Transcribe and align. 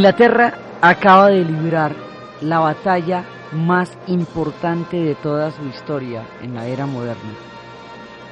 Inglaterra 0.00 0.54
acaba 0.80 1.28
de 1.28 1.44
librar 1.44 1.94
la 2.40 2.58
batalla 2.58 3.22
más 3.52 3.98
importante 4.06 4.96
de 4.96 5.14
toda 5.14 5.50
su 5.50 5.62
historia 5.66 6.22
en 6.40 6.54
la 6.54 6.66
era 6.66 6.86
moderna, 6.86 7.34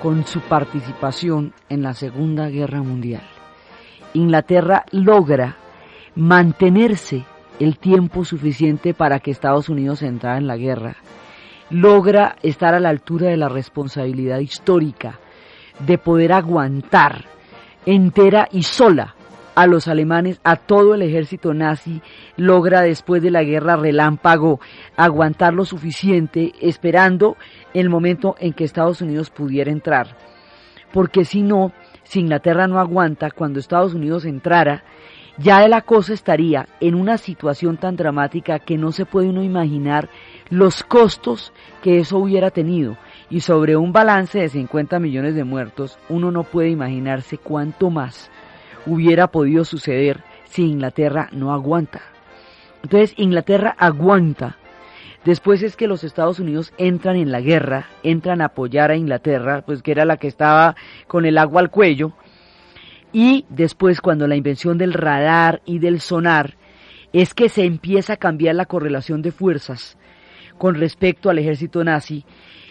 con 0.01 0.25
su 0.25 0.41
participación 0.41 1.53
en 1.69 1.83
la 1.83 1.93
Segunda 1.93 2.49
Guerra 2.49 2.83
Mundial. 2.83 3.21
Inglaterra 4.15 4.87
logra 4.93 5.59
mantenerse 6.15 7.27
el 7.61 7.77
tiempo 7.79 8.25
suficiente 8.25 8.95
para 8.95 9.21
que 9.21 9.31
Estados 9.31 9.69
Unidos 9.69 10.01
entrara 10.01 10.39
en 10.39 10.47
la 10.47 10.57
guerra, 10.57 10.97
logra 11.69 12.37
estar 12.43 12.73
a 12.73 12.81
la 12.81 12.89
altura 12.89 13.29
de 13.29 13.37
la 13.37 13.51
responsabilidad 13.51 14.39
histórica 14.39 15.19
de 15.81 15.99
poder 15.99 16.33
aguantar 16.33 17.27
entera 17.85 18.49
y 18.51 18.63
sola 18.63 19.17
a 19.59 19.67
los 19.67 19.89
alemanes, 19.89 20.41
a 20.45 20.55
todo 20.55 20.95
el 20.95 21.03
ejército 21.03 21.53
nazi, 21.53 22.01
logra 22.37 22.83
después 22.83 23.25
de 23.25 23.33
la 23.33 23.43
guerra 23.43 23.75
relámpago 23.75 24.61
aguantar 24.97 25.53
lo 25.53 25.65
suficiente 25.65 26.53
esperando 26.61 27.37
el 27.75 27.91
momento 27.91 28.37
en 28.39 28.53
que 28.53 28.63
Estados 28.63 29.03
Unidos 29.03 29.31
pudiera 29.31 29.73
entrar. 29.73 30.17
Porque 30.93 31.25
si 31.25 31.43
no, 31.43 31.73
si 32.05 32.21
Inglaterra 32.21 32.69
no 32.69 32.79
aguanta, 32.79 33.33
cuando 33.33 33.59
Estados 33.59 33.95
Unidos 33.95 34.27
entrara, 34.27 34.85
ya 35.39 35.67
la 35.67 35.83
cosa 35.83 36.15
estaría 36.15 36.69
en 36.79 36.95
una 36.95 37.19
situación 37.19 37.79
tan 37.79 37.97
dramática 37.97 38.61
que 38.61 38.79
no 38.79 38.93
se 38.93 39.07
puede 39.07 39.29
uno 39.29 39.43
imaginar 39.43 40.09
los 40.51 40.85
costos 40.85 41.53
que 41.83 41.99
eso 41.99 42.19
hubiera 42.19 42.53
tenido. 42.53 42.97
Y 43.29 43.41
sobre 43.41 43.77
un 43.77 43.93
balance 43.93 44.39
de 44.39 44.51
50 44.51 45.01
millones 45.01 45.35
de 45.35 45.43
muertos, 45.43 45.99
uno 46.09 46.31
no 46.31 46.45
puede 46.45 46.71
imaginarse 46.71 47.39
cuánto 47.39 47.91
más 47.91 48.31
hubiera 48.87 49.29
podido 49.29 49.65
suceder 49.65 50.23
si 50.45 50.63
Inglaterra 50.63 51.29
no 51.33 51.53
aguanta. 51.53 52.01
Entonces 52.83 53.15
Inglaterra 53.17 53.75
aguanta. 53.79 54.57
Después 55.25 55.63
es 55.63 55.77
que 55.77 55.89
los 55.89 56.05
Estados 56.05 56.39
Unidos 56.39 56.73
entran 56.79 57.17
en 57.17 57.33
la 57.33 57.41
guerra, 57.41 57.87
entran 58.03 58.41
a 58.41 58.47
apoyar 58.47 58.91
a 58.91 58.97
Inglaterra, 58.97 59.63
pues 59.67 59.83
que 59.83 59.91
era 59.91 60.05
la 60.05 60.17
que 60.17 60.29
estaba 60.29 60.77
con 61.07 61.27
el 61.27 61.39
agua 61.39 61.61
al 61.61 61.71
cuello. 61.71 62.13
Y 63.13 63.45
después 63.49 64.01
cuando 64.01 64.27
la 64.27 64.37
invención 64.37 64.79
del 64.79 64.93
radar 64.93 65.61
y 65.65 65.81
del 65.81 66.01
sonar 66.01 66.57
es 67.13 67.35
que 67.35 67.49
se 67.49 67.65
empieza 67.65 68.15
a 68.15 68.19
cambiar 68.19 68.55
la 68.55 68.67
correlación 68.67 69.23
de 69.23 69.33
fuerzas 69.33 69.99
con 70.59 70.75
respecto 70.75 71.31
al 71.31 71.39
ejército 71.39 71.83
nazi 71.85 72.25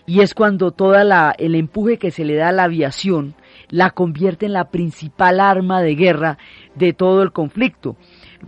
y 0.05 0.21
es 0.21 0.33
cuando 0.33 0.71
toda 0.71 1.03
la 1.03 1.35
el 1.37 1.55
empuje 1.55 1.97
que 1.97 2.11
se 2.11 2.23
le 2.23 2.35
da 2.35 2.49
a 2.49 2.51
la 2.51 2.63
aviación 2.63 3.35
la 3.69 3.91
convierte 3.91 4.45
en 4.45 4.53
la 4.53 4.69
principal 4.69 5.39
arma 5.39 5.81
de 5.81 5.95
guerra 5.95 6.37
de 6.75 6.93
todo 6.93 7.21
el 7.21 7.31
conflicto, 7.31 7.97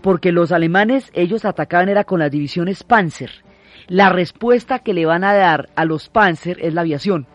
porque 0.02 0.31
los 0.31 0.52
alemanes 0.52 1.12
ellos 1.13 1.46
atacaban 1.46 1.90
era 1.90 2.03
con 2.03 2.19
las 2.19 2.31
divisiones 2.31 2.84
Panzer. 2.84 3.31
La 3.88 4.09
respuesta 4.09 4.80
que 4.80 4.94
le 4.94 5.06
van 5.06 5.24
a 5.24 5.34
dar 5.34 5.69
a 5.75 5.84
los 5.85 6.09
Panzer 6.09 6.57
es 6.62 6.74
la 6.74 6.81
aviación. 6.81 7.25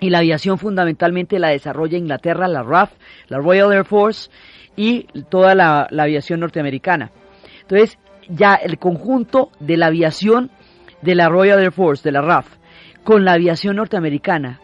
Y 0.00 0.10
la 0.10 0.18
aviación 0.18 0.58
fundamentalmente 0.58 1.38
la 1.38 1.48
desarrolla 1.48 1.98
Inglaterra, 1.98 2.48
la 2.48 2.62
RAF, 2.62 2.92
la 3.28 3.38
Royal 3.38 3.72
Air 3.72 3.84
Force 3.84 4.30
y 4.76 5.06
toda 5.30 5.54
la, 5.54 5.88
aviación 5.98 6.40
norteamericana. 6.40 7.10
Entonces, 7.62 7.98
ya 8.28 8.54
el 8.54 8.78
conjunto 8.78 9.50
de 9.60 9.76
la 9.76 9.86
aviación 9.86 10.50
de 11.02 11.14
la 11.14 11.28
Royal 11.28 11.60
Air 11.60 11.72
Force, 11.72 12.02
de 12.02 12.12
la 12.12 12.22
RAF, 12.22 12.46
con 13.02 13.24
la 13.24 13.32
aviación 13.32 13.76
norteamericana, 13.76 14.60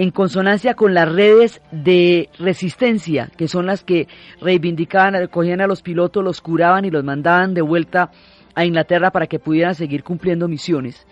en 0.00 0.12
consonancia 0.12 0.72
con 0.72 0.94
las 0.94 1.12
redes 1.12 1.60
de 1.72 2.30
resistencia, 2.38 3.28
que 3.36 3.48
son 3.48 3.66
las 3.66 3.84
que 3.84 4.08
reivindicaban, 4.40 5.26
cogían 5.26 5.60
a 5.60 5.66
los 5.66 5.82
pilotos, 5.82 6.24
los 6.24 6.40
curaban 6.40 6.86
y 6.86 6.90
los 6.90 7.04
mandaban 7.04 7.52
de 7.52 7.60
vuelta 7.60 8.10
a 8.54 8.64
Inglaterra 8.64 9.10
para 9.10 9.26
que 9.26 9.38
pudieran 9.38 9.74
seguir 9.74 10.02
cumpliendo 10.02 10.48
misiones, 10.48 11.06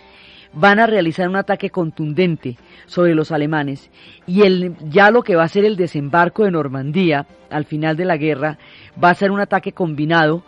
van 0.54 0.78
a 0.78 0.86
realizar 0.86 1.28
un 1.28 1.36
ataque 1.36 1.68
contundente 1.68 2.56
sobre 2.86 3.14
los 3.14 3.30
alemanes. 3.30 3.90
Y 4.26 4.40
el, 4.44 4.74
ya 4.88 5.10
lo 5.10 5.22
que 5.22 5.36
va 5.36 5.44
a 5.44 5.48
ser 5.48 5.66
el 5.66 5.76
desembarco 5.76 6.44
de 6.44 6.50
Normandía 6.50 7.26
al 7.50 7.66
final 7.66 7.94
de 7.94 8.06
la 8.06 8.16
guerra 8.16 8.56
va 9.04 9.10
a 9.10 9.14
ser 9.14 9.30
un 9.30 9.40
ataque 9.40 9.72
combinado 9.72 10.44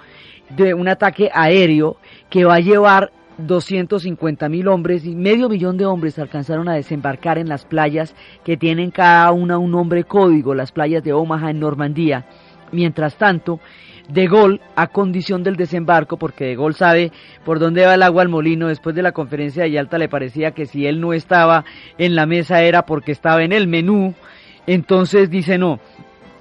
de 0.48 0.72
un 0.72 0.88
ataque 0.88 1.28
aéreo 1.30 1.98
que 2.30 2.46
va 2.46 2.54
a 2.54 2.60
llevar 2.60 3.12
250 3.46 4.48
mil 4.48 4.68
hombres 4.68 5.04
y 5.04 5.14
medio 5.14 5.48
millón 5.48 5.76
de 5.76 5.86
hombres 5.86 6.18
alcanzaron 6.18 6.68
a 6.68 6.74
desembarcar 6.74 7.38
en 7.38 7.48
las 7.48 7.64
playas 7.64 8.14
que 8.44 8.56
tienen 8.56 8.90
cada 8.90 9.30
una 9.32 9.58
un 9.58 9.70
nombre 9.70 10.04
código, 10.04 10.54
las 10.54 10.72
playas 10.72 11.02
de 11.02 11.12
Omaha 11.12 11.50
en 11.50 11.60
Normandía. 11.60 12.26
Mientras 12.72 13.16
tanto, 13.16 13.60
De 14.08 14.26
Gaulle, 14.26 14.60
a 14.76 14.86
condición 14.88 15.42
del 15.42 15.56
desembarco, 15.56 16.16
porque 16.16 16.44
De 16.44 16.56
Gaulle 16.56 16.76
sabe 16.76 17.12
por 17.44 17.58
dónde 17.58 17.84
va 17.84 17.94
el 17.94 18.02
agua 18.02 18.22
al 18.22 18.28
molino, 18.28 18.68
después 18.68 18.94
de 18.94 19.02
la 19.02 19.12
conferencia 19.12 19.64
de 19.64 19.72
Yalta 19.72 19.98
le 19.98 20.08
parecía 20.08 20.52
que 20.52 20.66
si 20.66 20.86
él 20.86 21.00
no 21.00 21.12
estaba 21.12 21.64
en 21.98 22.14
la 22.14 22.26
mesa 22.26 22.62
era 22.62 22.86
porque 22.86 23.12
estaba 23.12 23.42
en 23.42 23.52
el 23.52 23.66
menú, 23.66 24.14
entonces 24.66 25.30
dice 25.30 25.58
no, 25.58 25.80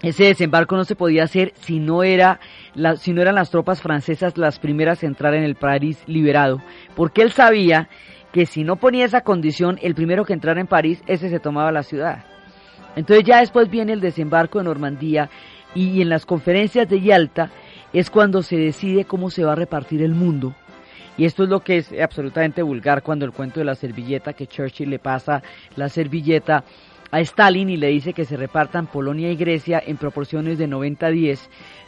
ese 0.02 0.26
desembarco 0.26 0.76
no 0.76 0.86
se 0.86 0.96
podía 0.96 1.24
hacer 1.24 1.54
si 1.62 1.80
no 1.80 2.04
era 2.04 2.40
si 2.98 3.14
no 3.14 3.22
eran 3.22 3.36
las 3.36 3.50
tropas 3.50 3.82
francesas 3.82 4.38
las 4.38 4.60
primeras 4.60 5.04
a 5.04 5.08
entrar 5.08 5.34
en 5.34 5.44
el 5.44 5.56
París 5.56 6.02
liberado, 6.08 6.62
porque 6.96 7.22
él 7.22 7.32
sabía 7.32 7.90
que 8.32 8.46
si 8.46 8.64
no 8.64 8.76
ponía 8.76 9.06
esa 9.06 9.22
condición, 9.22 9.80
el 9.82 9.96
primero 9.96 10.26
que 10.26 10.34
entrara 10.34 10.62
en 10.62 10.68
París, 10.68 11.02
ese 11.08 11.30
se 11.30 11.40
tomaba 11.40 11.72
la 11.72 11.84
ciudad. 11.84 12.26
Entonces 12.96 13.26
ya 13.26 13.40
después 13.40 13.70
viene 13.70 13.94
el 13.94 14.02
desembarco 14.02 14.60
de 14.60 14.66
Normandía 14.66 15.30
y 15.74 16.02
en 16.02 16.10
las 16.10 16.26
conferencias 16.26 16.88
de 16.90 17.02
Yalta 17.02 17.50
es 17.94 18.10
cuando 18.10 18.42
se 18.42 18.58
decide 18.58 19.06
cómo 19.06 19.30
se 19.30 19.44
va 19.44 19.54
a 19.54 19.56
repartir 19.56 20.02
el 20.02 20.14
mundo. 20.14 20.54
Y 21.18 21.26
esto 21.26 21.44
es 21.44 21.50
lo 21.50 21.60
que 21.60 21.78
es 21.78 21.94
absolutamente 22.02 22.62
vulgar 22.62 23.04
cuando 23.04 23.26
el 23.26 23.34
cuento 23.34 23.60
de 23.60 23.66
la 23.66 23.76
servilleta, 23.76 24.34
que 24.34 24.48
Churchill 24.48 24.90
le 24.90 25.00
pasa 25.00 25.44
la 25.76 25.90
servilleta 25.90 26.64
a 27.12 27.20
Stalin 27.22 27.70
y 27.70 27.78
le 27.78 27.88
dice 27.88 28.14
que 28.14 28.26
se 28.26 28.38
repartan 28.38 28.88
Polonia 28.88 29.32
y 29.32 29.36
Grecia 29.36 29.82
en 29.86 29.98
proporciones 29.98 30.58
de 30.58 30.68
90-10, 30.68 31.40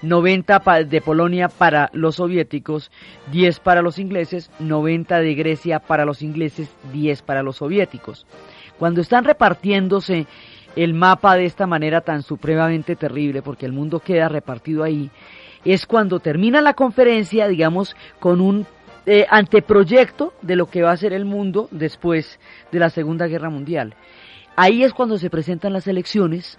90 0.02 0.60
de 0.86 1.02
Polonia 1.02 1.48
para 1.48 1.90
los 1.94 2.16
soviéticos, 2.16 2.92
10 3.32 3.60
para 3.60 3.82
los 3.82 4.00
ingleses, 4.00 4.50
90 4.60 5.20
de 5.20 5.36
Grecia 5.36 5.80
para 5.80 6.06
los 6.06 6.22
ingleses, 6.22 6.70
10 6.92 7.22
para 7.22 7.44
los 7.44 7.58
soviéticos. 7.58 8.26
Cuando 8.80 9.02
están 9.02 9.26
repartiéndose 9.26 10.26
el 10.76 10.94
mapa 10.94 11.36
de 11.36 11.46
esta 11.46 11.68
manera 11.68 12.02
tan 12.02 12.24
supremamente 12.24 12.96
terrible, 12.96 13.42
porque 13.42 13.66
el 13.66 13.74
mundo 13.74 14.00
queda 14.00 14.30
repartido 14.30 14.84
ahí, 14.84 15.12
es 15.64 15.86
cuando 15.86 16.20
termina 16.20 16.62
la 16.62 16.74
conferencia, 16.74 17.48
digamos, 17.48 17.96
con 18.20 18.42
un 18.42 18.66
eh, 19.06 19.26
anteproyecto 19.30 20.34
de 20.42 20.56
lo 20.56 20.68
que 20.68 20.84
va 20.84 20.92
a 20.92 20.98
ser 20.98 21.14
el 21.14 21.26
mundo 21.26 21.68
después 21.72 22.40
de 22.72 22.80
la 22.80 22.90
Segunda 22.90 23.28
Guerra 23.28 23.50
Mundial. 23.50 23.96
Ahí 24.56 24.84
es 24.84 24.94
cuando 24.94 25.18
se 25.18 25.30
presentan 25.30 25.74
las 25.74 25.88
elecciones. 25.88 26.58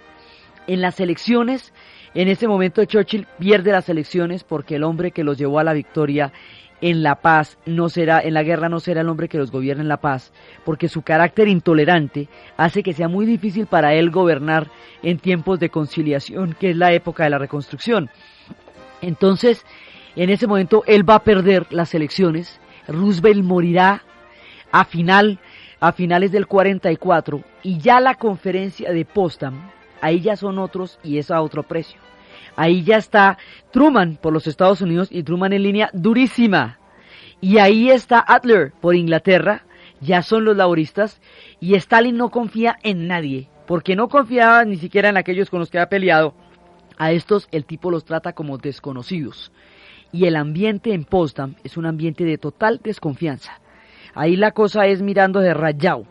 En 0.67 0.81
las 0.81 0.99
elecciones 0.99 1.73
En 2.13 2.27
ese 2.27 2.47
momento 2.47 2.85
Churchill 2.85 3.27
pierde 3.39 3.71
las 3.71 3.89
elecciones 3.89 4.43
porque 4.43 4.75
el 4.75 4.83
hombre 4.83 5.11
que 5.11 5.23
los 5.23 5.37
llevó 5.37 5.59
a 5.59 5.63
la 5.63 5.73
victoria 5.73 6.31
en 6.79 7.01
la 7.01 7.15
paz 7.15 7.57
no 7.65 7.87
será, 7.87 8.19
en 8.19 8.33
la 8.33 8.43
guerra 8.43 8.67
no 8.67 8.81
será 8.81 9.01
el 9.01 9.09
hombre 9.09 9.29
que 9.29 9.37
los 9.37 9.51
gobierna 9.51 9.83
en 9.83 9.87
la 9.87 10.01
paz, 10.01 10.33
porque 10.65 10.89
su 10.89 11.01
carácter 11.01 11.47
intolerante 11.47 12.27
hace 12.57 12.83
que 12.83 12.91
sea 12.93 13.07
muy 13.07 13.25
difícil 13.25 13.67
para 13.67 13.93
él 13.93 14.11
gobernar 14.11 14.67
en 15.01 15.17
tiempos 15.17 15.59
de 15.59 15.69
conciliación, 15.69 16.55
que 16.59 16.71
es 16.71 16.75
la 16.75 16.91
época 16.91 17.23
de 17.23 17.29
la 17.29 17.37
reconstrucción. 17.37 18.09
Entonces, 19.01 19.65
en 20.17 20.29
ese 20.29 20.45
momento 20.45 20.83
él 20.85 21.09
va 21.09 21.15
a 21.15 21.23
perder 21.23 21.67
las 21.71 21.95
elecciones, 21.95 22.59
Roosevelt 22.87 23.43
morirá 23.43 24.03
a 24.71 24.83
final 24.83 25.39
a 25.83 25.91
finales 25.91 26.31
del 26.31 26.47
44 26.47 27.43
y 27.61 27.77
ya 27.77 27.99
la 27.99 28.15
conferencia 28.15 28.93
de 28.93 29.03
Potsdam, 29.03 29.69
ahí 29.99 30.21
ya 30.21 30.37
son 30.37 30.57
otros 30.57 30.97
y 31.03 31.17
es 31.17 31.29
a 31.29 31.41
otro 31.41 31.63
precio. 31.63 31.99
Ahí 32.55 32.83
ya 32.83 32.95
está 32.95 33.37
Truman 33.69 34.15
por 34.15 34.31
los 34.31 34.47
Estados 34.47 34.79
Unidos 34.79 35.09
y 35.11 35.23
Truman 35.23 35.51
en 35.51 35.63
línea 35.63 35.89
durísima. 35.91 36.79
Y 37.41 37.57
ahí 37.57 37.89
está 37.89 38.23
Adler 38.25 38.71
por 38.79 38.95
Inglaterra, 38.95 39.65
ya 39.99 40.21
son 40.21 40.45
los 40.45 40.55
laboristas 40.55 41.19
y 41.59 41.75
Stalin 41.75 42.15
no 42.15 42.29
confía 42.29 42.77
en 42.81 43.09
nadie, 43.09 43.49
porque 43.67 43.97
no 43.97 44.07
confiaba 44.07 44.63
ni 44.63 44.77
siquiera 44.77 45.09
en 45.09 45.17
aquellos 45.17 45.49
con 45.49 45.59
los 45.59 45.69
que 45.69 45.79
ha 45.79 45.89
peleado. 45.89 46.33
A 46.97 47.11
estos 47.11 47.49
el 47.51 47.65
tipo 47.65 47.91
los 47.91 48.05
trata 48.05 48.31
como 48.31 48.57
desconocidos. 48.57 49.51
Y 50.13 50.27
el 50.27 50.37
ambiente 50.37 50.93
en 50.93 51.03
Potsdam 51.03 51.55
es 51.65 51.75
un 51.75 51.87
ambiente 51.87 52.23
de 52.23 52.37
total 52.37 52.79
desconfianza. 52.81 53.59
Ahí 54.15 54.35
la 54.35 54.51
cosa 54.51 54.85
es 54.85 55.01
mirando 55.01 55.39
de 55.39 55.53
rayado. 55.53 56.05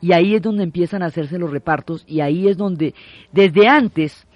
Y 0.00 0.12
ahí 0.12 0.34
es 0.34 0.42
donde 0.42 0.62
empiezan 0.62 1.02
a 1.02 1.06
hacerse 1.06 1.38
los 1.38 1.50
repartos 1.50 2.04
y 2.06 2.20
ahí 2.20 2.48
es 2.48 2.56
donde 2.56 2.94
desde 3.32 3.68
antes 3.68 4.26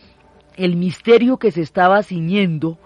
el 0.57 0.77
misterio 0.77 1.39
que 1.39 1.51
se 1.51 1.63
estaba 1.63 2.03
ciñendo 2.03 2.79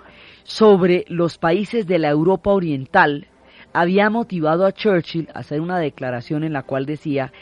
sobre 0.45 1.05
los 1.09 1.39
países 1.39 1.87
de 1.87 1.99
la 1.99 2.09
Europa 2.09 2.51
Oriental 2.51 3.27
había 3.73 4.11
motivado 4.11 4.65
a 4.65 4.73
Churchill 4.73 5.29
a 5.35 5.41
hacer 5.41 5.61
una 5.61 5.79
declaración 5.79 6.45
en 6.45 6.53
la 6.53 6.63
cual 6.63 6.87
decía 6.87 7.33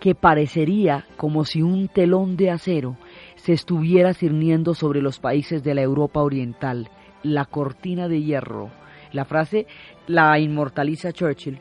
que 0.00 0.14
parecería 0.14 1.06
como 1.16 1.44
si 1.44 1.62
un 1.62 1.88
telón 1.88 2.36
de 2.36 2.50
acero 2.50 2.96
se 3.36 3.52
estuviera 3.52 4.14
cirniendo 4.14 4.74
sobre 4.74 5.00
los 5.02 5.20
países 5.20 5.62
de 5.62 5.74
la 5.74 5.82
Europa 5.82 6.20
Oriental, 6.20 6.88
la 7.22 7.44
cortina 7.44 8.08
de 8.08 8.22
hierro. 8.22 8.70
La 9.12 9.24
frase 9.24 9.66
la 10.06 10.38
inmortaliza 10.38 11.12
Churchill 11.12 11.58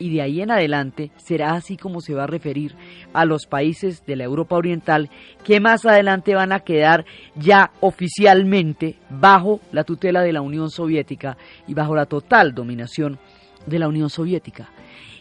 y 0.00 0.12
de 0.14 0.22
ahí 0.22 0.40
en 0.40 0.50
adelante 0.50 1.12
será 1.18 1.52
así 1.52 1.76
como 1.76 2.00
se 2.00 2.14
va 2.14 2.24
a 2.24 2.26
referir 2.26 2.74
a 3.12 3.26
los 3.26 3.46
países 3.46 4.04
de 4.06 4.16
la 4.16 4.24
Europa 4.24 4.56
Oriental 4.56 5.10
que 5.44 5.60
más 5.60 5.84
adelante 5.84 6.34
van 6.34 6.52
a 6.52 6.60
quedar 6.60 7.04
ya 7.36 7.70
oficialmente 7.80 8.96
bajo 9.10 9.60
la 9.70 9.84
tutela 9.84 10.22
de 10.22 10.32
la 10.32 10.40
Unión 10.40 10.70
Soviética 10.70 11.36
y 11.68 11.74
bajo 11.74 11.94
la 11.94 12.06
total 12.06 12.54
dominación 12.54 13.18
de 13.66 13.78
la 13.78 13.88
Unión 13.88 14.08
Soviética. 14.08 14.70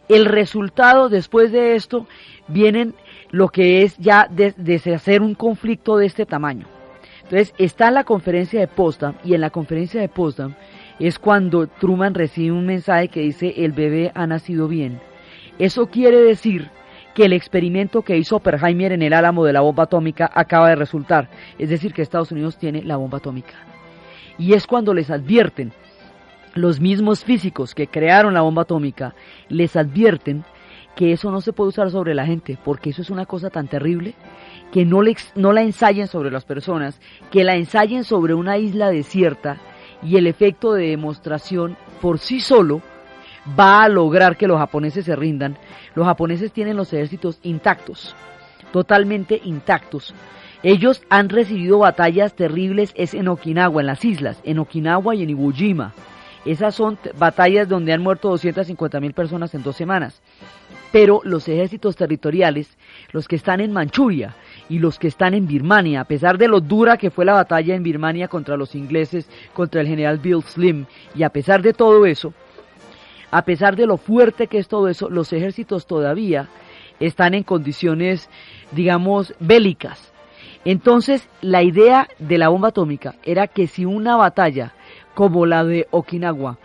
El 0.07 0.25
resultado 0.25 1.09
después 1.09 1.51
de 1.51 1.75
esto 1.75 2.07
vienen 2.47 2.95
lo 3.31 3.49
que 3.49 3.83
es 3.83 3.97
ya 3.97 4.27
desde 4.31 4.95
hacer 4.95 5.21
un 5.21 5.35
conflicto 5.35 5.97
de 5.97 6.05
este 6.05 6.25
tamaño. 6.25 6.67
Entonces 7.23 7.53
está 7.59 7.89
en 7.89 7.95
la 7.95 8.05
conferencia 8.05 8.59
de 8.59 8.67
Potsdam 8.67 9.15
y 9.23 9.35
en 9.35 9.41
la 9.41 9.51
conferencia 9.51 10.01
de 10.01 10.09
Potsdam 10.09 10.55
es 11.07 11.19
cuando 11.19 11.67
Truman 11.67 12.13
recibe 12.13 12.51
un 12.51 12.65
mensaje 12.65 13.07
que 13.07 13.21
dice 13.21 13.53
el 13.57 13.71
bebé 13.71 14.11
ha 14.15 14.27
nacido 14.27 14.67
bien. 14.67 14.99
Eso 15.57 15.87
quiere 15.87 16.17
decir 16.21 16.69
que 17.13 17.25
el 17.25 17.33
experimento 17.33 18.01
que 18.01 18.17
hizo 18.17 18.37
Oppenheimer 18.37 18.91
en 18.91 19.01
el 19.01 19.13
álamo 19.13 19.45
de 19.45 19.53
la 19.53 19.61
bomba 19.61 19.83
atómica 19.83 20.29
acaba 20.33 20.69
de 20.69 20.75
resultar, 20.75 21.29
es 21.57 21.69
decir, 21.69 21.93
que 21.93 22.01
Estados 22.01 22.31
Unidos 22.31 22.57
tiene 22.57 22.83
la 22.83 22.97
bomba 22.97 23.17
atómica. 23.17 23.55
Y 24.37 24.53
es 24.53 24.67
cuando 24.67 24.93
les 24.93 25.09
advierten, 25.09 25.73
los 26.55 26.79
mismos 26.79 27.23
físicos 27.23 27.75
que 27.75 27.87
crearon 27.87 28.33
la 28.33 28.41
bomba 28.41 28.63
atómica, 28.63 29.13
les 29.49 29.75
advierten 29.75 30.43
que 30.95 31.11
eso 31.11 31.31
no 31.31 31.41
se 31.41 31.53
puede 31.53 31.69
usar 31.69 31.91
sobre 31.91 32.13
la 32.13 32.25
gente, 32.25 32.57
porque 32.63 32.89
eso 32.89 33.01
es 33.01 33.09
una 33.09 33.25
cosa 33.25 33.49
tan 33.49 33.67
terrible 33.67 34.15
que 34.71 34.85
no, 34.85 35.01
no 35.35 35.53
la 35.53 35.61
ensayen 35.61 36.07
sobre 36.07 36.31
las 36.31 36.45
personas, 36.45 36.99
que 37.31 37.43
la 37.43 37.55
ensayen 37.55 38.03
sobre 38.03 38.33
una 38.33 38.57
isla 38.57 38.89
desierta 38.89 39.57
y 40.01 40.17
el 40.17 40.27
efecto 40.27 40.73
de 40.73 40.87
demostración 40.87 41.77
por 42.01 42.19
sí 42.19 42.39
solo 42.39 42.81
va 43.59 43.83
a 43.83 43.89
lograr 43.89 44.37
que 44.37 44.47
los 44.47 44.57
japoneses 44.57 45.05
se 45.05 45.15
rindan. 45.15 45.57
Los 45.95 46.05
japoneses 46.05 46.51
tienen 46.51 46.77
los 46.77 46.91
ejércitos 46.93 47.39
intactos, 47.43 48.15
totalmente 48.71 49.39
intactos. 49.43 50.13
Ellos 50.61 51.01
han 51.09 51.29
recibido 51.29 51.79
batallas 51.79 52.35
terribles 52.35 52.91
es 52.95 53.13
en 53.13 53.29
Okinawa, 53.29 53.81
en 53.81 53.87
las 53.87 54.03
islas, 54.03 54.41
en 54.43 54.59
Okinawa 54.59 55.15
y 55.15 55.23
en 55.23 55.29
Iwo 55.29 55.51
Jima. 55.51 55.93
Esas 56.45 56.75
son 56.75 56.97
batallas 57.17 57.67
donde 57.67 57.93
han 57.93 58.01
muerto 58.01 58.29
250 58.29 58.99
mil 58.99 59.13
personas 59.13 59.53
en 59.55 59.63
dos 59.63 59.75
semanas. 59.75 60.21
Pero 60.91 61.21
los 61.23 61.47
ejércitos 61.47 61.95
territoriales, 61.95 62.77
los 63.11 63.27
que 63.27 63.35
están 63.35 63.61
en 63.61 63.71
Manchuria, 63.71 64.35
y 64.69 64.79
los 64.79 64.99
que 64.99 65.07
están 65.07 65.33
en 65.33 65.47
Birmania, 65.47 66.01
a 66.01 66.05
pesar 66.05 66.37
de 66.37 66.47
lo 66.47 66.61
dura 66.61 66.97
que 66.97 67.09
fue 67.09 67.25
la 67.25 67.33
batalla 67.33 67.75
en 67.75 67.83
Birmania 67.83 68.27
contra 68.27 68.55
los 68.55 68.75
ingleses, 68.75 69.27
contra 69.53 69.81
el 69.81 69.87
general 69.87 70.19
Bill 70.19 70.43
Slim, 70.43 70.85
y 71.15 71.23
a 71.23 71.29
pesar 71.29 71.61
de 71.61 71.73
todo 71.73 72.05
eso, 72.05 72.33
a 73.31 73.43
pesar 73.43 73.75
de 73.75 73.87
lo 73.87 73.97
fuerte 73.97 74.47
que 74.47 74.59
es 74.59 74.67
todo 74.67 74.87
eso, 74.87 75.09
los 75.09 75.33
ejércitos 75.33 75.87
todavía 75.87 76.47
están 76.99 77.33
en 77.33 77.43
condiciones, 77.43 78.29
digamos, 78.71 79.33
bélicas. 79.39 80.13
Entonces, 80.65 81.27
la 81.41 81.63
idea 81.63 82.07
de 82.19 82.37
la 82.37 82.49
bomba 82.49 82.69
atómica 82.69 83.15
era 83.23 83.47
que 83.47 83.67
si 83.67 83.85
una 83.85 84.17
batalla 84.17 84.73
como 85.15 85.45
la 85.45 85.63
de 85.63 85.87
Okinawa 85.91 86.57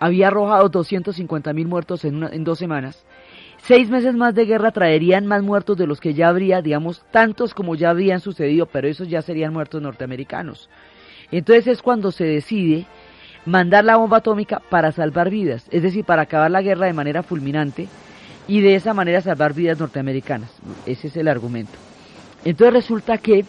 había 0.00 0.28
arrojado 0.28 0.68
250 0.68 1.52
mil 1.52 1.68
muertos 1.68 2.04
en, 2.04 2.22
en 2.24 2.44
dos 2.44 2.58
semanas, 2.58 3.04
Seis 3.64 3.88
meses 3.88 4.14
más 4.14 4.34
de 4.34 4.44
guerra 4.44 4.72
traerían 4.72 5.26
más 5.26 5.42
muertos 5.42 5.76
de 5.76 5.86
los 5.86 6.00
que 6.00 6.14
ya 6.14 6.28
habría, 6.28 6.62
digamos, 6.62 7.02
tantos 7.12 7.54
como 7.54 7.76
ya 7.76 7.90
habían 7.90 8.20
sucedido, 8.20 8.66
pero 8.66 8.88
esos 8.88 9.08
ya 9.08 9.22
serían 9.22 9.52
muertos 9.52 9.80
norteamericanos. 9.80 10.68
Entonces 11.30 11.68
es 11.68 11.82
cuando 11.82 12.10
se 12.10 12.24
decide 12.24 12.86
mandar 13.46 13.84
la 13.84 13.96
bomba 13.96 14.18
atómica 14.18 14.60
para 14.68 14.90
salvar 14.90 15.30
vidas, 15.30 15.68
es 15.70 15.82
decir, 15.82 16.04
para 16.04 16.22
acabar 16.22 16.50
la 16.50 16.60
guerra 16.60 16.86
de 16.86 16.92
manera 16.92 17.22
fulminante 17.22 17.86
y 18.48 18.60
de 18.60 18.74
esa 18.74 18.94
manera 18.94 19.20
salvar 19.20 19.54
vidas 19.54 19.78
norteamericanas. 19.78 20.50
Ese 20.84 21.06
es 21.06 21.16
el 21.16 21.28
argumento. 21.28 21.78
Entonces 22.44 22.74
resulta 22.74 23.18
que 23.18 23.44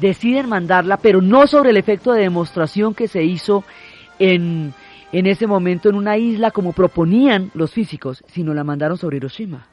deciden 0.00 0.48
mandarla, 0.48 0.96
pero 0.96 1.20
no 1.20 1.46
sobre 1.46 1.70
el 1.70 1.76
efecto 1.76 2.12
de 2.12 2.22
demostración 2.22 2.94
que 2.94 3.06
se 3.06 3.22
hizo 3.22 3.64
en 4.18 4.72
en 5.12 5.26
ese 5.26 5.46
momento 5.46 5.88
en 5.88 5.94
una 5.94 6.16
isla 6.16 6.50
como 6.50 6.72
proponían 6.72 7.50
los 7.54 7.72
físicos, 7.72 8.24
sino 8.26 8.54
la 8.54 8.64
mandaron 8.64 8.98
sobre 8.98 9.18
Hiroshima. 9.18 9.66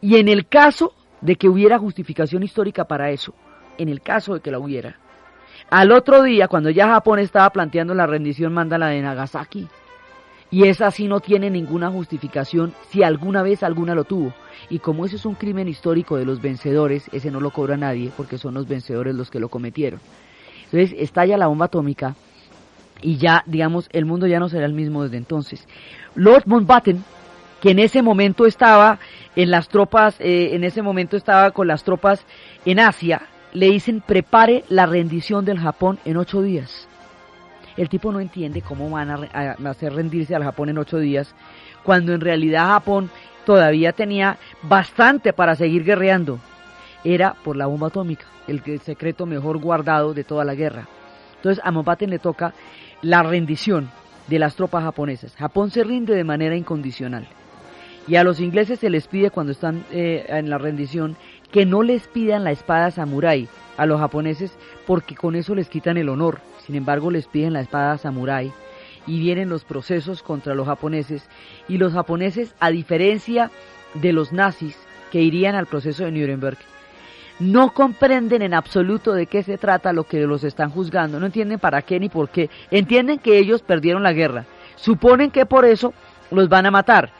Y 0.00 0.16
en 0.16 0.28
el 0.28 0.46
caso 0.46 0.94
de 1.20 1.36
que 1.36 1.48
hubiera 1.48 1.78
justificación 1.78 2.42
histórica 2.42 2.84
para 2.84 3.10
eso, 3.10 3.34
en 3.78 3.88
el 3.88 4.00
caso 4.00 4.34
de 4.34 4.40
que 4.40 4.50
la 4.50 4.58
hubiera, 4.58 4.98
al 5.70 5.90
otro 5.90 6.22
día, 6.22 6.46
cuando 6.46 6.70
ya 6.70 6.86
Japón 6.86 7.18
estaba 7.18 7.50
planteando 7.50 7.94
la 7.94 8.06
rendición, 8.06 8.52
manda 8.52 8.78
la 8.78 8.88
de 8.88 9.02
Nagasaki. 9.02 9.66
Y 10.48 10.68
esa 10.68 10.92
sí 10.92 11.08
no 11.08 11.18
tiene 11.18 11.50
ninguna 11.50 11.90
justificación 11.90 12.72
si 12.90 13.02
alguna 13.02 13.42
vez 13.42 13.64
alguna 13.64 13.96
lo 13.96 14.04
tuvo. 14.04 14.32
Y 14.70 14.78
como 14.78 15.04
eso 15.04 15.16
es 15.16 15.26
un 15.26 15.34
crimen 15.34 15.66
histórico 15.66 16.16
de 16.16 16.24
los 16.24 16.40
vencedores, 16.40 17.10
ese 17.12 17.32
no 17.32 17.40
lo 17.40 17.50
cobra 17.50 17.76
nadie 17.76 18.12
porque 18.16 18.38
son 18.38 18.54
los 18.54 18.68
vencedores 18.68 19.16
los 19.16 19.28
que 19.28 19.40
lo 19.40 19.48
cometieron. 19.48 19.98
Entonces 20.66 20.94
estalla 20.98 21.36
la 21.36 21.48
bomba 21.48 21.66
atómica 21.66 22.14
y 23.02 23.16
ya, 23.16 23.42
digamos, 23.46 23.88
el 23.92 24.04
mundo 24.04 24.26
ya 24.26 24.40
no 24.40 24.48
será 24.48 24.66
el 24.66 24.72
mismo 24.72 25.02
desde 25.02 25.16
entonces. 25.16 25.66
Lord 26.14 26.44
Mountbatten, 26.46 27.04
que 27.60 27.70
en 27.70 27.78
ese 27.78 28.02
momento 28.02 28.46
estaba 28.46 28.98
en 29.34 29.50
las 29.50 29.68
tropas, 29.68 30.16
eh, 30.20 30.50
en 30.52 30.64
ese 30.64 30.82
momento 30.82 31.16
estaba 31.16 31.50
con 31.50 31.66
las 31.66 31.84
tropas 31.84 32.24
en 32.64 32.80
Asia, 32.80 33.22
le 33.52 33.70
dicen 33.70 34.00
prepare 34.00 34.64
la 34.68 34.86
rendición 34.86 35.44
del 35.44 35.58
Japón 35.58 35.98
en 36.04 36.16
ocho 36.16 36.42
días. 36.42 36.88
El 37.76 37.88
tipo 37.90 38.10
no 38.10 38.20
entiende 38.20 38.62
cómo 38.62 38.88
van 38.88 39.10
a, 39.10 39.70
hacer 39.70 39.92
rendirse 39.92 40.34
al 40.34 40.44
Japón 40.44 40.70
en 40.70 40.78
ocho 40.78 40.98
días, 40.98 41.34
cuando 41.82 42.14
en 42.14 42.22
realidad 42.22 42.68
Japón 42.68 43.10
todavía 43.44 43.92
tenía 43.92 44.38
bastante 44.62 45.32
para 45.32 45.54
seguir 45.54 45.84
guerreando. 45.84 46.38
Era 47.04 47.34
por 47.34 47.56
la 47.56 47.66
bomba 47.66 47.88
atómica, 47.88 48.24
el 48.48 48.80
secreto 48.80 49.26
mejor 49.26 49.58
guardado 49.58 50.14
de 50.14 50.24
toda 50.24 50.44
la 50.44 50.54
guerra. 50.54 50.88
Entonces 51.36 51.64
a 51.64 51.70
Mountbatten 51.70 52.10
le 52.10 52.18
toca 52.18 52.54
la 53.02 53.22
rendición 53.22 53.90
de 54.28 54.38
las 54.38 54.56
tropas 54.56 54.84
japonesas. 54.84 55.34
Japón 55.36 55.70
se 55.70 55.84
rinde 55.84 56.14
de 56.14 56.24
manera 56.24 56.56
incondicional. 56.56 57.28
Y 58.08 58.16
a 58.16 58.24
los 58.24 58.40
ingleses 58.40 58.78
se 58.78 58.90
les 58.90 59.08
pide 59.08 59.30
cuando 59.30 59.52
están 59.52 59.84
eh, 59.90 60.26
en 60.28 60.48
la 60.48 60.58
rendición 60.58 61.16
que 61.50 61.66
no 61.66 61.82
les 61.82 62.06
pidan 62.06 62.44
la 62.44 62.52
espada 62.52 62.90
samurai 62.90 63.48
a 63.76 63.86
los 63.86 64.00
japoneses 64.00 64.56
porque 64.86 65.16
con 65.16 65.34
eso 65.34 65.54
les 65.54 65.68
quitan 65.68 65.96
el 65.96 66.08
honor. 66.08 66.40
Sin 66.64 66.76
embargo, 66.76 67.10
les 67.10 67.26
piden 67.26 67.52
la 67.52 67.60
espada 67.60 67.98
samurai 67.98 68.52
y 69.06 69.20
vienen 69.20 69.48
los 69.48 69.64
procesos 69.64 70.22
contra 70.22 70.54
los 70.54 70.66
japoneses 70.66 71.28
y 71.68 71.78
los 71.78 71.92
japoneses, 71.92 72.54
a 72.60 72.70
diferencia 72.70 73.50
de 73.94 74.12
los 74.12 74.32
nazis 74.32 74.76
que 75.10 75.22
irían 75.22 75.54
al 75.54 75.66
proceso 75.66 76.04
de 76.04 76.12
Nuremberg, 76.12 76.58
no 77.38 77.72
comprenden 77.72 78.42
en 78.42 78.54
absoluto 78.54 79.12
de 79.12 79.26
qué 79.26 79.42
se 79.42 79.58
trata 79.58 79.92
lo 79.92 80.04
que 80.04 80.20
los 80.20 80.44
están 80.44 80.70
juzgando, 80.70 81.20
no 81.20 81.26
entienden 81.26 81.58
para 81.58 81.82
qué 81.82 82.00
ni 82.00 82.08
por 82.08 82.28
qué, 82.30 82.50
entienden 82.70 83.18
que 83.18 83.38
ellos 83.38 83.62
perdieron 83.62 84.02
la 84.02 84.12
guerra, 84.12 84.46
suponen 84.76 85.30
que 85.30 85.46
por 85.46 85.64
eso 85.64 85.92
los 86.30 86.48
van 86.48 86.66
a 86.66 86.70
matar, 86.70 87.10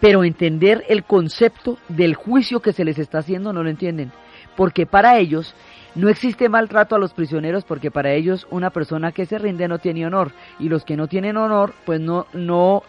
pero 0.00 0.24
entender 0.24 0.84
el 0.88 1.04
concepto 1.04 1.78
del 1.88 2.14
juicio 2.14 2.60
que 2.60 2.72
se 2.72 2.84
les 2.84 2.98
está 2.98 3.18
haciendo 3.18 3.52
no 3.52 3.62
lo 3.62 3.70
entienden, 3.70 4.12
porque 4.56 4.86
para 4.86 5.18
ellos 5.18 5.54
no 5.94 6.08
existe 6.08 6.48
maltrato 6.48 6.94
a 6.94 6.98
los 6.98 7.12
prisioneros 7.12 7.64
porque 7.64 7.90
para 7.90 8.12
ellos 8.12 8.46
una 8.50 8.70
persona 8.70 9.12
que 9.12 9.26
se 9.26 9.38
rinde 9.38 9.68
no 9.68 9.78
tiene 9.78 10.06
honor. 10.06 10.32
Y 10.58 10.68
los 10.70 10.84
que 10.84 10.96
no 10.96 11.06
tienen 11.06 11.36
honor 11.36 11.74
pues 11.84 12.00
no, 12.00 12.26
no 12.32 12.82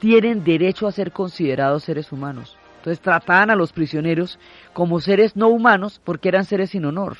tienen 0.00 0.42
derecho 0.42 0.88
a 0.88 0.92
ser 0.92 1.12
considerados 1.12 1.84
seres 1.84 2.10
humanos. 2.10 2.59
Entonces 2.80 3.00
trataban 3.00 3.50
a 3.50 3.56
los 3.56 3.74
prisioneros 3.74 4.38
como 4.72 5.00
seres 5.00 5.36
no 5.36 5.48
humanos 5.48 6.00
porque 6.02 6.30
eran 6.30 6.46
seres 6.46 6.70
sin 6.70 6.86
honor. 6.86 7.18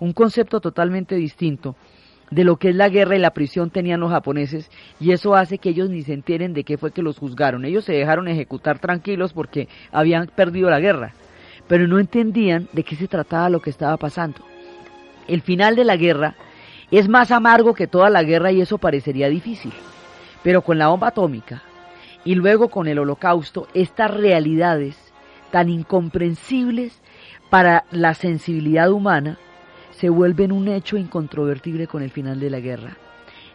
Un 0.00 0.12
concepto 0.12 0.60
totalmente 0.60 1.14
distinto 1.14 1.76
de 2.32 2.42
lo 2.42 2.56
que 2.56 2.70
es 2.70 2.74
la 2.74 2.88
guerra 2.88 3.14
y 3.14 3.20
la 3.20 3.30
prisión 3.30 3.70
tenían 3.70 4.00
los 4.00 4.10
japoneses 4.10 4.68
y 4.98 5.12
eso 5.12 5.36
hace 5.36 5.58
que 5.58 5.68
ellos 5.68 5.88
ni 5.88 6.02
se 6.02 6.14
enteren 6.14 6.52
de 6.52 6.64
qué 6.64 6.78
fue 6.78 6.90
que 6.90 7.02
los 7.02 7.16
juzgaron. 7.16 7.64
Ellos 7.64 7.84
se 7.84 7.92
dejaron 7.92 8.26
ejecutar 8.26 8.80
tranquilos 8.80 9.32
porque 9.32 9.68
habían 9.92 10.26
perdido 10.26 10.68
la 10.68 10.80
guerra, 10.80 11.14
pero 11.68 11.86
no 11.86 12.00
entendían 12.00 12.68
de 12.72 12.82
qué 12.82 12.96
se 12.96 13.06
trataba 13.06 13.50
lo 13.50 13.60
que 13.60 13.70
estaba 13.70 13.96
pasando. 13.98 14.40
El 15.28 15.42
final 15.42 15.76
de 15.76 15.84
la 15.84 15.96
guerra 15.96 16.34
es 16.90 17.08
más 17.08 17.30
amargo 17.30 17.72
que 17.72 17.86
toda 17.86 18.10
la 18.10 18.24
guerra 18.24 18.50
y 18.50 18.62
eso 18.62 18.78
parecería 18.78 19.28
difícil, 19.28 19.72
pero 20.42 20.62
con 20.62 20.76
la 20.76 20.88
bomba 20.88 21.08
atómica 21.08 21.62
y 22.28 22.34
luego 22.34 22.68
con 22.68 22.88
el 22.88 22.98
holocausto, 22.98 23.68
estas 23.72 24.10
realidades 24.10 24.98
tan 25.50 25.70
incomprensibles 25.70 27.00
para 27.48 27.86
la 27.90 28.12
sensibilidad 28.12 28.90
humana 28.90 29.38
se 29.92 30.10
vuelven 30.10 30.52
un 30.52 30.68
hecho 30.68 30.98
incontrovertible 30.98 31.86
con 31.86 32.02
el 32.02 32.10
final 32.10 32.38
de 32.38 32.50
la 32.50 32.60
guerra. 32.60 32.98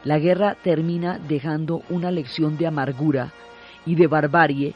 La 0.04 0.18
guerra 0.18 0.58
termina 0.64 1.20
dejando 1.20 1.84
una 1.92 2.10
lección 2.10 2.58
de 2.58 2.66
amargura 2.66 3.32
y 3.86 3.94
de 3.94 4.08
barbarie 4.08 4.74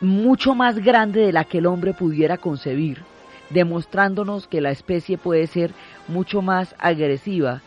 mucho 0.00 0.54
más 0.54 0.78
grande 0.78 1.20
de 1.20 1.32
la 1.34 1.44
que 1.44 1.58
el 1.58 1.66
hombre 1.66 1.92
pudiera 1.92 2.38
concebir, 2.38 3.02
demostrándonos 3.50 4.48
que 4.48 4.62
la 4.62 4.70
especie 4.70 5.18
puede 5.18 5.46
ser 5.48 5.72
mucho 6.08 6.40
más 6.40 6.74
agresiva, 6.78 7.60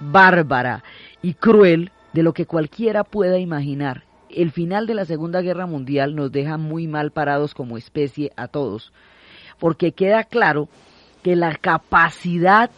bárbara 0.00 0.82
y 1.22 1.34
cruel 1.34 1.92
de 2.12 2.24
lo 2.24 2.34
que 2.34 2.46
cualquiera 2.46 3.04
pueda 3.04 3.38
imaginar 3.38 4.05
el 4.36 4.52
final 4.52 4.86
de 4.86 4.94
la 4.94 5.06
Segunda 5.06 5.40
Guerra 5.40 5.66
Mundial 5.66 6.14
nos 6.14 6.30
deja 6.30 6.58
muy 6.58 6.86
mal 6.86 7.10
parados 7.10 7.54
como 7.54 7.78
especie 7.78 8.32
a 8.36 8.48
todos, 8.48 8.92
porque 9.58 9.92
queda 9.92 10.24
claro 10.24 10.68
que 11.22 11.36
la 11.36 11.54
capacidad 11.56 12.70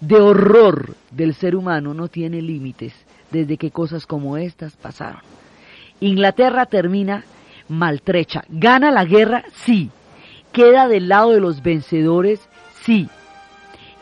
de 0.00 0.16
horror 0.16 0.96
del 1.12 1.34
ser 1.34 1.54
humano 1.54 1.94
no 1.94 2.08
tiene 2.08 2.42
límites 2.42 2.92
desde 3.30 3.56
que 3.56 3.70
cosas 3.70 4.06
como 4.06 4.36
estas 4.36 4.76
pasaron. 4.76 5.20
Inglaterra 6.00 6.66
termina 6.66 7.24
maltrecha, 7.68 8.44
gana 8.48 8.90
la 8.90 9.04
guerra, 9.04 9.44
sí, 9.64 9.90
queda 10.52 10.88
del 10.88 11.08
lado 11.08 11.30
de 11.30 11.40
los 11.40 11.62
vencedores, 11.62 12.40
sí, 12.82 13.08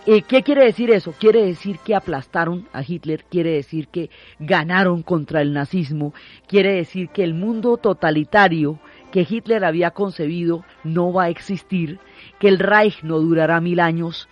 eh, 0.04 0.22
¿Qué 0.22 0.42
quiere 0.42 0.64
decir 0.64 0.90
eso? 0.90 1.14
Quiere 1.16 1.44
decir 1.46 1.78
que 1.78 1.94
aplastaron 1.94 2.66
a 2.72 2.82
Hitler, 2.82 3.24
quiere 3.30 3.52
decir 3.52 3.86
que 3.86 4.10
ganaron 4.40 5.02
contra 5.02 5.40
el 5.42 5.52
nazismo, 5.52 6.12
quiere 6.48 6.74
decir 6.74 7.10
que 7.10 7.22
el 7.22 7.34
mundo 7.34 7.76
totalitario 7.76 8.80
que 9.12 9.24
Hitler 9.28 9.64
había 9.64 9.92
concebido 9.92 10.64
no 10.82 11.12
va 11.12 11.24
a 11.24 11.28
existir, 11.28 12.00
que 12.40 12.48
el 12.48 12.58
Reich 12.58 13.04
no 13.04 13.20
durará 13.20 13.60
mil 13.60 13.78
años, 13.78 14.28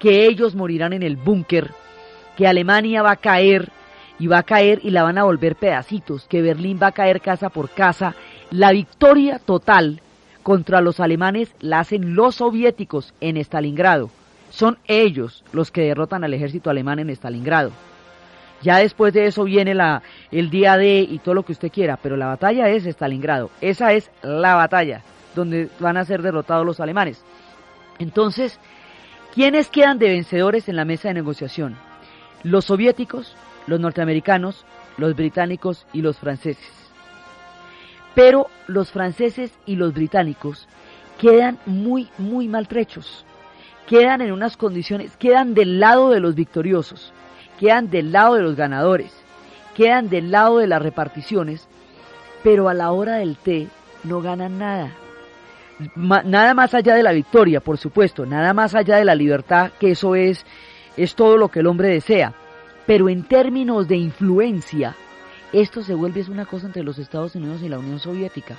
que 0.00 0.26
ellos 0.26 0.56
morirán 0.56 0.92
en 0.92 1.04
el 1.04 1.16
búnker, 1.16 1.70
que 2.36 2.48
Alemania 2.48 3.02
va 3.02 3.12
a 3.12 3.16
caer 3.16 3.70
y 4.18 4.26
va 4.26 4.38
a 4.38 4.42
caer 4.42 4.80
y 4.82 4.90
la 4.90 5.04
van 5.04 5.18
a 5.18 5.24
volver 5.24 5.54
pedacitos, 5.54 6.26
que 6.26 6.42
Berlín 6.42 6.80
va 6.82 6.88
a 6.88 6.92
caer 6.92 7.20
casa 7.20 7.50
por 7.50 7.70
casa. 7.70 8.16
La 8.50 8.72
victoria 8.72 9.38
total 9.38 10.00
contra 10.42 10.80
los 10.80 10.98
alemanes 10.98 11.54
la 11.60 11.78
hacen 11.78 12.16
los 12.16 12.36
soviéticos 12.36 13.14
en 13.20 13.36
Stalingrado 13.36 14.10
son 14.54 14.78
ellos 14.86 15.42
los 15.52 15.72
que 15.72 15.82
derrotan 15.82 16.22
al 16.22 16.32
ejército 16.32 16.70
alemán 16.70 17.00
en 17.00 17.10
Stalingrado. 17.10 17.72
Ya 18.62 18.78
después 18.78 19.12
de 19.12 19.26
eso 19.26 19.42
viene 19.42 19.74
el 20.30 20.48
día 20.48 20.76
D 20.76 21.00
y 21.10 21.18
todo 21.18 21.34
lo 21.34 21.42
que 21.42 21.52
usted 21.52 21.72
quiera, 21.72 21.98
pero 22.00 22.16
la 22.16 22.26
batalla 22.26 22.68
es 22.68 22.86
Stalingrado. 22.86 23.50
Esa 23.60 23.92
es 23.92 24.12
la 24.22 24.54
batalla 24.54 25.02
donde 25.34 25.68
van 25.80 25.96
a 25.96 26.04
ser 26.04 26.22
derrotados 26.22 26.64
los 26.64 26.78
alemanes. 26.78 27.24
Entonces, 27.98 28.60
¿quiénes 29.34 29.68
quedan 29.70 29.98
de 29.98 30.10
vencedores 30.10 30.68
en 30.68 30.76
la 30.76 30.84
mesa 30.84 31.08
de 31.08 31.14
negociación? 31.14 31.76
Los 32.44 32.66
soviéticos, 32.66 33.34
los 33.66 33.80
norteamericanos, 33.80 34.64
los 34.98 35.16
británicos 35.16 35.84
y 35.92 36.00
los 36.00 36.16
franceses. 36.16 36.92
Pero 38.14 38.46
los 38.68 38.92
franceses 38.92 39.52
y 39.66 39.74
los 39.74 39.92
británicos 39.92 40.68
quedan 41.18 41.58
muy, 41.66 42.08
muy 42.18 42.46
maltrechos 42.46 43.24
quedan 43.86 44.20
en 44.20 44.32
unas 44.32 44.56
condiciones, 44.56 45.16
quedan 45.16 45.54
del 45.54 45.80
lado 45.80 46.10
de 46.10 46.20
los 46.20 46.34
victoriosos, 46.34 47.12
quedan 47.58 47.90
del 47.90 48.12
lado 48.12 48.34
de 48.34 48.42
los 48.42 48.56
ganadores, 48.56 49.12
quedan 49.74 50.08
del 50.08 50.30
lado 50.30 50.58
de 50.58 50.66
las 50.66 50.82
reparticiones, 50.82 51.68
pero 52.42 52.68
a 52.68 52.74
la 52.74 52.92
hora 52.92 53.16
del 53.16 53.36
té 53.36 53.68
no 54.04 54.20
ganan 54.20 54.58
nada. 54.58 54.92
nada 55.96 56.54
más 56.54 56.74
allá 56.74 56.94
de 56.94 57.02
la 57.02 57.12
victoria, 57.12 57.60
por 57.60 57.78
supuesto, 57.78 58.26
nada 58.26 58.52
más 58.54 58.74
allá 58.74 58.96
de 58.96 59.04
la 59.04 59.14
libertad, 59.14 59.72
que 59.78 59.92
eso 59.92 60.14
es, 60.14 60.44
es 60.96 61.14
todo 61.14 61.36
lo 61.36 61.48
que 61.48 61.60
el 61.60 61.66
hombre 61.66 61.88
desea. 61.88 62.32
Pero 62.86 63.08
en 63.08 63.24
términos 63.24 63.88
de 63.88 63.96
influencia, 63.96 64.94
esto 65.52 65.82
se 65.82 65.94
vuelve 65.94 66.22
una 66.28 66.44
cosa 66.44 66.66
entre 66.66 66.82
los 66.82 66.98
Estados 66.98 67.34
Unidos 67.34 67.62
y 67.62 67.68
la 67.68 67.78
Unión 67.78 67.98
Soviética, 67.98 68.56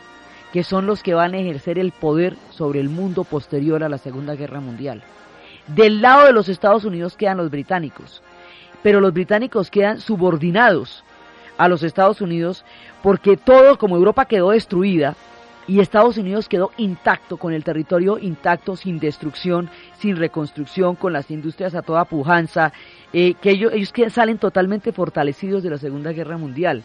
que 0.53 0.63
son 0.63 0.85
los 0.85 1.03
que 1.03 1.13
van 1.13 1.33
a 1.33 1.37
ejercer 1.37 1.79
el 1.79 1.91
poder 1.91 2.35
sobre 2.49 2.79
el 2.79 2.89
mundo 2.89 3.23
posterior 3.23 3.83
a 3.83 3.89
la 3.89 3.97
Segunda 3.97 4.35
Guerra 4.35 4.59
Mundial. 4.59 5.03
Del 5.67 6.01
lado 6.01 6.25
de 6.25 6.33
los 6.33 6.49
Estados 6.49 6.85
Unidos 6.85 7.17
quedan 7.17 7.37
los 7.37 7.49
británicos, 7.49 8.21
pero 8.83 9.01
los 9.01 9.13
británicos 9.13 9.71
quedan 9.71 9.99
subordinados 9.99 11.03
a 11.57 11.67
los 11.67 11.83
Estados 11.83 12.21
Unidos 12.21 12.63
porque 13.01 13.37
todo, 13.37 13.77
como 13.77 13.95
Europa 13.95 14.25
quedó 14.25 14.51
destruida, 14.51 15.15
y 15.67 15.79
Estados 15.79 16.17
Unidos 16.17 16.47
quedó 16.47 16.71
intacto, 16.77 17.37
con 17.37 17.53
el 17.53 17.63
territorio 17.63 18.19
intacto, 18.19 18.75
sin 18.75 18.99
destrucción, 18.99 19.69
sin 19.97 20.15
reconstrucción, 20.15 20.95
con 20.95 21.11
las 21.11 21.31
industrias 21.31 21.73
a 21.73 21.81
toda 21.81 22.05
pujanza, 22.05 22.71
eh, 23.13 23.33
que 23.41 23.51
ellos, 23.51 23.73
ellos 23.73 23.91
salen 24.13 24.37
totalmente 24.37 24.91
fortalecidos 24.91 25.63
de 25.63 25.71
la 25.71 25.77
Segunda 25.77 26.11
Guerra 26.11 26.37
Mundial. 26.37 26.83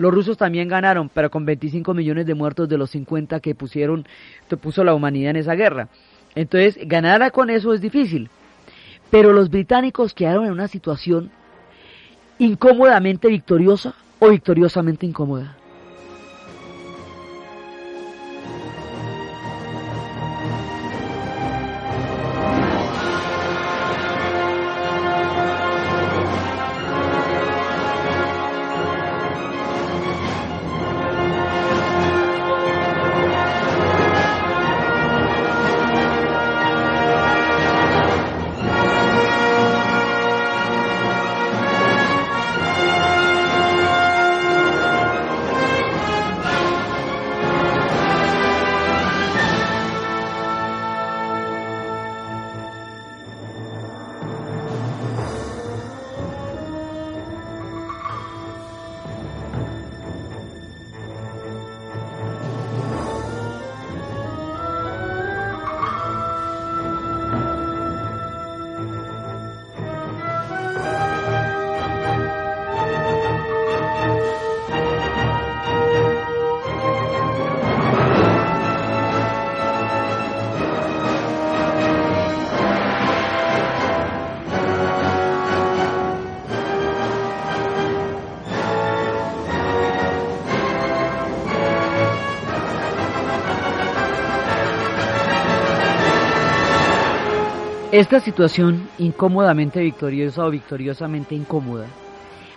Los 0.00 0.14
rusos 0.14 0.38
también 0.38 0.66
ganaron, 0.66 1.10
pero 1.12 1.30
con 1.30 1.44
25 1.44 1.92
millones 1.92 2.24
de 2.24 2.34
muertos 2.34 2.70
de 2.70 2.78
los 2.78 2.88
50 2.88 3.38
que 3.40 3.54
pusieron, 3.54 4.06
que 4.48 4.56
puso 4.56 4.82
la 4.82 4.94
humanidad 4.94 5.32
en 5.32 5.36
esa 5.36 5.54
guerra. 5.54 5.88
Entonces, 6.34 6.78
ganar 6.86 7.30
con 7.32 7.50
eso 7.50 7.74
es 7.74 7.82
difícil. 7.82 8.30
Pero 9.10 9.34
los 9.34 9.50
británicos 9.50 10.14
quedaron 10.14 10.46
en 10.46 10.52
una 10.52 10.68
situación 10.68 11.30
incómodamente 12.38 13.28
victoriosa 13.28 13.94
o 14.20 14.30
victoriosamente 14.30 15.04
incómoda. 15.04 15.58
Esta 98.00 98.18
situación 98.18 98.88
incómodamente 98.96 99.78
victoriosa 99.82 100.46
o 100.46 100.50
victoriosamente 100.50 101.34
incómoda 101.34 101.86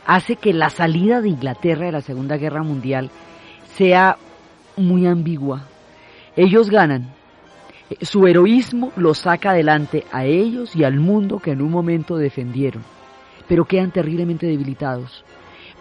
hace 0.06 0.38
que 0.38 0.54
la 0.54 0.70
salida 0.70 1.20
de 1.20 1.28
Inglaterra 1.28 1.88
de 1.88 1.92
la 1.92 2.00
Segunda 2.00 2.38
Guerra 2.38 2.64
Mundial 2.64 3.12
sea 3.76 4.16
muy 4.78 5.06
ambigua. 5.06 5.64
Ellos 6.38 6.70
ganan. 6.70 7.10
Su 8.00 8.26
heroísmo 8.26 8.94
los 8.96 9.18
saca 9.18 9.50
adelante 9.50 10.06
a 10.14 10.24
ellos 10.24 10.78
y 10.78 10.86
al 10.86 11.02
mundo 11.02 11.40
que 11.40 11.52
en 11.52 11.62
un 11.62 11.72
momento 11.72 12.16
defendieron, 12.16 12.82
pero 13.46 13.66
quedan 13.66 13.92
terriblemente 13.92 14.48
debilitados. 14.48 15.26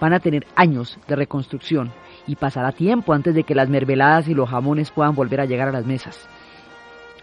Van 0.00 0.12
a 0.12 0.18
tener 0.18 0.44
años 0.56 0.98
de 1.06 1.14
reconstrucción 1.14 1.92
y 2.26 2.34
pasará 2.34 2.72
tiempo 2.72 3.12
antes 3.12 3.32
de 3.32 3.44
que 3.44 3.54
las 3.54 3.68
merveladas 3.68 4.26
y 4.26 4.34
los 4.34 4.50
jamones 4.50 4.90
puedan 4.90 5.14
volver 5.14 5.40
a 5.40 5.46
llegar 5.46 5.68
a 5.68 5.72
las 5.72 5.86
mesas 5.86 6.28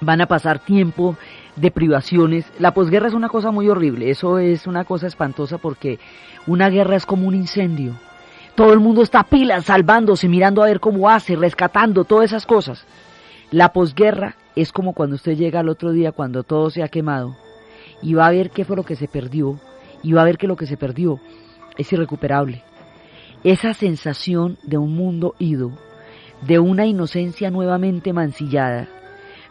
van 0.02 0.22
a 0.22 0.28
pasar 0.28 0.60
tiempo 0.60 1.18
de 1.60 1.72
privaciones. 1.72 2.46
La 2.60 2.74
posguerra 2.74 3.08
es 3.08 3.14
una 3.14 3.30
cosa 3.30 3.52
muy 3.52 3.70
horrible, 3.70 4.10
eso 4.10 4.40
es 4.40 4.68
una 4.68 4.86
cosa 4.86 5.08
espantosa 5.08 5.58
porque 5.58 6.00
una 6.48 6.70
guerra 6.70 6.96
es 6.96 7.06
como 7.06 7.28
un 7.28 7.36
incendio. 7.36 7.94
Todo 8.56 8.74
el 8.74 8.80
mundo 8.80 9.02
está 9.02 9.24
pilas, 9.24 9.66
salvándose, 9.66 10.28
mirando 10.28 10.62
a 10.62 10.68
ver 10.68 10.80
cómo 10.80 11.10
hace, 11.10 11.36
rescatando, 11.36 12.04
todas 12.04 12.26
esas 12.26 12.46
cosas. 12.46 12.86
La 13.52 13.72
posguerra 13.72 14.36
es 14.56 14.72
como 14.72 14.94
cuando 14.94 15.16
usted 15.16 15.36
llega 15.36 15.60
al 15.60 15.70
otro 15.70 15.92
día 15.92 16.12
cuando 16.12 16.44
todo 16.44 16.70
se 16.70 16.84
ha 16.84 16.90
quemado 16.90 17.38
y 18.02 18.14
va 18.14 18.28
a 18.28 18.32
ver 18.32 18.52
qué 18.52 18.66
fue 18.66 18.76
lo 18.76 18.84
que 18.84 18.96
se 18.96 19.08
perdió 19.08 19.60
y 20.04 20.14
va 20.14 20.22
a 20.22 20.26
ver 20.26 20.38
que 20.38 20.48
lo 20.48 20.56
que 20.56 20.66
se 20.66 20.78
perdió 20.78 21.20
es 21.78 21.92
irrecuperable. 21.94 22.64
Esa 23.44 23.74
sensación 23.74 24.58
de 24.64 24.78
un 24.78 24.96
mundo 24.96 25.36
ido, 25.40 25.72
de 26.42 26.60
una 26.60 26.86
inocencia 26.86 27.50
nuevamente 27.50 28.12
mancillada, 28.12 28.90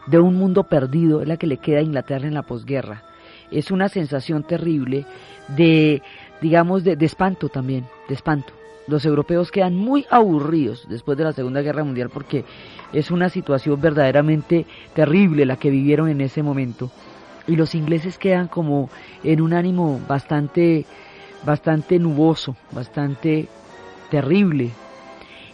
de 0.09 0.19
un 0.19 0.35
mundo 0.35 0.63
perdido, 0.63 1.21
es 1.21 1.27
la 1.27 1.37
que 1.37 1.47
le 1.47 1.57
queda 1.57 1.79
a 1.79 1.83
Inglaterra 1.83 2.27
en 2.27 2.33
la 2.33 2.43
posguerra. 2.43 3.03
Es 3.51 3.71
una 3.71 3.89
sensación 3.89 4.43
terrible 4.43 5.05
de, 5.47 6.01
digamos, 6.41 6.83
de, 6.83 6.97
espanto 7.01 7.49
también, 7.49 7.85
de 8.07 8.15
espanto. 8.15 8.53
Los 8.87 9.05
europeos 9.05 9.51
quedan 9.51 9.75
muy 9.75 10.05
aburridos 10.09 10.87
después 10.89 11.17
de 11.17 11.23
la 11.23 11.33
Segunda 11.33 11.61
Guerra 11.61 11.83
Mundial 11.83 12.09
porque 12.11 12.43
es 12.91 13.11
una 13.11 13.29
situación 13.29 13.79
verdaderamente 13.79 14.65
terrible 14.95 15.45
la 15.45 15.57
que 15.57 15.69
vivieron 15.69 16.09
en 16.09 16.21
ese 16.21 16.41
momento. 16.41 16.89
Y 17.47 17.55
los 17.55 17.75
ingleses 17.75 18.17
quedan 18.17 18.47
como 18.47 18.89
en 19.23 19.41
un 19.41 19.53
ánimo 19.53 19.99
bastante, 20.07 20.85
bastante 21.43 21.99
nuboso, 21.99 22.55
bastante 22.71 23.47
terrible. 24.09 24.71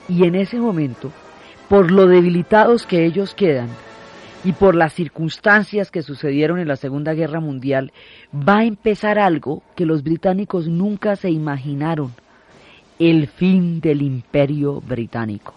Y 0.07 0.25
en 0.25 0.35
ese 0.35 0.57
momento, 0.57 1.11
por 1.67 1.91
lo 1.91 2.07
debilitados 2.07 2.85
que 2.85 3.05
ellos 3.05 3.33
quedan, 3.33 3.69
y 4.45 4.53
por 4.53 4.75
las 4.75 4.93
circunstancias 4.93 5.89
que 5.89 6.03
sucedieron 6.03 6.59
en 6.59 6.67
la 6.67 6.75
Segunda 6.75 7.15
Guerra 7.15 7.39
Mundial, 7.39 7.91
va 8.31 8.59
a 8.59 8.63
empezar 8.63 9.17
algo 9.17 9.63
que 9.75 9.87
los 9.87 10.03
británicos 10.03 10.67
nunca 10.67 11.15
se 11.15 11.31
imaginaron, 11.31 12.11
el 12.99 13.27
fin 13.27 13.81
del 13.81 14.03
imperio 14.03 14.81
británico. 14.81 15.55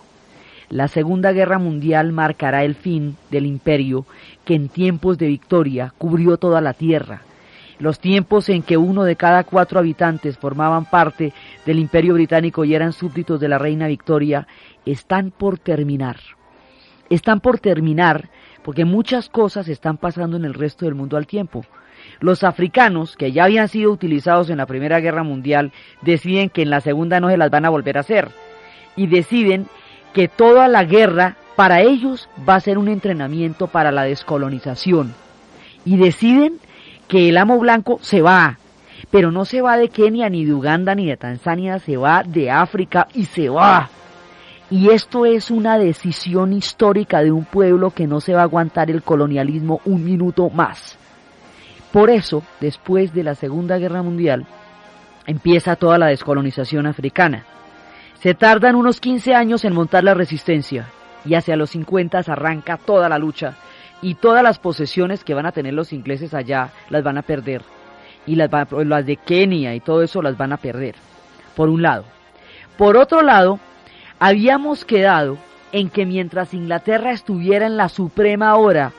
La 0.71 0.88
Segunda 0.88 1.33
Guerra 1.33 1.59
Mundial 1.59 2.12
marcará 2.12 2.64
el 2.64 2.75
fin 2.75 3.16
del 3.30 3.45
imperio 3.45 4.07
que 4.47 4.54
en 4.54 4.71
tiempos 4.71 5.18
de 5.18 5.26
victoria 5.26 5.92
cubrió 5.99 6.38
toda 6.38 6.62
la 6.62 6.73
tierra. 6.73 7.21
Los 7.78 8.00
tiempos 8.00 8.49
en 8.49 8.62
que 8.62 8.78
uno 8.78 9.04
de 9.04 9.16
cada 9.16 9.45
cuatro 9.45 9.78
habitantes 9.78 10.38
formaban 10.38 10.87
parte 10.87 11.35
del 11.66 11.78
imperio 11.78 12.14
británico 12.14 12.64
y 12.64 12.75
eran 12.75 12.95
súbditos 12.95 13.38
de 13.38 13.49
la 13.49 13.59
reina 13.59 13.87
Victoria 13.87 14.49
están 14.87 15.30
por 15.30 15.59
terminar. 15.59 16.16
Están 17.11 17.40
por 17.40 17.59
terminar 17.59 18.29
porque 18.68 18.85
muchas 18.85 19.31
cosas 19.31 19.66
están 19.68 19.96
pasando 19.96 20.37
en 20.37 20.44
el 20.44 20.52
resto 20.52 20.85
del 20.85 20.94
mundo 20.94 21.16
al 21.16 21.26
tiempo. 21.26 21.64
Los 22.20 22.44
africanos, 22.44 23.16
que 23.16 23.33
ya 23.33 23.44
habían 23.44 23.66
sido 23.68 23.90
utilizados 23.90 24.50
en 24.50 24.59
la 24.59 24.66
Primera 24.66 25.00
Guerra 25.00 25.22
Mundial, 25.22 25.72
deciden 26.02 26.50
que 26.50 26.61
en 26.61 26.68
la 26.68 26.83
Segunda 26.83 27.18
no 27.18 27.31
se 27.31 27.38
las 27.38 27.48
van 27.48 27.64
a 27.64 27.70
volver 27.70 27.96
a 27.96 28.00
hacer. 28.00 28.28
Y 28.94 29.07
deciden 29.07 29.68
que 30.12 30.28
toda 30.28 30.68
la 30.68 30.85
guerra 30.85 31.38
para 31.57 31.81
ellos 31.81 32.28
va 32.46 32.57
a 32.57 32.61
ser 32.61 32.76
un 32.76 32.88
entrenamiento 32.88 33.68
para 33.68 33.90
la 33.90 34.02
descolonización. 34.02 35.14
Y 35.87 35.96
deciden 35.96 36.59
que 37.09 37.31
el 37.31 37.38
amo 37.38 37.59
blanco 37.59 37.98
se 38.02 38.20
va, 38.20 38.59
pero 39.11 39.33
no 39.33 39.46
se 39.46 39.62
va 39.62 39.78
de 39.78 39.88
Kenia, 39.88 40.28
ni 40.28 40.44
de 40.44 40.52
Uganda, 40.52 40.94
ni 40.94 41.07
de 41.07 41.16
Tanzania, 41.16 41.78
se 41.78 41.96
va 41.96 42.22
de 42.22 42.50
África 42.50 43.09
y 43.14 43.24
se 43.24 43.48
va. 43.48 43.88
Y 44.70 44.90
esto 44.90 45.24
es 45.24 45.50
una 45.50 45.78
decisión 45.78 46.52
histórica 46.52 47.22
de 47.22 47.33
un 47.33 47.44
pueblo 47.44 47.90
que 47.90 48.07
no 48.07 48.20
se 48.20 48.35
va 48.35 48.40
a 48.40 48.44
aguantar 48.44 48.90
el 48.90 49.02
colonialismo 49.02 49.81
un 49.87 50.04
minuto 50.04 50.50
más. 50.50 50.98
Por 51.92 52.11
eso, 52.11 52.42
después 52.61 53.14
de 53.14 53.24
la 53.24 53.35
Segunda 53.35 53.78
Guerra 53.78 54.02
Mundial, 54.02 54.46
empieza 55.26 55.76
toda 55.76 55.96
la 55.96 56.09
descolonización 56.09 56.87
africana. 56.87 57.44
Se 58.20 58.35
tardan 58.35 58.74
unos 58.74 59.00
15 59.00 59.35
años 59.35 59.64
en 59.64 59.72
montar 59.72 60.04
la 60.04 60.12
resistencia 60.12 60.87
y 61.24 61.35
hacia 61.35 61.57
los 61.57 61.70
50 61.70 62.18
arranca 62.18 62.76
toda 62.76 63.09
la 63.09 63.18
lucha 63.18 63.54
y 64.02 64.14
todas 64.14 64.42
las 64.42 64.59
posesiones 64.59 65.24
que 65.24 65.35
van 65.35 65.46
a 65.46 65.52
tener 65.52 65.72
los 65.72 65.92
ingleses 65.92 66.35
allá 66.35 66.70
las 66.90 67.02
van 67.02 67.16
a 67.16 67.22
perder 67.22 67.62
y 68.26 68.35
las, 68.35 68.50
las 68.50 69.07
de 69.07 69.16
Kenia 69.16 69.74
y 69.74 69.81
todo 69.81 70.02
eso 70.02 70.20
las 70.20 70.37
van 70.37 70.52
a 70.52 70.59
perder, 70.59 70.94
por 71.57 71.70
un 71.70 71.81
lado. 71.81 72.04
Por 72.76 72.96
otro 72.96 73.22
lado, 73.22 73.59
Habíamos 74.20 74.85
quedado 74.85 75.38
en 75.70 75.90
que 75.90 76.04
mientras 76.04 76.52
Inglaterra 76.52 77.12
estuviera 77.12 77.66
en 77.66 77.76
la 77.76 77.88
suprema 77.88 78.57
hora 78.57 78.92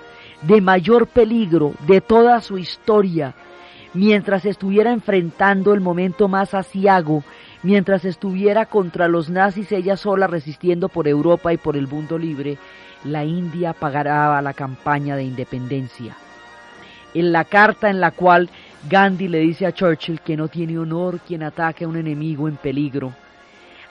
de 0.43 0.61
mayor 0.61 1.07
peligro 1.07 1.73
de 1.87 1.99
toda 1.99 2.39
su 2.39 2.57
historia, 2.57 3.33
mientras 3.93 4.45
estuviera 4.45 4.93
enfrentando 4.93 5.73
el 5.73 5.81
momento 5.81 6.29
más 6.29 6.53
asiago, 6.53 7.23
mientras 7.63 8.05
estuviera 8.05 8.65
contra 8.65 9.09
los 9.09 9.29
nazis 9.29 9.73
ella 9.73 9.97
sola 9.97 10.25
resistiendo 10.25 10.87
por 10.87 11.05
Europa 11.05 11.51
y 11.51 11.57
por 11.57 11.75
el 11.75 11.89
mundo 11.89 12.17
libre, 12.17 12.57
la 13.03 13.25
India 13.25 13.73
pagará 13.73 14.41
la 14.41 14.53
campaña 14.53 15.17
de 15.17 15.23
independencia. 15.23 16.15
En 17.13 17.33
la 17.33 17.43
carta 17.43 17.89
en 17.89 17.99
la 17.99 18.11
cual 18.11 18.49
Gandhi 18.89 19.27
le 19.27 19.39
dice 19.39 19.65
a 19.65 19.73
Churchill 19.73 20.21
que 20.21 20.37
no 20.37 20.47
tiene 20.47 20.79
honor 20.79 21.19
quien 21.19 21.43
ataque 21.43 21.83
a 21.83 21.87
un 21.89 21.97
enemigo 21.97 22.47
en 22.47 22.55
peligro, 22.55 23.13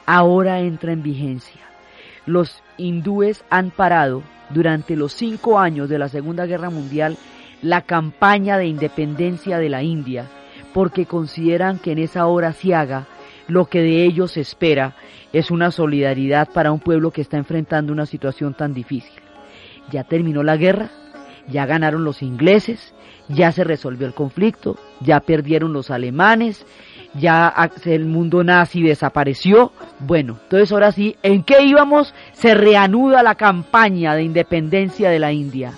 ahora 0.08 0.60
entra 0.60 0.92
en 0.92 1.02
vigencia. 1.02 1.60
Los 2.24 2.62
hindúes 2.78 3.44
han 3.50 3.70
parado 3.70 4.22
durante 4.48 4.96
los 4.96 5.12
cinco 5.12 5.58
años 5.58 5.90
de 5.90 5.98
la 5.98 6.08
Segunda 6.08 6.46
Guerra 6.46 6.70
Mundial 6.70 7.18
la 7.60 7.82
campaña 7.82 8.56
de 8.56 8.66
independencia 8.66 9.58
de 9.58 9.68
la 9.68 9.82
India 9.82 10.24
porque 10.72 11.04
consideran 11.04 11.78
que 11.78 11.92
en 11.92 11.98
esa 11.98 12.26
hora 12.26 12.54
haga 12.74 13.06
lo 13.48 13.66
que 13.66 13.80
de 13.82 14.04
ellos 14.04 14.32
se 14.32 14.40
espera 14.40 14.96
es 15.34 15.50
una 15.50 15.70
solidaridad 15.70 16.48
para 16.54 16.72
un 16.72 16.80
pueblo 16.80 17.10
que 17.10 17.20
está 17.20 17.36
enfrentando 17.36 17.92
una 17.92 18.06
situación 18.06 18.54
tan 18.54 18.72
difícil. 18.72 19.20
Ya 19.90 20.04
terminó 20.04 20.42
la 20.42 20.56
guerra, 20.56 20.88
ya 21.48 21.66
ganaron 21.66 22.04
los 22.04 22.22
ingleses, 22.22 22.94
ya 23.28 23.52
se 23.52 23.62
resolvió 23.62 24.06
el 24.06 24.14
conflicto, 24.14 24.78
ya 25.00 25.20
perdieron 25.20 25.74
los 25.74 25.90
alemanes, 25.90 26.64
ya 27.14 27.52
el 27.84 28.04
mundo 28.04 28.44
nazi 28.44 28.82
desapareció. 28.82 29.72
Bueno, 30.00 30.38
entonces 30.42 30.72
ahora 30.72 30.92
sí, 30.92 31.16
¿en 31.22 31.42
qué 31.42 31.62
íbamos? 31.62 32.14
Se 32.32 32.54
reanuda 32.54 33.22
la 33.22 33.34
campaña 33.34 34.14
de 34.14 34.22
independencia 34.22 35.10
de 35.10 35.18
la 35.18 35.32
India. 35.32 35.72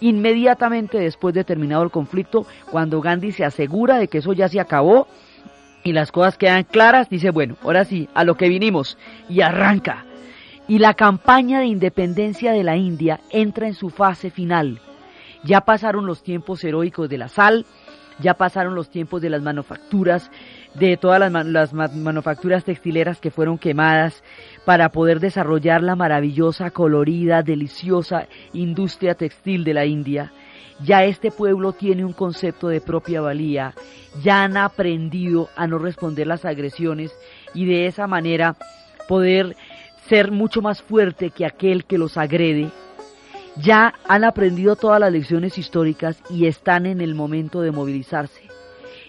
Inmediatamente 0.00 0.98
después 0.98 1.34
de 1.34 1.44
terminado 1.44 1.84
el 1.84 1.90
conflicto, 1.90 2.46
cuando 2.70 3.00
Gandhi 3.00 3.32
se 3.32 3.44
asegura 3.44 3.98
de 3.98 4.08
que 4.08 4.18
eso 4.18 4.32
ya 4.32 4.48
se 4.48 4.58
acabó 4.58 5.06
y 5.84 5.92
las 5.92 6.12
cosas 6.12 6.36
quedan 6.36 6.64
claras, 6.64 7.08
dice, 7.08 7.30
bueno, 7.30 7.56
ahora 7.62 7.84
sí, 7.84 8.08
a 8.14 8.24
lo 8.24 8.36
que 8.36 8.48
vinimos 8.48 8.98
y 9.28 9.40
arranca. 9.40 10.04
Y 10.68 10.78
la 10.78 10.94
campaña 10.94 11.60
de 11.60 11.66
independencia 11.66 12.52
de 12.52 12.62
la 12.62 12.76
India 12.76 13.20
entra 13.30 13.66
en 13.66 13.74
su 13.74 13.90
fase 13.90 14.30
final. 14.30 14.80
Ya 15.44 15.62
pasaron 15.62 16.06
los 16.06 16.22
tiempos 16.22 16.62
heroicos 16.62 17.08
de 17.08 17.18
la 17.18 17.28
sal, 17.28 17.66
ya 18.22 18.34
pasaron 18.34 18.74
los 18.74 18.88
tiempos 18.88 19.20
de 19.20 19.28
las 19.28 19.42
manufacturas, 19.42 20.30
de 20.74 20.96
todas 20.96 21.30
las, 21.30 21.72
manufacturas 21.72 22.64
textileras 22.64 23.20
que 23.20 23.30
fueron 23.30 23.58
quemadas 23.58 24.22
para 24.64 24.90
poder 24.90 25.20
desarrollar 25.20 25.82
la 25.82 25.96
maravillosa, 25.96 26.70
colorida, 26.70 27.42
deliciosa 27.42 28.26
industria 28.52 29.14
textil 29.14 29.64
de 29.64 29.74
la 29.74 29.84
India. 29.84 30.32
Ya 30.82 31.04
este 31.04 31.30
pueblo 31.30 31.72
tiene 31.72 32.04
un 32.04 32.12
concepto 32.12 32.68
de 32.68 32.80
propia 32.80 33.20
valía, 33.20 33.74
ya 34.22 34.42
han 34.42 34.56
aprendido 34.56 35.48
a 35.56 35.66
no 35.66 35.78
responder 35.78 36.26
las 36.26 36.44
agresiones 36.44 37.14
y 37.54 37.66
de 37.66 37.86
esa 37.86 38.06
manera 38.06 38.56
poder 39.08 39.54
ser 40.08 40.32
mucho 40.32 40.62
más 40.62 40.82
fuerte 40.82 41.30
que 41.30 41.46
aquel 41.46 41.84
que 41.84 41.98
los 41.98 42.16
agrede. 42.16 42.70
Ya 43.56 43.94
han 44.08 44.24
aprendido 44.24 44.76
todas 44.76 45.00
las 45.00 45.12
lecciones 45.12 45.58
históricas 45.58 46.22
y 46.30 46.46
están 46.46 46.86
en 46.86 47.00
el 47.00 47.14
momento 47.14 47.60
de 47.60 47.70
movilizarse. 47.70 48.48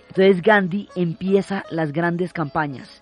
Entonces 0.10 0.42
Gandhi 0.42 0.90
empieza 0.96 1.64
las 1.70 1.92
grandes 1.92 2.34
campañas 2.34 3.02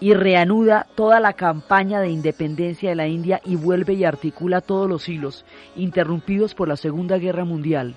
y 0.00 0.14
reanuda 0.14 0.86
toda 0.94 1.20
la 1.20 1.32
campaña 1.34 2.00
de 2.00 2.08
independencia 2.08 2.88
de 2.88 2.96
la 2.96 3.06
India 3.06 3.40
y 3.44 3.56
vuelve 3.56 3.94
y 3.94 4.04
articula 4.04 4.60
todos 4.60 4.88
los 4.88 5.08
hilos 5.08 5.44
interrumpidos 5.76 6.54
por 6.54 6.68
la 6.68 6.76
Segunda 6.76 7.18
Guerra 7.18 7.44
Mundial 7.44 7.94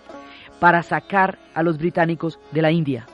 para 0.59 0.83
sacar 0.83 1.39
a 1.53 1.63
los 1.63 1.77
británicos 1.77 2.39
de 2.51 2.61
la 2.61 2.71
India. 2.71 3.07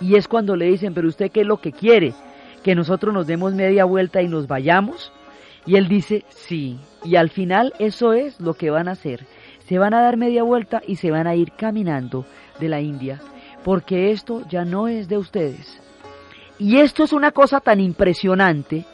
Y 0.00 0.16
es 0.16 0.28
cuando 0.28 0.56
le 0.56 0.66
dicen, 0.66 0.94
pero 0.94 1.08
usted 1.08 1.30
qué 1.30 1.42
es 1.42 1.46
lo 1.46 1.60
que 1.60 1.72
quiere, 1.72 2.14
que 2.62 2.74
nosotros 2.74 3.14
nos 3.14 3.26
demos 3.26 3.54
media 3.54 3.84
vuelta 3.84 4.22
y 4.22 4.28
nos 4.28 4.46
vayamos. 4.46 5.12
Y 5.66 5.76
él 5.76 5.88
dice, 5.88 6.24
sí. 6.28 6.78
Y 7.04 7.16
al 7.16 7.30
final 7.30 7.72
eso 7.78 8.12
es 8.12 8.40
lo 8.40 8.54
que 8.54 8.70
van 8.70 8.88
a 8.88 8.92
hacer. 8.92 9.26
Se 9.66 9.78
van 9.78 9.94
a 9.94 10.02
dar 10.02 10.16
media 10.16 10.42
vuelta 10.42 10.82
y 10.86 10.96
se 10.96 11.10
van 11.10 11.26
a 11.26 11.34
ir 11.34 11.52
caminando 11.52 12.26
de 12.60 12.68
la 12.68 12.80
India, 12.80 13.20
porque 13.64 14.10
esto 14.10 14.42
ya 14.48 14.64
no 14.64 14.88
es 14.88 15.08
de 15.08 15.18
ustedes. 15.18 15.80
Y 16.58 16.78
esto 16.78 17.02
es 17.02 17.12
una 17.12 17.32
cosa 17.32 17.60
tan 17.60 17.80
impresionante 17.80 18.84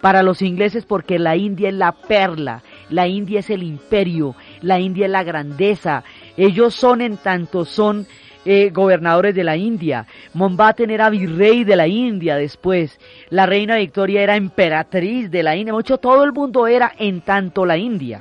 para 0.00 0.22
los 0.22 0.42
ingleses 0.42 0.84
porque 0.84 1.18
la 1.18 1.36
India 1.36 1.68
es 1.68 1.74
la 1.74 1.92
perla, 1.92 2.62
la 2.90 3.06
India 3.06 3.40
es 3.40 3.48
el 3.48 3.62
imperio, 3.62 4.34
la 4.60 4.78
India 4.78 5.06
es 5.06 5.12
la 5.12 5.22
grandeza. 5.24 6.04
Ellos 6.36 6.74
son 6.74 7.00
en 7.00 7.16
tanto 7.16 7.64
son 7.64 8.06
eh, 8.44 8.70
gobernadores 8.70 9.34
de 9.34 9.44
la 9.44 9.56
India. 9.56 10.06
Mombaten 10.34 10.90
era 10.90 11.10
virrey 11.10 11.64
de 11.64 11.76
la 11.76 11.88
India 11.88 12.36
después. 12.36 12.98
La 13.30 13.46
reina 13.46 13.76
Victoria 13.76 14.22
era 14.22 14.36
emperatriz 14.36 15.30
de 15.30 15.42
la 15.42 15.56
India. 15.56 15.72
Mucho 15.72 15.98
todo 15.98 16.24
el 16.24 16.32
mundo 16.32 16.66
era 16.66 16.92
en 16.98 17.22
tanto 17.22 17.64
la 17.64 17.76
India. 17.76 18.20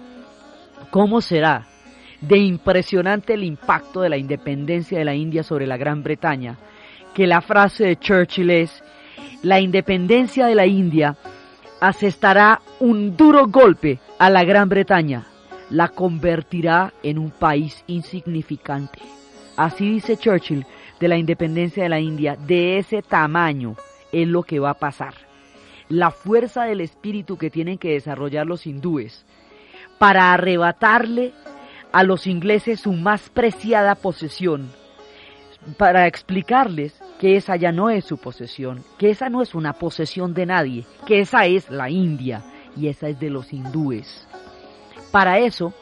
¿Cómo 0.89 1.21
será 1.21 1.65
de 2.21 2.37
impresionante 2.37 3.33
el 3.33 3.43
impacto 3.43 4.01
de 4.01 4.09
la 4.09 4.17
independencia 4.17 4.97
de 4.97 5.05
la 5.05 5.15
India 5.15 5.43
sobre 5.43 5.67
la 5.67 5.77
Gran 5.77 6.03
Bretaña? 6.03 6.57
Que 7.13 7.27
la 7.27 7.41
frase 7.41 7.85
de 7.85 7.95
Churchill 7.97 8.49
es, 8.49 8.83
la 9.41 9.59
independencia 9.59 10.45
de 10.47 10.55
la 10.55 10.65
India 10.65 11.15
asestará 11.81 12.61
un 12.79 13.17
duro 13.17 13.47
golpe 13.47 13.99
a 14.17 14.29
la 14.29 14.45
Gran 14.45 14.69
Bretaña, 14.69 15.25
la 15.69 15.89
convertirá 15.89 16.93
en 17.03 17.19
un 17.19 17.31
país 17.31 17.83
insignificante. 17.87 18.99
Así 19.55 19.89
dice 19.89 20.17
Churchill 20.17 20.65
de 20.99 21.07
la 21.07 21.17
independencia 21.17 21.83
de 21.83 21.89
la 21.89 21.99
India, 21.99 22.35
de 22.35 22.77
ese 22.77 23.01
tamaño 23.01 23.75
es 24.11 24.27
lo 24.27 24.43
que 24.43 24.59
va 24.59 24.71
a 24.71 24.79
pasar. 24.79 25.13
La 25.89 26.11
fuerza 26.11 26.63
del 26.63 26.81
espíritu 26.81 27.37
que 27.37 27.49
tienen 27.49 27.77
que 27.77 27.93
desarrollar 27.93 28.47
los 28.47 28.65
hindúes 28.65 29.25
para 29.99 30.33
arrebatarle 30.33 31.33
a 31.91 32.03
los 32.03 32.25
ingleses 32.25 32.81
su 32.81 32.93
más 32.93 33.29
preciada 33.29 33.95
posesión, 33.95 34.71
para 35.77 36.07
explicarles 36.07 36.99
que 37.19 37.37
esa 37.37 37.55
ya 37.55 37.71
no 37.71 37.89
es 37.89 38.05
su 38.05 38.17
posesión, 38.17 38.83
que 38.97 39.11
esa 39.11 39.29
no 39.29 39.41
es 39.41 39.53
una 39.53 39.73
posesión 39.73 40.33
de 40.33 40.45
nadie, 40.45 40.85
que 41.05 41.19
esa 41.19 41.45
es 41.45 41.69
la 41.69 41.89
India 41.89 42.43
y 42.75 42.87
esa 42.87 43.07
es 43.09 43.19
de 43.19 43.29
los 43.29 43.53
hindúes. 43.53 44.27
Para 45.11 45.37
eso, 45.37 45.73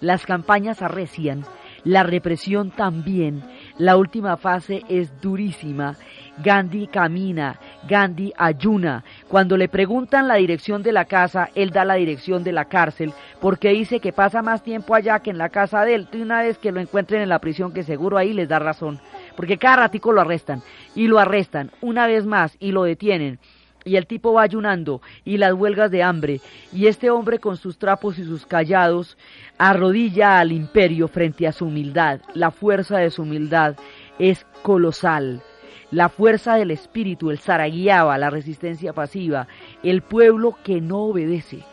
las 0.00 0.26
campañas 0.26 0.82
arrecian, 0.82 1.44
la 1.84 2.02
represión 2.02 2.70
también, 2.70 3.42
la 3.78 3.96
última 3.96 4.36
fase 4.36 4.82
es 4.88 5.20
durísima. 5.20 5.96
Gandhi 6.42 6.86
camina, 6.86 7.58
Gandhi 7.88 8.32
ayuna. 8.36 9.04
Cuando 9.28 9.56
le 9.56 9.68
preguntan 9.68 10.28
la 10.28 10.36
dirección 10.36 10.82
de 10.82 10.92
la 10.92 11.04
casa, 11.04 11.50
él 11.54 11.70
da 11.70 11.84
la 11.84 11.94
dirección 11.94 12.44
de 12.44 12.52
la 12.52 12.64
cárcel, 12.66 13.12
porque 13.40 13.70
dice 13.70 14.00
que 14.00 14.12
pasa 14.12 14.40
más 14.40 14.62
tiempo 14.62 14.94
allá 14.94 15.18
que 15.20 15.30
en 15.30 15.38
la 15.38 15.50
casa 15.50 15.84
de 15.84 15.94
él. 15.94 16.08
Y 16.12 16.22
una 16.22 16.42
vez 16.42 16.58
que 16.58 16.72
lo 16.72 16.80
encuentren 16.80 17.22
en 17.22 17.28
la 17.28 17.40
prisión, 17.40 17.72
que 17.72 17.82
seguro 17.82 18.16
ahí 18.16 18.32
les 18.32 18.48
da 18.48 18.58
razón 18.58 19.00
porque 19.40 19.56
cada 19.56 19.76
ratico 19.76 20.12
lo 20.12 20.20
arrestan 20.20 20.62
y 20.94 21.06
lo 21.06 21.18
arrestan 21.18 21.70
una 21.80 22.06
vez 22.06 22.26
más 22.26 22.56
y 22.60 22.72
lo 22.72 22.82
detienen 22.84 23.38
y 23.84 23.96
el 23.96 24.06
tipo 24.06 24.32
va 24.32 24.42
ayunando 24.42 25.00
y 25.24 25.36
las 25.36 25.52
huelgas 25.52 25.90
de 25.90 26.02
hambre 26.02 26.40
y 26.72 26.86
este 26.86 27.10
hombre 27.10 27.38
con 27.38 27.56
sus 27.56 27.78
trapos 27.78 28.18
y 28.18 28.24
sus 28.24 28.46
callados 28.46 29.16
arrodilla 29.58 30.38
al 30.38 30.52
imperio 30.52 31.08
frente 31.08 31.46
a 31.46 31.52
su 31.52 31.66
humildad. 31.66 32.20
La 32.34 32.50
fuerza 32.50 32.98
de 32.98 33.10
su 33.10 33.22
humildad 33.22 33.76
es 34.18 34.46
colosal. 34.62 35.42
La 35.90 36.08
fuerza 36.08 36.54
del 36.54 36.70
espíritu, 36.70 37.30
el 37.30 37.38
Saraguiaba, 37.38 38.16
la 38.16 38.30
resistencia 38.30 38.92
pasiva, 38.92 39.48
el 39.82 40.02
pueblo 40.02 40.56
que 40.62 40.80
no 40.80 40.98
obedece. 40.98 41.64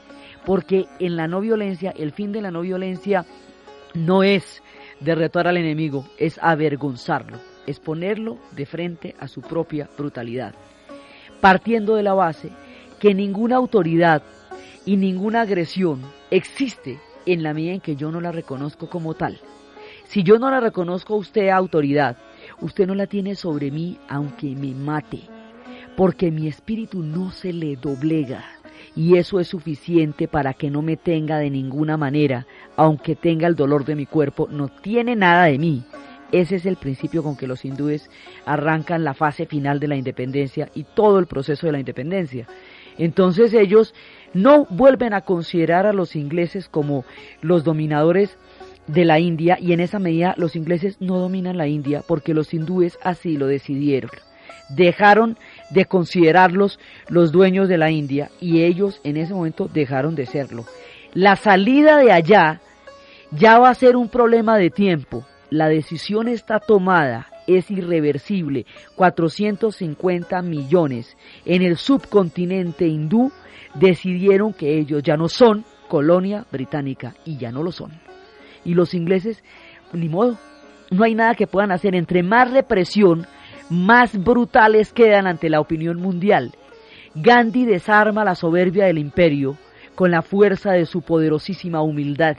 Porque 0.45 0.85
en 0.99 1.15
la 1.17 1.27
no 1.27 1.39
violencia, 1.39 1.93
el 1.95 2.11
fin 2.11 2.31
de 2.31 2.41
la 2.41 2.49
no 2.49 2.61
violencia 2.61 3.25
no 3.93 4.23
es 4.23 4.63
derrotar 5.01 5.47
al 5.47 5.57
enemigo, 5.57 6.07
es 6.17 6.39
avergonzarlo 6.41 7.37
es 7.67 7.79
ponerlo 7.79 8.39
de 8.53 8.65
frente 8.65 9.15
a 9.19 9.27
su 9.27 9.41
propia 9.41 9.87
brutalidad, 9.95 10.55
partiendo 11.41 11.95
de 11.95 12.03
la 12.03 12.13
base 12.13 12.49
que 12.99 13.13
ninguna 13.13 13.57
autoridad 13.57 14.23
y 14.85 14.97
ninguna 14.97 15.41
agresión 15.41 16.01
existe 16.31 16.99
en 17.25 17.43
la 17.43 17.53
medida 17.53 17.73
en 17.73 17.81
que 17.81 17.95
yo 17.95 18.11
no 18.11 18.21
la 18.21 18.31
reconozco 18.31 18.89
como 18.89 19.13
tal. 19.13 19.39
Si 20.05 20.23
yo 20.23 20.39
no 20.39 20.49
la 20.49 20.59
reconozco 20.59 21.13
a 21.13 21.17
usted 21.17 21.49
autoridad, 21.49 22.17
usted 22.61 22.87
no 22.87 22.95
la 22.95 23.07
tiene 23.07 23.35
sobre 23.35 23.71
mí 23.71 23.97
aunque 24.07 24.47
me 24.55 24.73
mate, 24.73 25.21
porque 25.95 26.31
mi 26.31 26.47
espíritu 26.47 27.03
no 27.03 27.31
se 27.31 27.51
le 27.51 27.75
doblega 27.75 28.45
y 28.95 29.17
eso 29.17 29.39
es 29.39 29.47
suficiente 29.47 30.27
para 30.27 30.53
que 30.53 30.71
no 30.71 30.81
me 30.81 30.97
tenga 30.97 31.37
de 31.37 31.49
ninguna 31.49 31.97
manera, 31.97 32.47
aunque 32.75 33.15
tenga 33.15 33.47
el 33.47 33.55
dolor 33.55 33.85
de 33.85 33.95
mi 33.95 34.05
cuerpo, 34.05 34.47
no 34.49 34.69
tiene 34.69 35.15
nada 35.15 35.45
de 35.45 35.59
mí, 35.59 35.83
ese 36.31 36.57
es 36.57 36.65
el 36.65 36.75
principio 36.75 37.23
con 37.23 37.37
que 37.37 37.47
los 37.47 37.63
hindúes 37.63 38.09
arrancan 38.45 39.03
la 39.03 39.13
fase 39.13 39.45
final 39.45 39.79
de 39.79 39.87
la 39.87 39.95
independencia 39.95 40.69
y 40.75 40.83
todo 40.83 41.19
el 41.19 41.27
proceso 41.27 41.65
de 41.65 41.71
la 41.71 41.79
independencia. 41.79 42.47
Entonces 42.97 43.53
ellos 43.53 43.93
no 44.33 44.65
vuelven 44.69 45.13
a 45.13 45.21
considerar 45.21 45.85
a 45.85 45.93
los 45.93 46.15
ingleses 46.15 46.67
como 46.67 47.05
los 47.41 47.63
dominadores 47.63 48.37
de 48.87 49.05
la 49.05 49.19
India 49.19 49.57
y 49.59 49.73
en 49.73 49.79
esa 49.79 49.99
medida 49.99 50.33
los 50.37 50.55
ingleses 50.55 50.97
no 50.99 51.19
dominan 51.19 51.57
la 51.57 51.67
India 51.67 52.03
porque 52.07 52.33
los 52.33 52.53
hindúes 52.53 52.97
así 53.03 53.37
lo 53.37 53.47
decidieron. 53.47 54.11
Dejaron 54.69 55.37
de 55.69 55.85
considerarlos 55.85 56.79
los 57.07 57.31
dueños 57.31 57.69
de 57.69 57.77
la 57.77 57.89
India 57.89 58.29
y 58.41 58.63
ellos 58.63 58.99
en 59.03 59.15
ese 59.17 59.33
momento 59.33 59.69
dejaron 59.71 60.15
de 60.15 60.25
serlo. 60.25 60.65
La 61.13 61.37
salida 61.37 61.97
de 61.97 62.11
allá 62.11 62.61
ya 63.31 63.59
va 63.59 63.69
a 63.69 63.75
ser 63.75 63.95
un 63.95 64.09
problema 64.09 64.57
de 64.57 64.69
tiempo 64.69 65.25
la 65.49 65.69
decisión 65.69 66.27
está 66.27 66.59
tomada, 66.59 67.27
es 67.47 67.71
irreversible, 67.71 68.65
450 68.95 70.41
millones 70.41 71.15
en 71.45 71.61
el 71.61 71.77
subcontinente 71.77 72.87
hindú 72.87 73.31
decidieron 73.73 74.53
que 74.53 74.77
ellos 74.77 75.01
ya 75.03 75.15
no 75.15 75.29
son 75.29 75.63
colonia 75.87 76.45
británica 76.51 77.15
y 77.23 77.37
ya 77.37 77.51
no 77.51 77.63
lo 77.63 77.71
son. 77.71 77.91
Y 78.65 78.73
los 78.73 78.93
ingleses, 78.93 79.43
ni 79.93 80.09
modo, 80.09 80.37
no 80.91 81.03
hay 81.03 81.15
nada 81.15 81.35
que 81.35 81.47
puedan 81.47 81.71
hacer. 81.71 81.95
Entre 81.95 82.23
más 82.23 82.51
represión, 82.51 83.25
más 83.69 84.21
brutales 84.21 84.91
quedan 84.91 85.27
ante 85.27 85.49
la 85.49 85.61
opinión 85.61 86.01
mundial. 86.01 86.51
Gandhi 87.15 87.65
desarma 87.65 88.25
la 88.25 88.35
soberbia 88.35 88.85
del 88.85 88.97
imperio 88.97 89.57
con 89.95 90.11
la 90.11 90.21
fuerza 90.21 90.71
de 90.71 90.85
su 90.85 91.01
poderosísima 91.01 91.81
humildad 91.81 92.37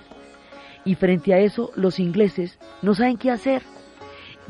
y 0.84 0.94
frente 0.94 1.34
a 1.34 1.38
eso 1.38 1.70
los 1.74 1.98
ingleses 1.98 2.58
no 2.82 2.94
saben 2.94 3.16
qué 3.16 3.30
hacer. 3.30 3.62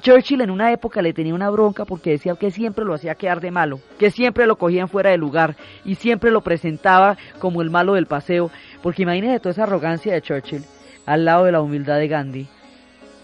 Churchill 0.00 0.42
en 0.42 0.50
una 0.50 0.72
época 0.72 1.02
le 1.02 1.12
tenía 1.12 1.34
una 1.34 1.50
bronca 1.50 1.84
porque 1.84 2.10
decía 2.10 2.36
que 2.36 2.52
siempre 2.52 2.84
lo 2.84 2.94
hacía 2.94 3.16
quedar 3.16 3.40
de 3.40 3.50
malo, 3.50 3.80
que 3.98 4.12
siempre 4.12 4.46
lo 4.46 4.56
cogían 4.56 4.88
fuera 4.88 5.10
de 5.10 5.18
lugar 5.18 5.56
y 5.84 5.96
siempre 5.96 6.30
lo 6.30 6.42
presentaba 6.42 7.16
como 7.40 7.62
el 7.62 7.70
malo 7.70 7.94
del 7.94 8.06
paseo, 8.06 8.50
porque 8.80 9.02
imagínese 9.02 9.40
toda 9.40 9.52
esa 9.52 9.64
arrogancia 9.64 10.12
de 10.12 10.22
Churchill 10.22 10.64
al 11.04 11.24
lado 11.24 11.46
de 11.46 11.52
la 11.52 11.60
humildad 11.60 11.98
de 11.98 12.06
Gandhi. 12.06 12.48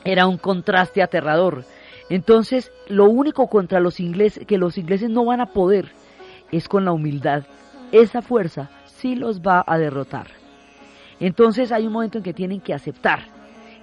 Era 0.04 0.26
un 0.26 0.36
contraste 0.36 1.00
aterrador. 1.00 1.64
Entonces, 2.10 2.72
lo 2.88 3.04
único 3.08 3.46
contra 3.46 3.78
los 3.78 4.00
ingleses 4.00 4.44
que 4.46 4.58
los 4.58 4.76
ingleses 4.76 5.10
no 5.10 5.24
van 5.24 5.40
a 5.40 5.52
poder 5.52 5.92
es 6.50 6.68
con 6.68 6.84
la 6.84 6.92
humildad. 6.92 7.44
Esa 7.92 8.20
fuerza 8.20 8.70
sí 8.86 9.14
los 9.14 9.40
va 9.40 9.62
a 9.64 9.78
derrotar. 9.78 10.43
Entonces 11.20 11.72
hay 11.72 11.86
un 11.86 11.92
momento 11.92 12.18
en 12.18 12.24
que 12.24 12.34
tienen 12.34 12.60
que 12.60 12.74
aceptar 12.74 13.20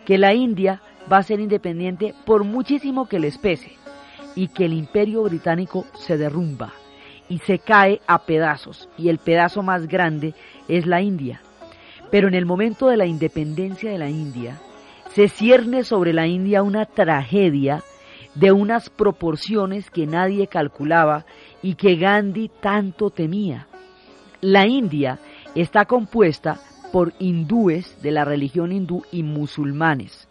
que 0.06 0.18
la 0.18 0.34
India 0.34 0.82
va 1.12 1.18
a 1.18 1.24
ser 1.24 1.40
independiente 1.40 2.14
por 2.26 2.44
muchísimo 2.44 3.08
que 3.08 3.20
les 3.20 3.38
pese 3.38 3.74
y 4.36 4.48
que 4.48 4.66
el 4.66 4.74
imperio 4.74 5.24
británico 5.24 5.86
se 5.94 6.18
derrumba 6.18 6.74
y 7.30 7.40
se 7.40 7.60
cae 7.60 8.02
a 8.08 8.26
pedazos 8.26 8.90
y 8.98 9.10
el 9.10 9.18
pedazo 9.18 9.64
más 9.64 9.88
grande 9.88 10.34
es 10.68 10.86
la 10.86 11.02
India. 11.02 11.42
Pero 12.10 12.28
en 12.28 12.34
el 12.34 12.46
momento 12.46 12.88
de 12.88 12.98
la 12.98 13.06
independencia 13.06 13.92
de 13.92 13.98
la 13.98 14.10
India 14.10 14.60
se 15.14 15.30
cierne 15.30 15.84
sobre 15.84 16.14
la 16.14 16.28
India 16.28 16.64
una 16.64 16.86
tragedia 16.86 17.84
de 18.36 18.52
unas 18.52 18.90
proporciones 18.90 19.90
que 19.90 20.08
nadie 20.08 20.48
calculaba 20.48 21.26
y 21.62 21.76
que 21.76 21.96
Gandhi 21.96 22.50
tanto 22.62 23.10
temía. 23.10 23.68
La 24.40 24.68
India 24.68 25.20
está 25.54 25.86
compuesta 25.86 26.60
por 26.92 27.14
hindúes 27.20 28.02
de 28.02 28.12
la 28.12 28.26
religión 28.26 28.72
hindú 28.72 29.04
y 29.12 29.24
musulmanes. 29.24 30.28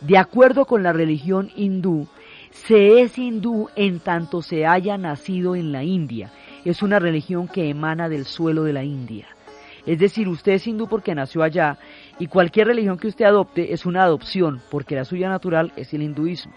De 0.00 0.16
acuerdo 0.16 0.64
con 0.64 0.82
la 0.82 0.92
religión 0.92 1.50
hindú, 1.56 2.06
se 2.50 3.00
es 3.00 3.18
hindú 3.18 3.68
en 3.76 4.00
tanto 4.00 4.42
se 4.42 4.66
haya 4.66 4.96
nacido 4.96 5.56
en 5.56 5.72
la 5.72 5.84
India. 5.84 6.30
Es 6.64 6.82
una 6.82 6.98
religión 6.98 7.48
que 7.48 7.68
emana 7.68 8.08
del 8.08 8.24
suelo 8.24 8.64
de 8.64 8.72
la 8.72 8.84
India. 8.84 9.26
Es 9.86 9.98
decir, 9.98 10.28
usted 10.28 10.52
es 10.52 10.66
hindú 10.66 10.86
porque 10.86 11.14
nació 11.14 11.42
allá 11.42 11.78
y 12.18 12.26
cualquier 12.26 12.66
religión 12.66 12.98
que 12.98 13.08
usted 13.08 13.24
adopte 13.24 13.72
es 13.72 13.86
una 13.86 14.02
adopción 14.02 14.60
porque 14.70 14.94
la 14.94 15.04
suya 15.04 15.28
natural 15.28 15.72
es 15.76 15.94
el 15.94 16.02
hinduismo. 16.02 16.52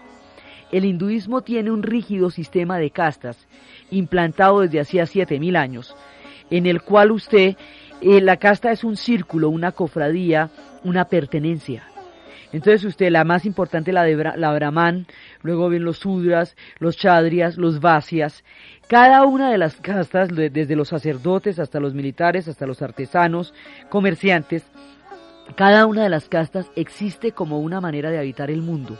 El 0.70 0.84
hinduismo 0.84 1.42
tiene 1.42 1.70
un 1.70 1.82
rígido 1.82 2.30
sistema 2.30 2.78
de 2.78 2.90
castas 2.90 3.46
implantado 3.90 4.60
desde 4.60 4.80
hacía 4.80 5.06
7000 5.06 5.56
años, 5.56 5.96
en 6.50 6.66
el 6.66 6.82
cual 6.82 7.12
usted, 7.12 7.56
eh, 8.02 8.20
la 8.20 8.36
casta 8.36 8.72
es 8.72 8.84
un 8.84 8.96
círculo, 8.96 9.48
una 9.48 9.72
cofradía, 9.72 10.50
una 10.84 11.04
pertenencia. 11.04 11.84
Entonces 12.52 12.84
usted, 12.84 13.10
la 13.10 13.24
más 13.24 13.46
importante, 13.46 13.92
la 13.92 14.02
de 14.02 14.16
la 14.36 14.52
Brahman, 14.52 15.06
luego 15.42 15.70
ven 15.70 15.84
los 15.84 15.98
Sudras, 15.98 16.54
los 16.78 16.96
Chadrias, 16.98 17.56
los 17.56 17.80
Vasyas. 17.80 18.44
Cada 18.88 19.24
una 19.24 19.50
de 19.50 19.56
las 19.56 19.76
castas, 19.76 20.28
desde 20.34 20.76
los 20.76 20.88
sacerdotes 20.88 21.58
hasta 21.58 21.80
los 21.80 21.94
militares, 21.94 22.48
hasta 22.48 22.66
los 22.66 22.82
artesanos, 22.82 23.54
comerciantes, 23.88 24.64
cada 25.56 25.86
una 25.86 26.02
de 26.02 26.10
las 26.10 26.28
castas 26.28 26.70
existe 26.76 27.32
como 27.32 27.60
una 27.60 27.80
manera 27.80 28.10
de 28.10 28.18
habitar 28.18 28.50
el 28.50 28.60
mundo. 28.62 28.98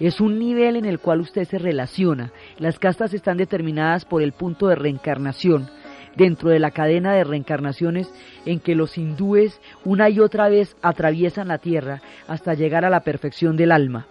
Es 0.00 0.20
un 0.20 0.38
nivel 0.38 0.76
en 0.76 0.86
el 0.86 0.98
cual 0.98 1.20
usted 1.20 1.44
se 1.44 1.58
relaciona. 1.58 2.32
Las 2.58 2.78
castas 2.78 3.12
están 3.14 3.36
determinadas 3.36 4.04
por 4.04 4.22
el 4.22 4.32
punto 4.32 4.68
de 4.68 4.76
reencarnación 4.76 5.68
dentro 6.16 6.50
de 6.50 6.58
la 6.58 6.70
cadena 6.70 7.12
de 7.14 7.24
reencarnaciones 7.24 8.12
en 8.44 8.60
que 8.60 8.74
los 8.74 8.98
hindúes 8.98 9.60
una 9.84 10.08
y 10.08 10.20
otra 10.20 10.48
vez 10.48 10.76
atraviesan 10.82 11.48
la 11.48 11.58
tierra 11.58 12.02
hasta 12.28 12.54
llegar 12.54 12.84
a 12.84 12.90
la 12.90 13.00
perfección 13.00 13.56
del 13.56 13.72
alma. 13.72 14.06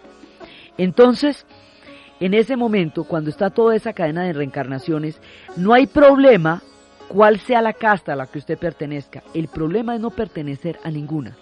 Entonces, 0.76 1.46
en 2.20 2.34
ese 2.34 2.56
momento, 2.56 3.04
cuando 3.04 3.30
está 3.30 3.50
toda 3.50 3.74
esa 3.76 3.92
cadena 3.92 4.24
de 4.24 4.32
reencarnaciones, 4.32 5.20
no 5.56 5.72
hay 5.72 5.86
problema 5.86 6.62
cuál 7.08 7.38
sea 7.38 7.62
la 7.62 7.72
casta 7.72 8.12
a 8.12 8.16
la 8.16 8.26
que 8.26 8.38
usted 8.38 8.58
pertenezca. 8.58 9.22
El 9.34 9.48
problema 9.48 9.94
es 9.94 10.00
no 10.00 10.10
pertenecer 10.10 10.78
a 10.84 10.90
ninguna. 10.90 11.36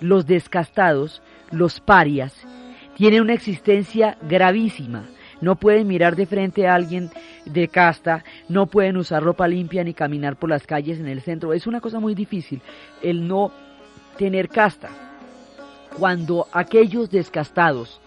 Los 0.00 0.26
descastados, 0.26 1.22
los 1.50 1.80
parias, 1.80 2.34
tienen 2.96 3.22
una 3.22 3.34
existencia 3.34 4.18
gravísima 4.22 5.04
no 5.40 5.56
pueden 5.56 5.86
mirar 5.86 6.16
de 6.16 6.26
frente 6.26 6.66
a 6.66 6.74
alguien 6.74 7.10
de 7.44 7.68
casta, 7.68 8.24
no 8.48 8.66
pueden 8.66 8.96
usar 8.96 9.22
ropa 9.22 9.48
limpia 9.48 9.84
ni 9.84 9.94
caminar 9.94 10.36
por 10.36 10.50
las 10.50 10.66
calles 10.66 10.98
en 10.98 11.08
el 11.08 11.22
centro. 11.22 11.52
Es 11.52 11.66
una 11.66 11.80
cosa 11.80 12.00
muy 12.00 12.14
difícil 12.14 12.60
el 13.02 13.26
no 13.26 13.50
tener 14.18 14.48
casta. 14.48 14.90
Cuando 15.98 16.46
aquellos 16.52 17.10
descastados, 17.10 18.00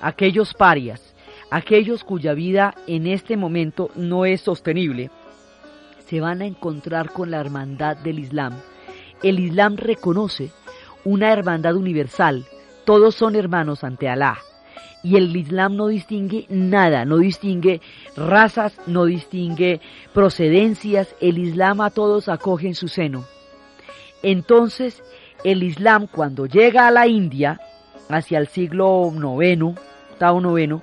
aquellos 0.00 0.54
parias, 0.54 1.14
aquellos 1.50 2.04
cuya 2.04 2.34
vida 2.34 2.74
en 2.86 3.06
este 3.06 3.36
momento 3.36 3.90
no 3.94 4.24
es 4.24 4.42
sostenible, 4.42 5.10
se 6.06 6.20
van 6.20 6.42
a 6.42 6.46
encontrar 6.46 7.10
con 7.10 7.30
la 7.30 7.40
hermandad 7.40 7.96
del 7.96 8.18
Islam. 8.18 8.54
El 9.22 9.40
Islam 9.40 9.76
reconoce 9.76 10.50
una 11.04 11.32
hermandad 11.32 11.74
universal, 11.74 12.44
todos 12.84 13.14
son 13.14 13.34
hermanos 13.34 13.82
ante 13.82 14.08
Alá 14.08 14.38
y 15.06 15.14
el 15.14 15.36
Islam 15.36 15.76
no 15.76 15.86
distingue 15.86 16.46
nada, 16.48 17.04
no 17.04 17.18
distingue 17.18 17.80
razas, 18.16 18.76
no 18.88 19.04
distingue 19.04 19.80
procedencias, 20.12 21.14
el 21.20 21.38
Islam 21.38 21.80
a 21.80 21.90
todos 21.90 22.28
acoge 22.28 22.66
en 22.66 22.74
su 22.74 22.88
seno. 22.88 23.24
Entonces, 24.24 25.04
el 25.44 25.62
Islam 25.62 26.08
cuando 26.10 26.46
llega 26.46 26.88
a 26.88 26.90
la 26.90 27.06
India, 27.06 27.60
hacia 28.08 28.38
el 28.38 28.48
siglo 28.48 29.12
IX, 29.40 29.78
octavo 30.10 30.58
IX, 30.58 30.82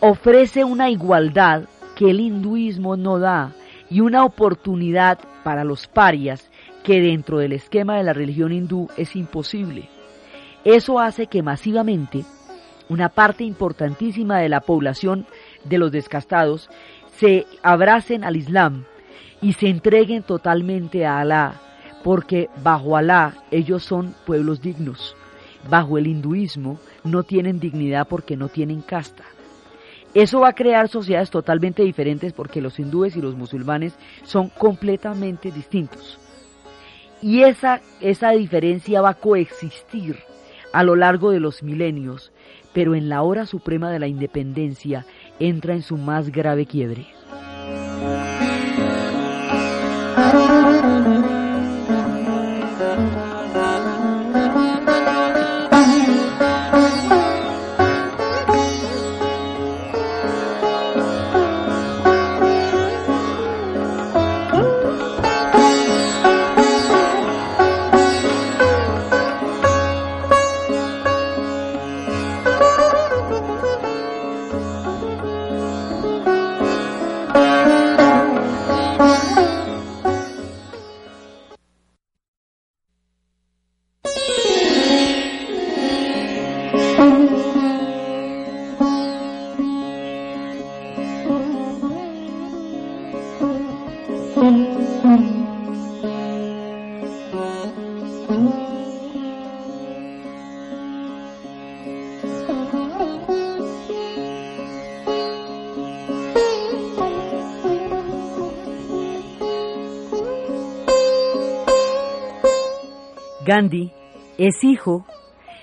ofrece 0.00 0.62
una 0.62 0.90
igualdad 0.90 1.62
que 1.96 2.10
el 2.10 2.20
hinduismo 2.20 2.98
no 2.98 3.18
da 3.18 3.52
y 3.88 4.00
una 4.00 4.26
oportunidad 4.26 5.18
para 5.44 5.64
los 5.64 5.86
parias 5.86 6.50
que 6.84 7.00
dentro 7.00 7.38
del 7.38 7.54
esquema 7.54 7.96
de 7.96 8.02
la 8.02 8.12
religión 8.12 8.52
hindú 8.52 8.88
es 8.98 9.16
imposible. 9.16 9.88
Eso 10.62 11.00
hace 11.00 11.26
que 11.26 11.42
masivamente 11.42 12.26
una 12.90 13.08
parte 13.08 13.44
importantísima 13.44 14.38
de 14.40 14.48
la 14.48 14.60
población 14.60 15.24
de 15.64 15.78
los 15.78 15.92
descastados 15.92 16.68
se 17.18 17.46
abracen 17.62 18.24
al 18.24 18.36
Islam 18.36 18.84
y 19.40 19.54
se 19.54 19.68
entreguen 19.68 20.24
totalmente 20.24 21.06
a 21.06 21.20
Alá, 21.20 21.54
porque 22.02 22.50
bajo 22.62 22.96
Alá 22.96 23.36
ellos 23.52 23.84
son 23.84 24.14
pueblos 24.26 24.60
dignos. 24.60 25.16
Bajo 25.68 25.98
el 25.98 26.08
hinduismo 26.08 26.80
no 27.04 27.22
tienen 27.22 27.60
dignidad 27.60 28.08
porque 28.08 28.36
no 28.36 28.48
tienen 28.48 28.80
casta. 28.80 29.24
Eso 30.12 30.40
va 30.40 30.48
a 30.48 30.54
crear 30.54 30.88
sociedades 30.88 31.30
totalmente 31.30 31.84
diferentes 31.84 32.32
porque 32.32 32.60
los 32.60 32.78
hindúes 32.80 33.14
y 33.14 33.20
los 33.20 33.36
musulmanes 33.36 33.94
son 34.24 34.48
completamente 34.48 35.52
distintos. 35.52 36.18
Y 37.22 37.42
esa, 37.42 37.80
esa 38.00 38.30
diferencia 38.30 39.00
va 39.00 39.10
a 39.10 39.14
coexistir 39.14 40.18
a 40.72 40.82
lo 40.82 40.96
largo 40.96 41.30
de 41.30 41.38
los 41.38 41.62
milenios 41.62 42.32
pero 42.72 42.94
en 42.94 43.08
la 43.08 43.22
hora 43.22 43.46
suprema 43.46 43.90
de 43.90 43.98
la 43.98 44.06
independencia 44.06 45.06
entra 45.38 45.74
en 45.74 45.82
su 45.82 45.96
más 45.96 46.30
grave 46.30 46.66
quiebre. 46.66 47.06
Gandhi 113.50 113.90
es 114.38 114.62
hijo 114.62 115.04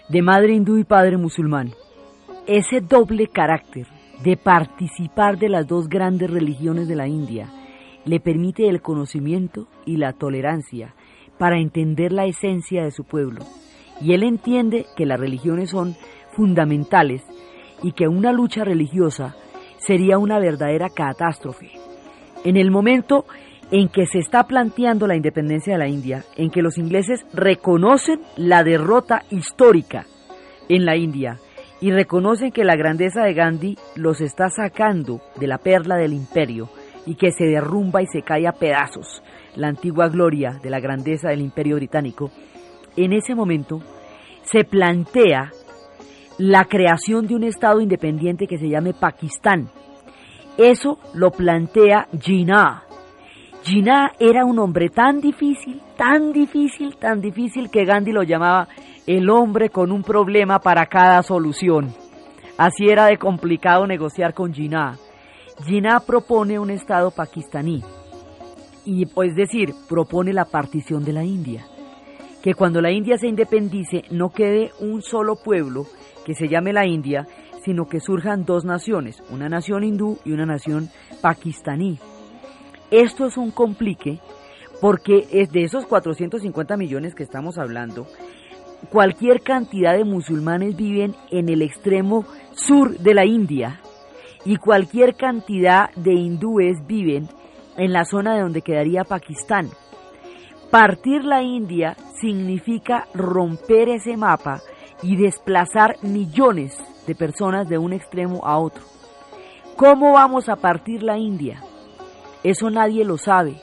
de 0.09 0.21
madre 0.21 0.53
hindú 0.53 0.75
y 0.75 0.83
padre 0.83 1.15
musulmán. 1.15 1.71
Ese 2.45 2.81
doble 2.81 3.27
carácter 3.27 3.87
de 4.25 4.35
participar 4.35 5.37
de 5.37 5.47
las 5.47 5.65
dos 5.67 5.87
grandes 5.87 6.29
religiones 6.29 6.89
de 6.89 6.97
la 6.97 7.07
India 7.07 7.49
le 8.03 8.19
permite 8.19 8.67
el 8.67 8.81
conocimiento 8.81 9.69
y 9.85 9.95
la 9.95 10.11
tolerancia 10.11 10.95
para 11.37 11.59
entender 11.59 12.11
la 12.11 12.25
esencia 12.25 12.83
de 12.83 12.91
su 12.91 13.05
pueblo. 13.05 13.45
Y 14.01 14.11
él 14.11 14.23
entiende 14.23 14.85
que 14.97 15.05
las 15.05 15.17
religiones 15.17 15.69
son 15.69 15.95
fundamentales 16.33 17.23
y 17.81 17.93
que 17.93 18.09
una 18.09 18.33
lucha 18.33 18.65
religiosa 18.65 19.33
sería 19.77 20.17
una 20.17 20.39
verdadera 20.39 20.89
catástrofe. 20.89 21.71
En 22.43 22.57
el 22.57 22.69
momento 22.69 23.23
en 23.71 23.89
que 23.89 24.05
se 24.05 24.19
está 24.19 24.47
planteando 24.47 25.07
la 25.07 25.15
independencia 25.15 25.73
de 25.73 25.79
la 25.79 25.87
India, 25.87 26.23
en 26.35 26.49
que 26.49 26.61
los 26.61 26.77
ingleses 26.77 27.25
reconocen 27.33 28.21
la 28.37 28.63
derrota 28.63 29.23
histórica 29.29 30.05
en 30.69 30.85
la 30.85 30.95
India 30.95 31.39
y 31.81 31.91
reconocen 31.91 32.51
que 32.51 32.63
la 32.63 32.75
grandeza 32.75 33.23
de 33.23 33.33
Gandhi 33.33 33.77
los 33.95 34.21
está 34.21 34.49
sacando 34.49 35.21
de 35.39 35.47
la 35.47 35.57
perla 35.57 35.95
del 35.95 36.13
imperio 36.13 36.69
y 37.05 37.15
que 37.15 37.31
se 37.31 37.45
derrumba 37.45 38.01
y 38.01 38.07
se 38.07 38.21
cae 38.21 38.47
a 38.47 38.53
pedazos 38.53 39.21
la 39.57 39.67
antigua 39.67 40.07
gloria 40.07 40.59
de 40.61 40.69
la 40.69 40.79
grandeza 40.79 41.29
del 41.29 41.41
imperio 41.41 41.75
británico, 41.75 42.31
en 42.95 43.13
ese 43.13 43.35
momento 43.35 43.81
se 44.43 44.63
plantea 44.63 45.51
la 46.37 46.65
creación 46.65 47.27
de 47.27 47.35
un 47.35 47.43
Estado 47.43 47.81
independiente 47.81 48.47
que 48.47 48.59
se 48.59 48.69
llame 48.69 48.93
Pakistán. 48.93 49.69
Eso 50.57 50.99
lo 51.13 51.31
plantea 51.31 52.07
Jinnah, 52.19 52.83
Jinnah 53.67 54.13
era 54.17 54.45
un 54.45 54.59
hombre 54.59 54.87
tan 54.87 55.19
difícil, 55.19 55.81
tan 55.97 56.31
difícil, 56.31 56.95
tan 56.95 57.19
difícil 57.19 57.69
que 57.69 57.83
Gandhi 57.83 58.13
lo 58.13 58.23
llamaba 58.23 58.69
el 59.05 59.29
hombre 59.29 59.69
con 59.69 59.91
un 59.91 60.03
problema 60.03 60.59
para 60.59 60.85
cada 60.85 61.21
solución. 61.21 61.93
Así 62.57 62.87
era 62.87 63.07
de 63.07 63.17
complicado 63.17 63.85
negociar 63.85 64.33
con 64.33 64.53
Jinnah. 64.53 64.95
Jinnah 65.65 65.99
propone 65.99 66.57
un 66.57 66.69
Estado 66.69 67.11
pakistaní 67.11 67.83
y 68.85 69.03
es 69.03 69.35
decir, 69.35 69.73
propone 69.89 70.31
la 70.31 70.45
partición 70.45 71.03
de 71.03 71.11
la 71.11 71.25
India. 71.25 71.65
Que 72.41 72.53
cuando 72.53 72.79
la 72.79 72.91
India 72.91 73.17
se 73.17 73.27
independice 73.27 74.03
no 74.11 74.29
quede 74.29 74.71
un 74.79 75.01
solo 75.01 75.35
pueblo 75.35 75.87
que 76.25 76.35
se 76.35 76.47
llame 76.47 76.71
la 76.71 76.87
India, 76.87 77.27
sino 77.65 77.85
que 77.89 77.99
surjan 77.99 78.45
dos 78.45 78.63
naciones, 78.63 79.21
una 79.29 79.49
nación 79.49 79.83
hindú 79.83 80.19
y 80.23 80.31
una 80.31 80.45
nación 80.45 80.87
pakistaní. 81.21 81.99
Esto 82.91 83.25
es 83.25 83.37
un 83.37 83.51
complique 83.51 84.19
porque 84.79 85.27
es 85.31 85.51
de 85.51 85.63
esos 85.63 85.85
450 85.85 86.77
millones 86.77 87.15
que 87.15 87.23
estamos 87.23 87.57
hablando, 87.57 88.07
cualquier 88.91 89.41
cantidad 89.41 89.95
de 89.97 90.05
musulmanes 90.05 90.75
viven 90.75 91.15
en 91.31 91.49
el 91.49 91.61
extremo 91.61 92.25
sur 92.53 92.97
de 92.97 93.13
la 93.13 93.25
India 93.25 93.81
y 94.45 94.57
cualquier 94.57 95.15
cantidad 95.15 95.89
de 95.95 96.13
hindúes 96.13 96.85
viven 96.85 97.27
en 97.75 97.91
la 97.91 98.05
zona 98.05 98.35
de 98.35 98.41
donde 98.41 98.61
quedaría 98.61 99.03
Pakistán. 99.03 99.69
Partir 100.71 101.23
la 101.23 101.41
India 101.41 101.95
significa 102.19 103.07
romper 103.13 103.89
ese 103.89 104.17
mapa 104.17 104.61
y 105.01 105.15
desplazar 105.15 105.97
millones 106.01 106.77
de 107.05 107.15
personas 107.15 107.67
de 107.69 107.77
un 107.77 107.93
extremo 107.93 108.45
a 108.45 108.57
otro. 108.57 108.83
¿Cómo 109.75 110.13
vamos 110.13 110.49
a 110.49 110.55
partir 110.55 111.03
la 111.03 111.17
India? 111.17 111.61
Eso 112.43 112.69
nadie 112.69 113.03
lo 113.03 113.17
sabe. 113.17 113.55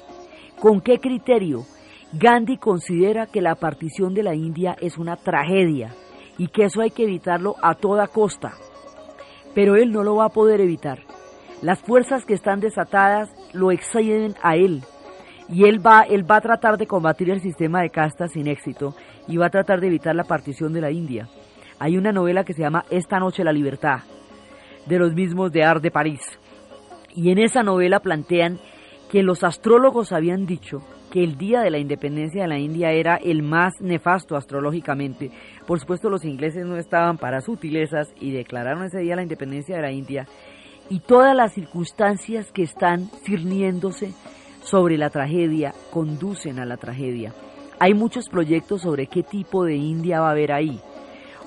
¿Con 0.61 0.81
qué 0.81 0.99
criterio? 0.99 1.65
Gandhi 2.13 2.59
considera 2.59 3.27
que 3.27 3.41
la 3.41 3.57
partición 3.57 4.15
de 4.15 4.23
la 4.23 4.35
India 4.35 4.77
es 4.81 4.99
una 4.99 5.17
tragedia 5.17 5.95
y 6.39 6.49
que 6.49 6.65
eso 6.65 6.81
hay 6.81 6.91
que 6.91 7.05
evitarlo 7.05 7.57
a 7.63 7.75
toda 7.75 8.07
costa. 8.07 8.53
Pero 9.55 9.77
él 9.77 9.93
no 9.93 10.05
lo 10.05 10.17
va 10.17 10.27
a 10.27 10.33
poder 10.33 10.61
evitar. 10.61 11.01
Las 11.63 11.81
fuerzas 11.81 12.25
que 12.25 12.35
están 12.35 12.61
desatadas 12.61 13.31
lo 13.53 13.71
exceden 13.71 14.35
a 14.43 14.57
él. 14.57 14.83
Y 15.49 15.65
él 15.65 15.85
va, 15.85 16.03
él 16.03 16.29
va 16.29 16.37
a 16.37 16.41
tratar 16.41 16.79
de 16.79 16.87
combatir 16.87 17.31
el 17.31 17.41
sistema 17.41 17.83
de 17.83 17.91
castas 17.91 18.33
sin 18.33 18.47
éxito 18.47 18.95
y 19.29 19.37
va 19.37 19.47
a 19.47 19.51
tratar 19.51 19.81
de 19.81 19.89
evitar 19.89 20.15
la 20.15 20.25
partición 20.25 20.73
de 20.73 20.81
la 20.81 20.91
India. 20.91 21.29
Hay 21.79 21.97
una 21.97 22.13
novela 22.13 22.45
que 22.45 22.55
se 22.55 22.63
llama 22.63 22.85
Esta 22.91 23.19
noche 23.19 23.45
la 23.45 23.53
libertad, 23.53 24.01
de 24.87 24.99
los 24.99 25.15
mismos 25.15 25.53
de 25.53 25.65
Art 25.65 25.83
de 25.83 25.91
París. 25.91 26.21
Y 27.15 27.31
en 27.31 27.39
esa 27.39 27.63
novela 27.63 28.01
plantean 28.01 28.59
que 29.11 29.23
los 29.23 29.45
astrólogos 29.45 30.13
habían 30.13 30.47
dicho 30.47 30.83
que 31.13 31.23
el 31.23 31.37
día 31.39 31.61
de 31.61 31.71
la 31.71 31.79
independencia 31.79 32.43
de 32.43 32.49
la 32.49 32.59
India 32.59 32.91
era 32.91 33.15
el 33.15 33.43
más 33.43 33.81
nefasto 33.81 34.37
astrológicamente. 34.37 35.31
Por 35.65 35.79
supuesto 35.79 36.11
los 36.11 36.25
ingleses 36.25 36.67
no 36.67 36.77
estaban 36.77 37.19
para 37.19 37.41
sutilezas 37.41 38.13
y 38.21 38.33
declararon 38.33 38.85
ese 38.85 38.99
día 38.99 39.15
la 39.15 39.23
independencia 39.23 39.77
de 39.77 39.83
la 39.83 39.93
India 39.93 40.27
y 40.91 40.99
todas 40.99 41.37
las 41.37 41.53
circunstancias 41.53 42.51
que 42.51 42.63
están 42.63 43.09
cirniéndose 43.25 44.13
sobre 44.63 44.99
la 44.99 45.11
tragedia 45.11 45.73
conducen 45.93 46.59
a 46.59 46.67
la 46.67 46.77
tragedia. 46.77 47.33
Hay 47.79 47.95
muchos 47.95 48.29
proyectos 48.29 48.83
sobre 48.83 49.07
qué 49.07 49.23
tipo 49.23 49.65
de 49.65 49.77
India 49.77 50.21
va 50.21 50.29
a 50.29 50.33
haber 50.33 50.53
ahí. 50.53 50.81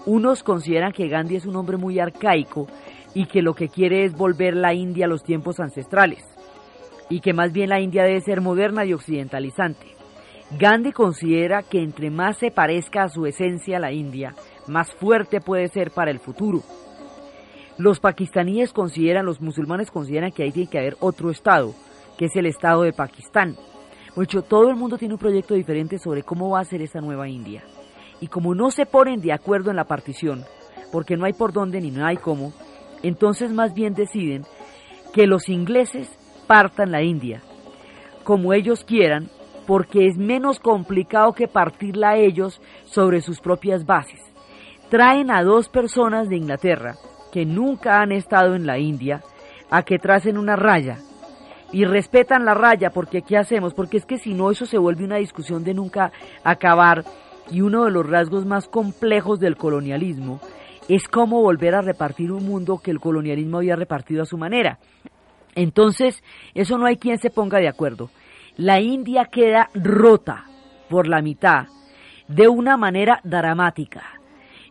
Unos 0.06 0.44
consideran 0.44 0.94
que 0.94 1.10
Gandhi 1.10 1.36
es 1.36 1.46
un 1.46 1.58
hombre 1.58 1.76
muy 1.76 2.00
arcaico 2.00 2.68
y 3.18 3.26
que 3.26 3.42
lo 3.42 3.56
que 3.56 3.68
quiere 3.68 4.06
es 4.06 4.16
volver 4.16 4.56
la 4.56 4.76
India 4.76 5.06
a 5.06 5.10
los 5.10 5.24
tiempos 5.24 5.60
ancestrales 5.60 6.24
y 7.10 7.20
que 7.20 7.34
más 7.34 7.52
bien 7.52 7.70
la 7.70 7.80
India 7.80 8.04
debe 8.04 8.22
ser 8.22 8.42
moderna 8.42 8.86
y 8.86 8.94
occidentalizante. 8.94 9.88
Gandhi 10.52 10.92
considera 10.92 11.64
que 11.64 11.82
entre 11.82 12.12
más 12.12 12.38
se 12.38 12.52
parezca 12.52 13.02
a 13.02 13.10
su 13.10 13.26
esencia 13.26 13.80
la 13.80 13.92
India, 13.92 14.36
más 14.68 14.94
fuerte 14.94 15.42
puede 15.42 15.68
ser 15.68 15.90
para 15.90 16.12
el 16.12 16.20
futuro. 16.20 16.62
Los 17.80 18.00
pakistaníes 18.00 18.72
consideran, 18.72 19.26
los 19.26 19.42
musulmanes 19.42 19.90
consideran 19.90 20.32
que 20.32 20.44
ahí 20.44 20.52
tiene 20.52 20.70
que 20.70 20.78
haber 20.78 20.96
otro 21.00 21.32
Estado, 21.32 21.74
que 22.20 22.26
es 22.26 22.36
el 22.36 22.46
Estado 22.46 22.84
de 22.84 22.94
Pakistán. 22.94 23.56
Mucho, 24.16 24.44
todo 24.44 24.70
el 24.70 24.76
mundo 24.76 25.00
tiene 25.00 25.16
un 25.16 25.20
proyecto 25.20 25.56
diferente 25.56 25.98
sobre 25.98 26.22
cómo 26.22 26.52
va 26.52 26.60
a 26.60 26.66
ser 26.66 26.84
esa 26.84 27.02
nueva 27.02 27.28
India. 27.28 27.64
Y 28.22 28.28
como 28.28 28.54
no 28.54 28.70
se 28.70 28.86
ponen 28.86 29.22
de 29.22 29.34
acuerdo 29.34 29.72
en 29.72 29.76
la 29.76 29.86
partición, 29.86 30.46
porque 30.92 31.18
no 31.18 31.26
hay 31.26 31.34
por 31.34 31.52
dónde 31.52 31.82
ni 31.82 31.90
no 31.90 32.06
hay 32.06 32.18
cómo, 32.18 32.54
entonces 33.04 33.52
más 33.52 33.74
bien 33.74 33.94
deciden 33.94 34.44
que 35.14 35.28
los 35.28 35.50
ingleses 35.50 36.10
partan 36.48 36.92
la 36.92 37.02
India, 37.02 37.42
como 38.24 38.54
ellos 38.54 38.84
quieran, 38.84 39.30
porque 39.66 40.08
es 40.08 40.18
menos 40.18 40.60
complicado 40.60 41.34
que 41.34 41.48
partirla 41.48 42.12
a 42.12 42.18
ellos 42.18 42.62
sobre 42.86 43.22
sus 43.22 43.40
propias 43.40 43.86
bases. 43.86 44.22
Traen 44.90 45.32
a 45.32 45.44
dos 45.44 45.68
personas 45.68 46.30
de 46.30 46.38
Inglaterra, 46.38 46.96
que 47.32 47.46
nunca 47.46 48.02
han 48.02 48.12
estado 48.12 48.56
en 48.56 48.66
la 48.66 48.80
India 48.80 49.22
a 49.70 49.84
que 49.84 50.00
tracen 50.00 50.38
una 50.38 50.56
raya 50.56 50.98
y 51.72 51.84
respetan 51.84 52.46
la 52.46 52.54
raya 52.54 52.92
porque 52.92 53.22
¿qué 53.22 53.38
hacemos? 53.38 53.74
Porque 53.74 53.98
es 53.98 54.06
que 54.06 54.18
si 54.18 54.34
no 54.34 54.52
eso 54.52 54.66
se 54.66 54.78
vuelve 54.78 55.04
una 55.04 55.18
discusión 55.18 55.64
de 55.64 55.74
nunca 55.74 56.12
acabar 56.44 57.04
y 57.52 57.62
uno 57.62 57.86
de 57.86 57.92
los 57.92 58.08
rasgos 58.08 58.46
más 58.46 58.68
complejos 58.68 59.40
del 59.40 59.58
colonialismo 59.58 60.40
es 60.88 61.08
cómo 61.08 61.42
volver 61.42 61.76
a 61.76 61.82
repartir 61.82 62.32
un 62.32 62.46
mundo 62.46 62.80
que 62.80 62.92
el 62.92 63.00
colonialismo 63.00 63.58
había 63.58 63.76
repartido 63.76 64.24
a 64.24 64.26
su 64.26 64.38
manera. 64.38 64.80
Entonces, 65.56 66.24
eso 66.54 66.78
no 66.78 66.86
hay 66.86 66.98
quien 66.98 67.18
se 67.18 67.30
ponga 67.30 67.60
de 67.60 67.68
acuerdo. 67.68 68.10
La 68.58 68.80
India 68.80 69.26
queda 69.26 69.70
rota 69.74 70.46
por 70.90 71.08
la 71.08 71.22
mitad 71.22 71.68
de 72.28 72.48
una 72.48 72.78
manera 72.78 73.20
dramática. 73.24 74.04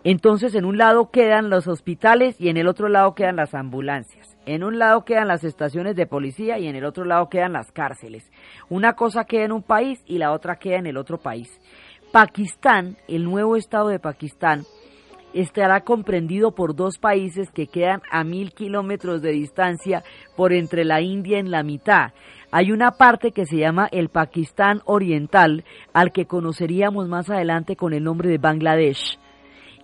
Entonces 0.04 0.54
en 0.54 0.64
un 0.64 0.78
lado 0.78 1.10
quedan 1.10 1.50
los 1.50 1.66
hospitales 1.66 2.40
y 2.40 2.48
en 2.48 2.56
el 2.56 2.68
otro 2.68 2.88
lado 2.88 3.14
quedan 3.16 3.34
las 3.34 3.54
ambulancias. 3.54 4.36
En 4.46 4.62
un 4.62 4.78
lado 4.78 5.04
quedan 5.04 5.26
las 5.26 5.42
estaciones 5.42 5.96
de 5.96 6.06
policía 6.06 6.60
y 6.60 6.68
en 6.68 6.76
el 6.76 6.84
otro 6.84 7.04
lado 7.04 7.28
quedan 7.28 7.52
las 7.52 7.72
cárceles. 7.72 8.30
Una 8.68 8.92
cosa 8.92 9.24
queda 9.24 9.46
en 9.46 9.52
un 9.52 9.64
país 9.64 10.00
y 10.06 10.18
la 10.18 10.30
otra 10.30 10.60
queda 10.60 10.76
en 10.76 10.86
el 10.86 10.96
otro 10.96 11.18
país. 11.18 11.60
Pakistán, 12.12 12.96
el 13.08 13.24
nuevo 13.24 13.56
estado 13.56 13.88
de 13.88 13.98
Pakistán, 13.98 14.62
estará 15.36 15.82
comprendido 15.82 16.52
por 16.52 16.74
dos 16.74 16.98
países 16.98 17.50
que 17.50 17.66
quedan 17.66 18.00
a 18.10 18.24
mil 18.24 18.52
kilómetros 18.52 19.20
de 19.20 19.32
distancia 19.32 20.02
por 20.34 20.52
entre 20.52 20.84
la 20.84 21.02
India 21.02 21.38
en 21.38 21.50
la 21.50 21.62
mitad. 21.62 22.12
Hay 22.50 22.72
una 22.72 22.92
parte 22.92 23.32
que 23.32 23.44
se 23.44 23.58
llama 23.58 23.88
el 23.92 24.08
Pakistán 24.08 24.80
Oriental, 24.86 25.64
al 25.92 26.12
que 26.12 26.26
conoceríamos 26.26 27.08
más 27.08 27.28
adelante 27.28 27.76
con 27.76 27.92
el 27.92 28.02
nombre 28.02 28.30
de 28.30 28.38
Bangladesh 28.38 29.18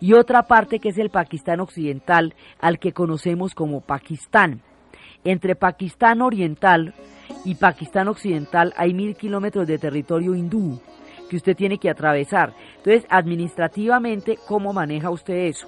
y 0.00 0.14
otra 0.14 0.44
parte 0.44 0.80
que 0.80 0.88
es 0.88 0.98
el 0.98 1.10
Pakistán 1.10 1.60
occidental, 1.60 2.34
al 2.58 2.78
que 2.78 2.92
conocemos 2.92 3.54
como 3.54 3.82
Pakistán. 3.82 4.62
Entre 5.22 5.54
Pakistán 5.54 6.22
oriental 6.22 6.94
y 7.44 7.54
Pakistán 7.54 8.08
occidental 8.08 8.72
hay 8.76 8.94
mil 8.94 9.14
kilómetros 9.16 9.68
de 9.68 9.78
territorio 9.78 10.34
hindú 10.34 10.80
que 11.32 11.38
usted 11.38 11.56
tiene 11.56 11.78
que 11.78 11.88
atravesar. 11.88 12.52
Entonces, 12.76 13.06
administrativamente, 13.08 14.38
¿cómo 14.46 14.74
maneja 14.74 15.08
usted 15.08 15.46
eso? 15.46 15.66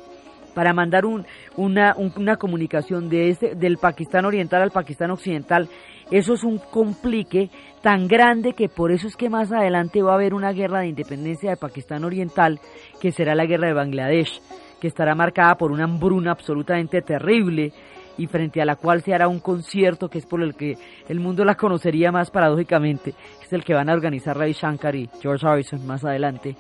Para 0.55 0.75
mandar 0.75 1.07
una, 1.07 1.97
una 1.97 2.37
comunicación 2.37 3.09
de 3.09 3.31
este, 3.31 3.55
del 3.55 3.79
Pakistán 3.79 4.27
oriental 4.27 4.61
al 4.61 4.73
Pakistán 4.73 5.11
occidental, 5.11 5.71
eso 6.11 6.35
es 6.35 6.45
un 6.45 6.59
complique 6.59 7.49
tan 7.81 8.07
grande 8.07 8.53
que 8.53 8.69
por 8.69 8.93
eso 8.93 9.09
es 9.09 9.17
que 9.17 9.31
más 9.31 9.53
adelante 9.53 10.03
va 10.03 10.13
a 10.13 10.17
haber 10.17 10.35
una 10.35 10.53
guerra 10.53 10.81
de 10.81 10.89
independencia 10.89 11.49
de 11.49 11.57
Pakistán 11.57 12.05
Oriental, 12.05 12.61
que 13.01 13.11
será 13.11 13.35
la 13.35 13.47
guerra 13.47 13.69
de 13.69 13.73
Bangladesh, 13.73 14.43
que 14.83 14.89
estará 14.89 15.15
marcada 15.15 15.55
por 15.55 15.73
una 15.73 15.85
hambruna 15.85 16.33
absolutamente 16.33 17.01
terrible 17.01 17.73
y 18.17 18.27
frente 18.27 18.61
a 18.61 18.65
la 18.65 18.77
cual 18.77 19.03
se 19.03 19.15
hará 19.15 19.29
un 19.29 19.41
concierto 19.41 20.09
que 20.09 20.19
es 20.19 20.27
por 20.27 20.43
el 20.43 20.55
que 20.55 20.77
el 21.09 21.21
mundo 21.21 21.45
la 21.45 21.57
conocería 21.57 22.13
más 22.13 22.31
paradójicamente, 22.31 23.15
es 23.43 23.53
el 23.53 23.65
que 23.65 23.75
van 23.75 23.89
a 23.89 23.95
organizar 23.95 24.37
Ravi 24.37 24.53
Shankar 24.53 24.95
y 24.95 25.09
George 25.21 25.47
Harrison 25.47 25.87
más 25.87 26.05
adelante, 26.05 26.57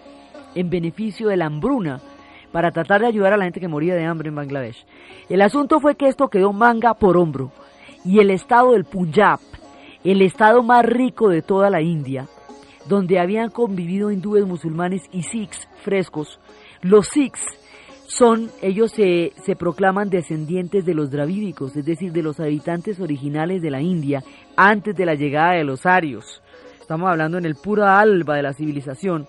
en 0.54 0.70
beneficio 0.70 1.28
de 1.28 1.36
la 1.36 1.46
hambruna 1.46 2.00
para 2.52 2.70
tratar 2.70 3.00
de 3.00 3.08
ayudar 3.08 3.32
a 3.32 3.36
la 3.36 3.44
gente 3.44 3.60
que 3.60 3.68
moría 3.68 3.94
de 3.94 4.04
hambre 4.04 4.28
en 4.28 4.36
Bangladesh. 4.36 4.86
El 5.28 5.42
asunto 5.42 5.80
fue 5.80 5.96
que 5.96 6.06
esto 6.06 6.28
quedó 6.28 6.52
manga 6.52 6.94
por 6.94 7.16
hombro 7.16 7.50
y 8.04 8.20
el 8.20 8.30
estado 8.30 8.72
del 8.72 8.84
Punjab, 8.84 9.40
el 10.04 10.22
estado 10.22 10.62
más 10.62 10.84
rico 10.84 11.28
de 11.28 11.42
toda 11.42 11.70
la 11.70 11.80
India, 11.80 12.28
donde 12.86 13.18
habían 13.18 13.50
convivido 13.50 14.10
hindúes, 14.10 14.46
musulmanes 14.46 15.02
y 15.10 15.22
sikhs 15.22 15.68
frescos. 15.82 16.38
Los 16.82 17.08
sikhs 17.08 17.42
son, 18.06 18.50
ellos 18.62 18.92
se, 18.92 19.32
se, 19.44 19.56
proclaman 19.56 20.10
descendientes 20.10 20.84
de 20.84 20.94
los 20.94 21.10
dravídicos, 21.10 21.74
es 21.76 21.84
decir, 21.84 22.12
de 22.12 22.22
los 22.22 22.38
habitantes 22.38 23.00
originales 23.00 23.62
de 23.62 23.70
la 23.70 23.80
India 23.80 24.22
antes 24.56 24.94
de 24.94 25.06
la 25.06 25.14
llegada 25.14 25.52
de 25.52 25.64
los 25.64 25.86
arios. 25.86 26.42
Estamos 26.80 27.10
hablando 27.10 27.38
en 27.38 27.46
el 27.46 27.54
pura 27.54 27.98
alba 27.98 28.36
de 28.36 28.42
la 28.42 28.52
civilización. 28.52 29.26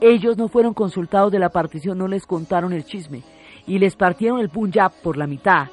Ellos 0.00 0.36
no 0.36 0.48
fueron 0.48 0.74
consultados 0.74 1.30
de 1.30 1.38
la 1.38 1.50
partición, 1.50 1.98
no 1.98 2.08
les 2.08 2.26
contaron 2.26 2.72
el 2.72 2.84
chisme 2.84 3.22
y 3.66 3.78
les 3.78 3.96
partieron 3.96 4.40
el 4.40 4.48
Punjab 4.48 4.92
por 5.02 5.16
la 5.16 5.26
mitad 5.26 5.68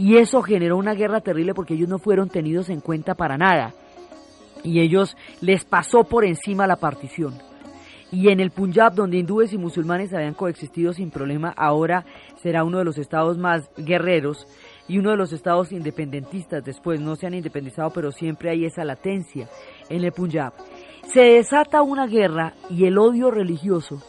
y 0.00 0.16
eso 0.16 0.40
generó 0.40 0.78
una 0.78 0.94
guerra 0.94 1.20
terrible 1.20 1.52
porque 1.52 1.74
ellos 1.74 1.90
no 1.90 1.98
fueron 1.98 2.30
tenidos 2.30 2.70
en 2.70 2.80
cuenta 2.80 3.14
para 3.14 3.36
nada. 3.36 3.74
Y 4.62 4.80
ellos 4.80 5.14
les 5.42 5.66
pasó 5.66 6.04
por 6.04 6.24
encima 6.24 6.66
la 6.66 6.76
partición. 6.76 7.34
Y 8.12 8.28
en 8.30 8.40
el 8.40 8.50
Punjab, 8.50 8.94
donde 8.94 9.18
hindúes 9.18 9.52
y 9.52 9.58
musulmanes 9.58 10.12
habían 10.12 10.34
coexistido 10.34 10.92
sin 10.92 11.10
problema, 11.10 11.54
ahora 11.56 12.04
será 12.42 12.64
uno 12.64 12.78
de 12.78 12.84
los 12.84 12.98
estados 12.98 13.38
más 13.38 13.70
guerreros 13.76 14.46
y 14.88 14.98
uno 14.98 15.10
de 15.10 15.16
los 15.16 15.32
estados 15.32 15.70
independentistas 15.70 16.64
después. 16.64 17.00
No 17.00 17.14
se 17.14 17.26
han 17.26 17.34
independizado, 17.34 17.90
pero 17.90 18.10
siempre 18.10 18.50
hay 18.50 18.64
esa 18.64 18.84
latencia 18.84 19.48
en 19.88 20.04
el 20.04 20.12
Punjab. 20.12 20.52
Se 21.12 21.20
desata 21.20 21.82
una 21.82 22.06
guerra 22.06 22.54
y 22.68 22.86
el 22.86 22.98
odio 22.98 23.30
religioso 23.30 24.02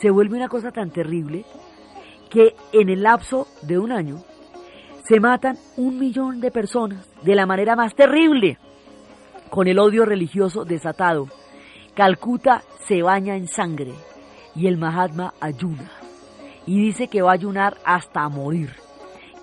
se 0.00 0.10
vuelve 0.10 0.36
una 0.36 0.48
cosa 0.48 0.72
tan 0.72 0.90
terrible 0.90 1.44
que 2.30 2.54
en 2.72 2.88
el 2.88 3.02
lapso 3.02 3.46
de 3.62 3.78
un 3.78 3.92
año 3.92 4.22
se 5.04 5.20
matan 5.20 5.56
un 5.76 5.98
millón 5.98 6.40
de 6.40 6.50
personas 6.50 7.08
de 7.22 7.34
la 7.34 7.46
manera 7.46 7.76
más 7.76 7.94
terrible, 7.94 8.58
con 9.50 9.68
el 9.68 9.78
odio 9.78 10.04
religioso 10.04 10.64
desatado. 10.64 11.28
Calcuta 11.94 12.62
se 12.86 13.02
baña 13.02 13.36
en 13.36 13.48
sangre 13.48 13.92
y 14.54 14.66
el 14.66 14.78
Mahatma 14.78 15.34
ayuna 15.40 15.90
y 16.66 16.80
dice 16.80 17.08
que 17.08 17.22
va 17.22 17.30
a 17.30 17.34
ayunar 17.34 17.76
hasta 17.84 18.28
morir, 18.28 18.70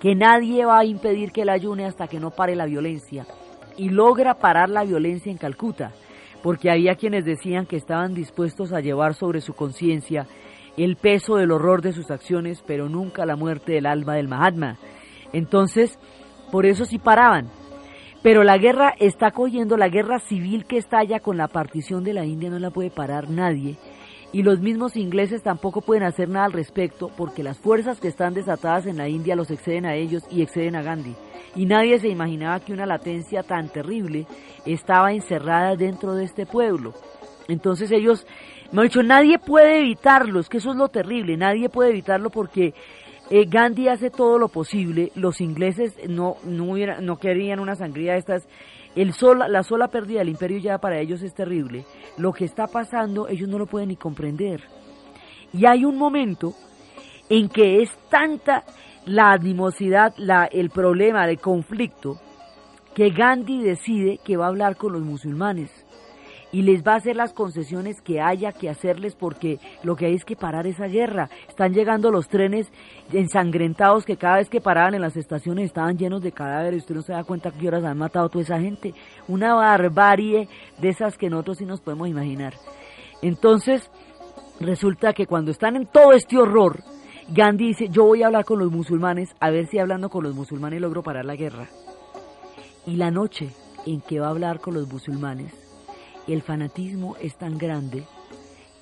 que 0.00 0.14
nadie 0.14 0.64
va 0.64 0.78
a 0.78 0.84
impedir 0.84 1.32
que 1.32 1.42
él 1.42 1.48
ayune 1.48 1.86
hasta 1.86 2.06
que 2.06 2.20
no 2.20 2.30
pare 2.30 2.54
la 2.54 2.66
violencia 2.66 3.26
y 3.76 3.88
logra 3.88 4.34
parar 4.34 4.68
la 4.68 4.84
violencia 4.84 5.32
en 5.32 5.38
Calcuta, 5.38 5.92
porque 6.42 6.70
había 6.70 6.94
quienes 6.96 7.24
decían 7.24 7.66
que 7.66 7.76
estaban 7.76 8.14
dispuestos 8.14 8.72
a 8.72 8.80
llevar 8.80 9.14
sobre 9.14 9.40
su 9.40 9.54
conciencia 9.54 10.26
el 10.76 10.96
peso 10.96 11.36
del 11.36 11.52
horror 11.52 11.82
de 11.82 11.92
sus 11.92 12.10
acciones, 12.10 12.62
pero 12.66 12.88
nunca 12.88 13.24
la 13.24 13.36
muerte 13.36 13.72
del 13.72 13.86
alma 13.86 14.14
del 14.14 14.28
Mahatma. 14.28 14.76
Entonces, 15.32 15.98
por 16.50 16.66
eso 16.66 16.84
sí 16.84 16.98
paraban. 16.98 17.48
Pero 18.24 18.42
la 18.42 18.56
guerra 18.56 18.94
está 18.98 19.32
cogiendo, 19.32 19.76
la 19.76 19.90
guerra 19.90 20.18
civil 20.18 20.64
que 20.64 20.78
estalla 20.78 21.20
con 21.20 21.36
la 21.36 21.46
partición 21.46 22.04
de 22.04 22.14
la 22.14 22.24
India 22.24 22.48
no 22.48 22.58
la 22.58 22.70
puede 22.70 22.90
parar 22.90 23.28
nadie. 23.28 23.76
Y 24.32 24.42
los 24.42 24.60
mismos 24.60 24.96
ingleses 24.96 25.42
tampoco 25.42 25.82
pueden 25.82 26.04
hacer 26.04 26.30
nada 26.30 26.46
al 26.46 26.54
respecto 26.54 27.10
porque 27.18 27.42
las 27.42 27.58
fuerzas 27.58 28.00
que 28.00 28.08
están 28.08 28.32
desatadas 28.32 28.86
en 28.86 28.96
la 28.96 29.10
India 29.10 29.36
los 29.36 29.50
exceden 29.50 29.84
a 29.84 29.94
ellos 29.94 30.22
y 30.30 30.40
exceden 30.40 30.74
a 30.74 30.80
Gandhi. 30.80 31.14
Y 31.54 31.66
nadie 31.66 31.98
se 31.98 32.08
imaginaba 32.08 32.60
que 32.60 32.72
una 32.72 32.86
latencia 32.86 33.42
tan 33.42 33.68
terrible 33.68 34.26
estaba 34.64 35.12
encerrada 35.12 35.76
dentro 35.76 36.14
de 36.14 36.24
este 36.24 36.46
pueblo. 36.46 36.94
Entonces 37.46 37.92
ellos 37.92 38.26
me 38.72 38.80
han 38.80 38.88
dicho, 38.88 39.02
nadie 39.02 39.38
puede 39.38 39.80
evitarlo, 39.80 40.40
es 40.40 40.48
que 40.48 40.56
eso 40.56 40.70
es 40.70 40.76
lo 40.76 40.88
terrible, 40.88 41.36
nadie 41.36 41.68
puede 41.68 41.90
evitarlo 41.90 42.30
porque 42.30 42.72
eh, 43.30 43.46
Gandhi 43.46 43.88
hace 43.88 44.10
todo 44.10 44.38
lo 44.38 44.48
posible, 44.48 45.10
los 45.14 45.40
ingleses 45.40 45.94
no, 46.08 46.36
no, 46.44 47.18
querían 47.18 47.58
una 47.58 47.74
sangría 47.74 48.12
de 48.12 48.18
estas, 48.18 48.46
el 48.94 49.14
la 49.48 49.62
sola 49.62 49.88
pérdida 49.88 50.18
del 50.20 50.28
imperio 50.28 50.58
ya 50.58 50.78
para 50.78 51.00
ellos 51.00 51.22
es 51.22 51.34
terrible, 51.34 51.84
lo 52.18 52.32
que 52.32 52.44
está 52.44 52.66
pasando 52.66 53.28
ellos 53.28 53.48
no 53.48 53.58
lo 53.58 53.66
pueden 53.66 53.88
ni 53.88 53.96
comprender. 53.96 54.62
Y 55.52 55.66
hay 55.66 55.84
un 55.84 55.96
momento 55.96 56.52
en 57.28 57.48
que 57.48 57.82
es 57.82 57.90
tanta 58.10 58.64
la 59.06 59.32
animosidad, 59.32 60.14
la, 60.16 60.44
el 60.44 60.70
problema, 60.70 61.28
el 61.28 61.38
conflicto, 61.38 62.20
que 62.94 63.10
Gandhi 63.10 63.62
decide 63.62 64.18
que 64.24 64.36
va 64.36 64.46
a 64.46 64.48
hablar 64.48 64.76
con 64.76 64.92
los 64.92 65.02
musulmanes 65.02 65.83
y 66.54 66.62
les 66.62 66.84
va 66.84 66.92
a 66.92 66.98
hacer 66.98 67.16
las 67.16 67.32
concesiones 67.32 68.00
que 68.00 68.20
haya 68.20 68.52
que 68.52 68.70
hacerles 68.70 69.16
porque 69.16 69.58
lo 69.82 69.96
que 69.96 70.06
hay 70.06 70.14
es 70.14 70.24
que 70.24 70.36
parar 70.36 70.68
esa 70.68 70.86
guerra. 70.86 71.28
Están 71.48 71.74
llegando 71.74 72.12
los 72.12 72.28
trenes 72.28 72.68
ensangrentados 73.12 74.04
que 74.04 74.16
cada 74.16 74.36
vez 74.36 74.48
que 74.48 74.60
paraban 74.60 74.94
en 74.94 75.00
las 75.00 75.16
estaciones 75.16 75.64
estaban 75.64 75.98
llenos 75.98 76.22
de 76.22 76.30
cadáveres. 76.30 76.82
Usted 76.82 76.94
no 76.94 77.02
se 77.02 77.12
da 77.12 77.24
cuenta 77.24 77.50
que 77.50 77.66
horas 77.66 77.82
han 77.82 77.98
matado 77.98 78.28
toda 78.28 78.44
esa 78.44 78.60
gente. 78.60 78.94
Una 79.26 79.54
barbarie 79.54 80.48
de 80.78 80.88
esas 80.88 81.18
que 81.18 81.28
nosotros 81.28 81.58
sí 81.58 81.66
nos 81.66 81.80
podemos 81.80 82.06
imaginar. 82.06 82.54
Entonces, 83.20 83.90
resulta 84.60 85.12
que 85.12 85.26
cuando 85.26 85.50
están 85.50 85.74
en 85.74 85.86
todo 85.86 86.12
este 86.12 86.38
horror, 86.38 86.84
Gandhi 87.30 87.66
dice, 87.66 87.88
yo 87.88 88.04
voy 88.04 88.22
a 88.22 88.26
hablar 88.26 88.44
con 88.44 88.60
los 88.60 88.70
musulmanes, 88.70 89.34
a 89.40 89.50
ver 89.50 89.66
si 89.66 89.80
hablando 89.80 90.08
con 90.08 90.22
los 90.22 90.36
musulmanes 90.36 90.80
logro 90.80 91.02
parar 91.02 91.24
la 91.24 91.34
guerra. 91.34 91.66
Y 92.86 92.94
la 92.94 93.10
noche 93.10 93.50
en 93.86 94.00
que 94.02 94.20
va 94.20 94.28
a 94.28 94.30
hablar 94.30 94.60
con 94.60 94.74
los 94.74 94.86
musulmanes, 94.86 95.63
el 96.32 96.40
fanatismo 96.40 97.16
es 97.20 97.36
tan 97.36 97.58
grande 97.58 98.04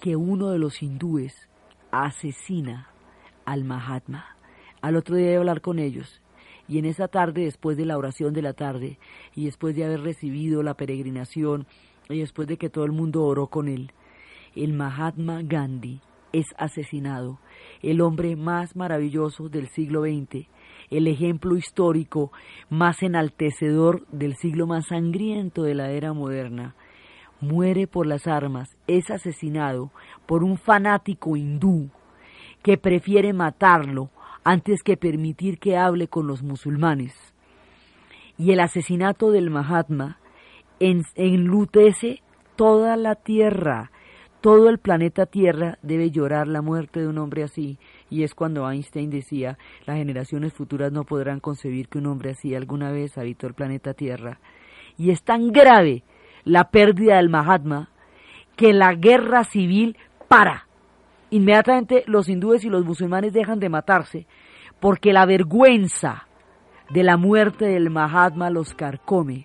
que 0.00 0.14
uno 0.14 0.50
de 0.50 0.58
los 0.58 0.82
hindúes 0.82 1.48
asesina 1.90 2.88
al 3.44 3.64
Mahatma. 3.64 4.36
Al 4.80 4.96
otro 4.96 5.16
día 5.16 5.28
de 5.28 5.36
hablar 5.36 5.60
con 5.60 5.78
ellos. 5.78 6.20
Y 6.68 6.78
en 6.78 6.84
esa 6.84 7.08
tarde, 7.08 7.44
después 7.44 7.76
de 7.76 7.84
la 7.84 7.98
oración 7.98 8.32
de 8.32 8.42
la 8.42 8.52
tarde, 8.52 8.98
y 9.34 9.46
después 9.46 9.74
de 9.74 9.84
haber 9.84 10.02
recibido 10.02 10.62
la 10.62 10.74
peregrinación, 10.74 11.66
y 12.08 12.20
después 12.20 12.46
de 12.46 12.56
que 12.56 12.70
todo 12.70 12.84
el 12.84 12.92
mundo 12.92 13.24
oró 13.24 13.48
con 13.48 13.68
él, 13.68 13.92
el 14.54 14.72
Mahatma 14.72 15.42
Gandhi 15.42 16.00
es 16.32 16.46
asesinado, 16.56 17.40
el 17.82 18.00
hombre 18.00 18.36
más 18.36 18.76
maravilloso 18.76 19.48
del 19.48 19.68
siglo 19.68 20.02
XX, 20.02 20.46
el 20.90 21.06
ejemplo 21.08 21.56
histórico 21.56 22.32
más 22.70 23.02
enaltecedor 23.02 24.06
del 24.08 24.36
siglo 24.36 24.66
más 24.66 24.86
sangriento 24.86 25.62
de 25.64 25.74
la 25.74 25.90
era 25.90 26.12
moderna, 26.12 26.74
muere 27.42 27.86
por 27.86 28.06
las 28.06 28.26
armas, 28.26 28.76
es 28.86 29.10
asesinado 29.10 29.90
por 30.26 30.44
un 30.44 30.56
fanático 30.56 31.36
hindú 31.36 31.90
que 32.62 32.78
prefiere 32.78 33.32
matarlo 33.32 34.10
antes 34.44 34.82
que 34.82 34.96
permitir 34.96 35.58
que 35.58 35.76
hable 35.76 36.08
con 36.08 36.26
los 36.26 36.42
musulmanes. 36.42 37.14
Y 38.38 38.52
el 38.52 38.60
asesinato 38.60 39.30
del 39.30 39.50
Mahatma 39.50 40.18
enlutece 40.78 42.22
toda 42.56 42.96
la 42.96 43.14
tierra, 43.14 43.90
todo 44.42 44.68
el 44.68 44.78
planeta 44.78 45.26
Tierra 45.26 45.78
debe 45.82 46.10
llorar 46.10 46.48
la 46.48 46.62
muerte 46.62 46.98
de 46.98 47.06
un 47.06 47.18
hombre 47.18 47.44
así. 47.44 47.78
Y 48.10 48.24
es 48.24 48.34
cuando 48.34 48.68
Einstein 48.68 49.08
decía, 49.08 49.56
las 49.86 49.98
generaciones 49.98 50.52
futuras 50.52 50.90
no 50.90 51.04
podrán 51.04 51.38
concebir 51.38 51.86
que 51.86 51.98
un 51.98 52.06
hombre 52.06 52.30
así 52.30 52.52
alguna 52.56 52.90
vez 52.90 53.16
habitó 53.16 53.46
el 53.46 53.54
planeta 53.54 53.94
Tierra. 53.94 54.40
Y 54.98 55.10
es 55.10 55.22
tan 55.22 55.52
grave 55.52 56.02
la 56.44 56.70
pérdida 56.70 57.16
del 57.16 57.28
Mahatma, 57.28 57.88
que 58.56 58.72
la 58.72 58.94
guerra 58.94 59.44
civil 59.44 59.96
para. 60.28 60.66
Inmediatamente 61.30 62.04
los 62.06 62.28
hindúes 62.28 62.64
y 62.64 62.68
los 62.68 62.84
musulmanes 62.84 63.32
dejan 63.32 63.58
de 63.58 63.68
matarse 63.68 64.26
porque 64.80 65.12
la 65.12 65.26
vergüenza 65.26 66.26
de 66.90 67.04
la 67.04 67.16
muerte 67.16 67.66
del 67.66 67.88
Mahatma 67.88 68.50
los 68.50 68.74
carcome 68.74 69.44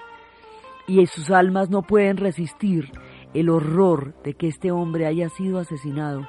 y 0.88 1.06
sus 1.06 1.30
almas 1.30 1.70
no 1.70 1.84
pueden 1.84 2.18
resistir 2.18 2.92
el 3.34 3.50
horror 3.50 4.16
de 4.24 4.34
que 4.34 4.48
este 4.48 4.72
hombre 4.72 5.06
haya 5.06 5.30
sido 5.30 5.60
asesinado. 5.60 6.28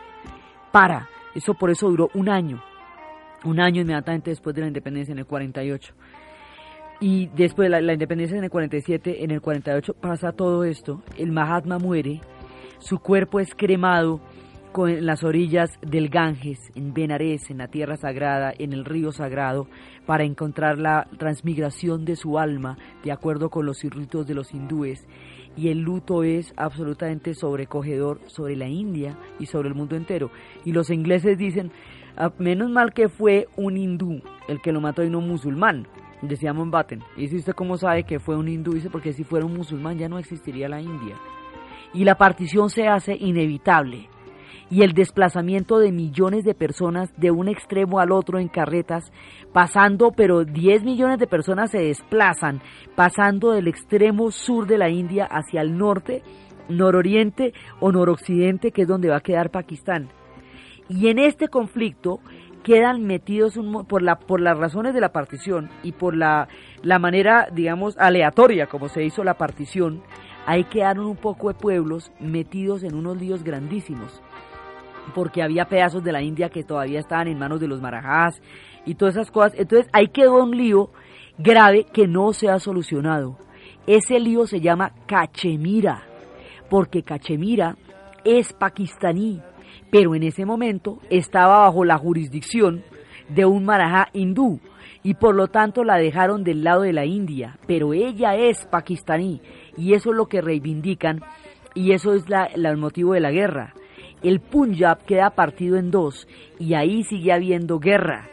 Para, 0.73 1.09
eso 1.35 1.55
por 1.55 1.71
eso 1.71 1.89
duró 1.89 2.11
un 2.15 2.29
año, 2.29 2.63
un 3.45 3.61
año 3.61 3.81
inmediatamente 3.81 4.31
después 4.31 4.55
de 4.55 4.63
la 4.63 4.69
independencia 4.69 5.13
en 5.13 5.21
el 5.21 5.27
48. 5.27 5.95
Y 7.01 7.29
después 7.29 7.71
de 7.71 7.81
la, 7.81 7.93
independencia 7.93 8.37
en 8.37 8.45
el 8.45 8.51
47, 8.51 9.23
en 9.23 9.31
el 9.31 9.41
48 9.41 9.95
pasa 9.95 10.33
todo 10.33 10.65
esto, 10.65 11.03
el 11.17 11.31
Mahatma 11.31 11.79
muere, 11.79 12.21
su 12.79 12.99
cuerpo 12.99 13.39
es 13.39 13.55
cremado 13.55 14.21
con 14.73 15.07
las 15.07 15.23
orillas 15.23 15.71
del 15.81 16.09
Ganges, 16.09 16.73
en 16.75 16.93
Benares, 16.93 17.51
en 17.51 17.59
la 17.59 17.69
tierra 17.69 17.97
sagrada, 17.97 18.53
en 18.59 18.73
el 18.73 18.85
río 18.85 19.13
sagrado, 19.13 19.69
para 20.07 20.25
encontrar 20.25 20.79
la 20.79 21.07
transmigración 21.19 22.05
de 22.05 22.17
su 22.17 22.37
alma, 22.37 22.77
de 23.05 23.13
acuerdo 23.13 23.49
con 23.49 23.65
los 23.65 23.81
ritos 23.83 24.27
de 24.27 24.35
los 24.35 24.53
hindúes. 24.53 25.07
Y 25.57 25.69
el 25.69 25.81
luto 25.81 26.25
es 26.25 26.53
absolutamente 26.57 27.35
sobrecogedor 27.35 28.21
sobre 28.27 28.57
la 28.57 28.69
India 28.69 29.17
y 29.39 29.47
sobre 29.47 29.69
el 29.69 29.75
mundo 29.75 29.97
entero. 29.97 30.31
Y 30.65 30.73
los 30.73 30.91
ingleses 30.91 31.39
dicen, 31.39 31.71
ah, 32.17 32.33
menos 32.39 32.71
mal 32.71 32.93
que 32.93 33.09
fue 33.09 33.49
un 33.57 33.77
hindú 33.77 34.21
el 34.49 34.61
que 34.61 34.73
lo 34.73 34.81
mató 34.81 35.03
y 35.03 35.11
no 35.11 35.19
un 35.19 35.29
musulmán, 35.29 35.87
decía 36.23 36.53
Mountbatten. 36.53 37.03
Y 37.17 37.23
dice 37.23 37.37
usted 37.37 37.53
cómo 37.55 37.77
sabe 37.77 38.05
que 38.05 38.19
fue 38.19 38.37
un 38.37 38.49
hindú, 38.49 38.73
dice 38.73 38.91
porque 38.91 39.13
si 39.13 39.25
fuera 39.25 39.47
un 39.47 39.55
musulmán 39.55 39.99
ya 39.99 40.09
no 40.09 40.19
existiría 40.19 40.69
la 40.69 40.81
India. 40.81 41.17
Y 41.95 42.05
la 42.05 42.17
partición 42.17 42.71
se 42.71 42.87
hace 42.87 43.17
inevitable. 43.17 44.09
Y 44.71 44.83
el 44.83 44.93
desplazamiento 44.93 45.79
de 45.79 45.93
millones 45.93 46.45
de 46.45 46.55
personas 46.55 47.11
de 47.17 47.31
un 47.31 47.49
extremo 47.49 48.01
al 48.01 48.13
otro 48.13 48.39
en 48.39 48.49
carretas, 48.49 49.11
pasando, 49.53 50.13
pero 50.13 50.45
10 50.45 50.85
millones 50.85 51.19
de 51.19 51.27
personas 51.27 51.71
se 51.71 51.79
desplazan, 51.79 52.61
pasando 52.95 53.53
del 53.53 53.69
extremo 53.69 54.31
sur 54.31 54.67
de 54.67 54.77
la 54.77 54.91
India 54.91 55.25
hacia 55.25 55.63
el 55.63 55.79
norte, 55.79 56.23
nororiente 56.69 57.55
o 57.81 57.93
noroccidente, 57.93 58.71
que 58.71 58.83
es 58.83 58.89
donde 58.89 59.09
va 59.09 59.17
a 59.17 59.23
quedar 59.23 59.51
Pakistán. 59.51 60.11
Y 60.91 61.09
en 61.09 61.19
este 61.19 61.49
conflicto, 61.49 62.21
quedan 62.69 63.07
metidos 63.07 63.59
por, 63.89 64.03
la, 64.03 64.19
por 64.19 64.43
las 64.43 64.59
razones 64.59 64.93
de 64.93 65.01
la 65.01 65.11
partición 65.11 65.71
y 65.83 65.93
por 65.93 66.15
la, 66.15 66.49
la 66.83 66.99
manera, 66.99 67.49
digamos, 67.51 67.97
aleatoria 67.97 68.67
como 68.67 68.91
se 68.91 69.03
hizo 69.05 69.25
la 69.25 69.39
partición, 69.39 70.03
ahí 70.45 70.65
quedaron 70.65 71.07
un 71.07 71.17
poco 71.17 71.49
de 71.49 71.55
pueblos 71.55 72.13
metidos 72.21 72.83
en 72.83 72.95
unos 72.95 73.17
líos 73.17 73.43
grandísimos, 73.43 74.21
porque 75.15 75.43
había 75.43 75.65
pedazos 75.65 76.05
de 76.05 76.13
la 76.13 76.21
India 76.21 76.51
que 76.51 76.63
todavía 76.63 77.01
estaban 77.01 77.29
en 77.29 77.39
manos 77.39 77.59
de 77.59 77.69
los 77.69 77.81
marajás 77.81 78.43
y 78.85 78.97
todas 78.97 79.15
esas 79.15 79.31
cosas. 79.31 79.55
Entonces 79.57 79.89
ahí 79.95 80.09
quedó 80.09 80.35
un 80.35 80.55
lío 80.55 80.91
grave 81.39 81.87
que 81.91 82.07
no 82.07 82.35
se 82.35 82.51
ha 82.51 82.59
solucionado. 82.59 83.39
Ese 83.87 84.21
lío 84.21 84.47
se 84.47 84.61
llama 84.61 84.93
Cachemira, 85.07 86.03
porque 86.69 87.03
Cachemira 87.03 87.77
es 88.27 88.53
pakistaní 88.53 89.41
pero 89.91 90.15
en 90.15 90.23
ese 90.23 90.45
momento 90.45 90.99
estaba 91.11 91.59
bajo 91.61 91.85
la 91.85 91.99
jurisdicción 91.99 92.83
de 93.29 93.45
un 93.45 93.65
marajá 93.65 94.09
hindú 94.13 94.61
y 95.03 95.15
por 95.15 95.35
lo 95.35 95.49
tanto 95.49 95.85
la 95.85 95.97
dejaron 95.97 96.45
del 96.45 96.65
lado 96.65 96.83
de 96.83 96.93
la 96.93 97.05
India, 97.05 97.59
pero 97.67 97.95
ella 97.95 98.35
es 98.35 98.67
pakistaní 98.67 99.41
Y 99.77 99.95
eso 99.95 100.11
es 100.11 100.17
lo 100.17 100.27
que 100.27 100.41
reivindican 100.41 101.23
y 101.75 101.93
eso 101.93 102.15
es 102.15 102.25
el 102.55 102.77
motivo 102.77 103.15
de 103.15 103.21
la 103.21 103.31
guerra. 103.31 103.75
El 104.23 104.41
Punjab 104.41 105.05
queda 105.05 105.31
partido 105.31 105.77
en 105.77 105.91
dos 105.91 106.27
y 106.59 106.75
ahí 106.75 107.05
sigue 107.05 107.33
habiendo 107.33 107.79
guerra. 107.79 108.29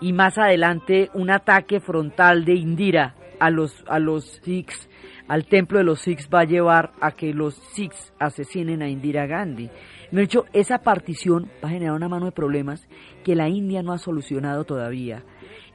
Y 0.00 0.12
más 0.12 0.36
adelante 0.36 1.10
un 1.14 1.30
ataque 1.30 1.78
frontal 1.78 2.44
de 2.44 2.54
Indira 2.54 3.14
a 3.38 3.50
los, 3.50 3.84
a 3.86 4.00
los 4.00 4.40
Sikhs, 4.42 4.88
al 5.28 5.46
templo 5.46 5.78
de 5.78 5.84
los 5.84 6.00
Sikhs 6.00 6.28
va 6.32 6.40
a 6.40 6.44
llevar 6.44 6.92
a 7.00 7.12
que 7.12 7.32
los 7.32 7.54
Sikhs 7.54 8.12
asesinen 8.18 8.82
a 8.82 8.88
Indira 8.88 9.26
Gandhi. 9.26 9.70
De 10.12 10.22
hecho, 10.22 10.44
esa 10.52 10.78
partición 10.78 11.50
va 11.64 11.68
a 11.68 11.72
generar 11.72 11.94
una 11.94 12.08
mano 12.08 12.26
de 12.26 12.32
problemas 12.32 12.86
que 13.24 13.34
la 13.34 13.48
India 13.48 13.82
no 13.82 13.94
ha 13.94 13.98
solucionado 13.98 14.64
todavía. 14.64 15.24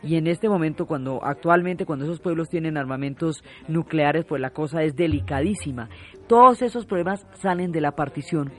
Y 0.04 0.16
en 0.16 0.28
este 0.28 0.48
momento, 0.48 0.86
cuando 0.86 1.26
actualmente, 1.26 1.88
cuando 1.88 2.06
esos 2.06 2.20
pueblos 2.20 2.48
tienen 2.48 2.78
armamentos 2.78 3.44
nucleares, 3.68 4.26
pues 4.26 4.40
la 4.40 4.52
cosa 4.52 4.84
es 4.84 4.96
delicadísima. 4.96 5.90
Todos 6.28 6.62
esos 6.62 6.86
problemas 6.86 7.26
salen 7.34 7.72
de 7.72 7.82
la 7.82 7.94
partición 7.94 8.52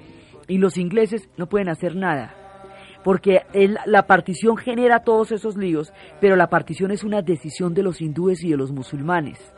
y 0.48 0.58
los 0.58 0.78
ingleses 0.78 1.30
no 1.36 1.48
pueden 1.48 1.68
hacer 1.68 1.94
nada. 1.94 2.34
Porque 3.04 3.42
la 3.86 4.08
partición 4.08 4.56
genera 4.56 5.04
todos 5.04 5.30
esos 5.30 5.56
líos, 5.56 5.92
pero 6.20 6.34
la 6.34 6.48
partición 6.48 6.90
es 6.90 7.04
una 7.04 7.22
decisión 7.22 7.72
de 7.72 7.84
los 7.84 8.00
hindúes 8.00 8.42
y 8.42 8.50
de 8.50 8.56
los 8.56 8.72
musulmanes 8.72 9.54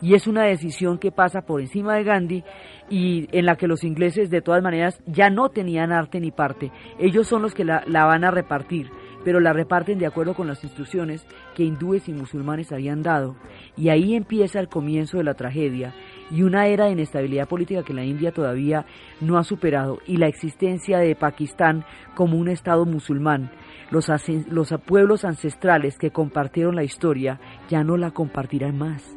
y 0.00 0.14
es 0.14 0.26
una 0.26 0.44
decisión 0.44 0.98
que 0.98 1.12
pasa 1.12 1.42
por 1.42 1.60
encima 1.60 1.94
de 1.94 2.04
Gandhi 2.04 2.44
y 2.90 3.28
en 3.36 3.46
la 3.46 3.56
que 3.56 3.66
los 3.66 3.84
ingleses 3.84 4.30
de 4.30 4.42
todas 4.42 4.62
maneras 4.62 5.00
ya 5.06 5.30
no 5.30 5.48
tenían 5.48 5.92
arte 5.92 6.20
ni 6.20 6.30
parte. 6.30 6.70
Ellos 6.98 7.26
son 7.26 7.42
los 7.42 7.54
que 7.54 7.64
la, 7.64 7.82
van 7.86 8.24
a 8.24 8.30
repartir 8.30 8.90
pero 9.24 9.40
la 9.40 9.52
reparten 9.52 9.98
de 9.98 10.06
acuerdo 10.06 10.34
con 10.34 10.46
las 10.46 10.62
instrucciones 10.62 11.26
que 11.56 11.64
hindúes 11.64 12.08
y 12.08 12.12
musulmanes 12.12 12.70
habían 12.70 13.02
dado. 13.02 13.34
Y 13.76 13.88
ahí 13.88 14.14
empieza 14.14 14.60
el 14.60 14.68
comienzo 14.68 15.18
de 15.18 15.24
la 15.24 15.34
tragedia 15.34 15.92
y 16.30 16.42
una 16.42 16.66
era 16.66 16.86
de 16.86 16.92
inestabilidad 16.92 17.48
política 17.48 17.82
que 17.82 17.94
la 17.94 18.04
India 18.04 18.32
todavía 18.32 18.86
no 19.20 19.38
ha 19.38 19.44
superado 19.44 19.98
y 20.06 20.16
la 20.16 20.28
existencia 20.28 20.98
de 20.98 21.14
Pakistán 21.14 21.84
como 22.14 22.38
un 22.38 22.48
Estado 22.48 22.84
musulmán. 22.84 23.50
Los, 23.90 24.10
los 24.48 24.74
pueblos 24.84 25.24
ancestrales 25.24 25.98
que 25.98 26.10
compartieron 26.10 26.74
la 26.74 26.84
historia 26.84 27.38
ya 27.68 27.84
no 27.84 27.96
la 27.96 28.10
compartirán 28.10 28.76
más. 28.76 29.16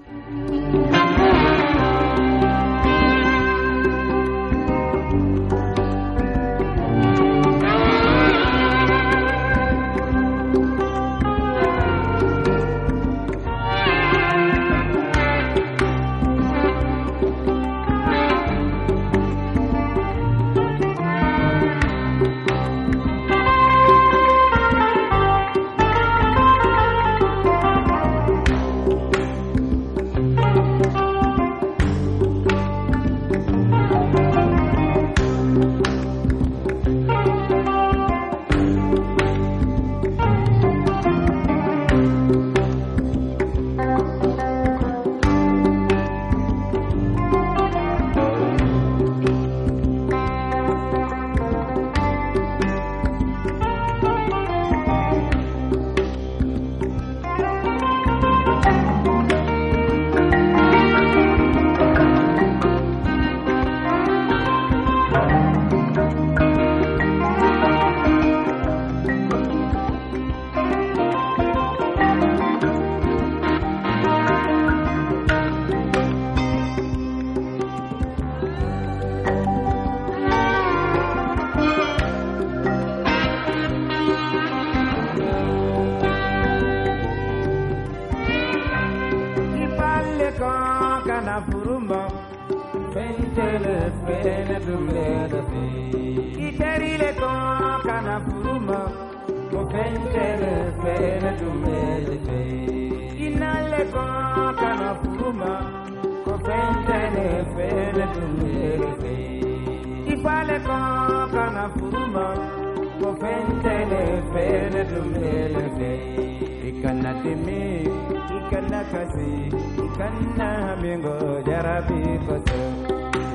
na 120.37 120.75
bingo 120.81 121.15
jarabi 121.47 122.01
koso 122.27 122.59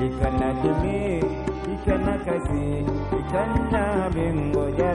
ikana 0.05 0.49
jimi 0.61 1.23
ikana 1.73 2.13
kasi 2.25 2.65
ikana 3.19 4.09
bingo 4.13 4.63
jarabi 4.77 4.94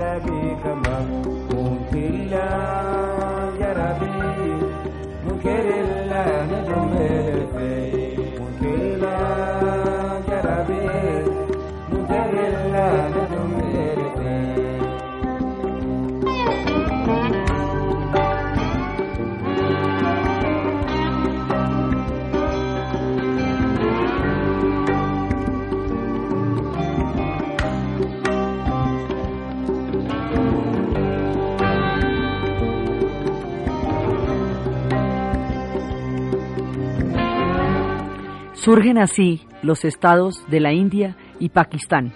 Surgen 38.61 38.99
así 38.99 39.41
los 39.63 39.87
estados 39.87 40.45
de 40.51 40.61
la 40.61 40.75
India 40.75 41.17
y 41.39 41.49
Pakistán. 41.49 42.13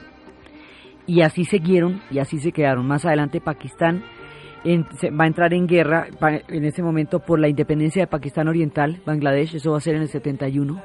Y 1.07 1.23
así 1.23 1.47
siguieron 1.47 2.03
y 2.11 2.19
así 2.19 2.39
se 2.39 2.53
quedaron. 2.53 2.87
Más 2.87 3.07
adelante 3.07 3.41
Pakistán 3.41 4.05
va 4.67 5.25
a 5.25 5.27
entrar 5.27 5.55
en 5.55 5.67
guerra 5.67 6.07
en 6.49 6.65
ese 6.67 6.83
momento 6.83 7.21
por 7.21 7.41
la 7.41 7.49
independencia 7.49 8.03
de 8.03 8.09
Pakistán 8.09 8.49
Oriental, 8.49 9.01
Bangladesh, 9.07 9.55
eso 9.55 9.71
va 9.71 9.79
a 9.79 9.81
ser 9.81 9.95
en 9.95 10.03
el 10.03 10.09
71. 10.09 10.83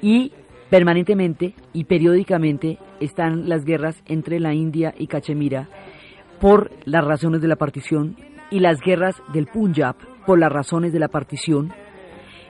Y 0.00 0.30
permanentemente 0.70 1.54
y 1.72 1.82
periódicamente 1.82 2.78
están 3.00 3.48
las 3.48 3.64
guerras 3.64 4.00
entre 4.06 4.38
la 4.38 4.54
India 4.54 4.94
y 4.96 5.08
Cachemira 5.08 5.68
por 6.40 6.70
las 6.84 7.04
razones 7.04 7.40
de 7.40 7.48
la 7.48 7.56
partición 7.56 8.14
y 8.48 8.60
las 8.60 8.80
guerras 8.80 9.20
del 9.32 9.48
Punjab 9.48 9.96
por 10.24 10.38
las 10.38 10.52
razones 10.52 10.92
de 10.92 11.00
la 11.00 11.08
partición 11.08 11.72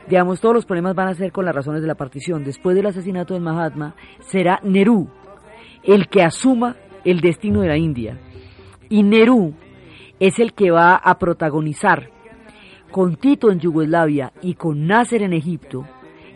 Digamos, 0.09 0.40
todos 0.40 0.54
los 0.54 0.64
problemas 0.64 0.94
van 0.94 1.09
a 1.09 1.14
ser 1.14 1.32
con 1.32 1.44
las 1.44 1.54
razones 1.54 1.82
de 1.82 1.86
la 1.86 1.94
partición. 1.94 2.42
Después 2.42 2.74
del 2.74 2.86
asesinato 2.86 3.34
de 3.34 3.40
Mahatma, 3.40 3.94
será 4.20 4.59
Nehru 4.62 5.09
el 5.82 6.09
que 6.09 6.22
asuma 6.22 6.76
el 7.04 7.20
destino 7.20 7.61
de 7.61 7.68
la 7.68 7.76
India. 7.76 8.18
Y 8.88 9.02
Nehru 9.02 9.54
es 10.18 10.38
el 10.38 10.54
que 10.54 10.70
va 10.70 10.96
a 10.96 11.18
protagonizar 11.18 12.11
con 12.90 13.16
Tito 13.16 13.50
en 13.50 13.61
Yugoslavia 13.61 14.32
y 14.40 14.54
con 14.54 14.86
Nasser 14.86 15.22
en 15.22 15.34
Egipto 15.34 15.86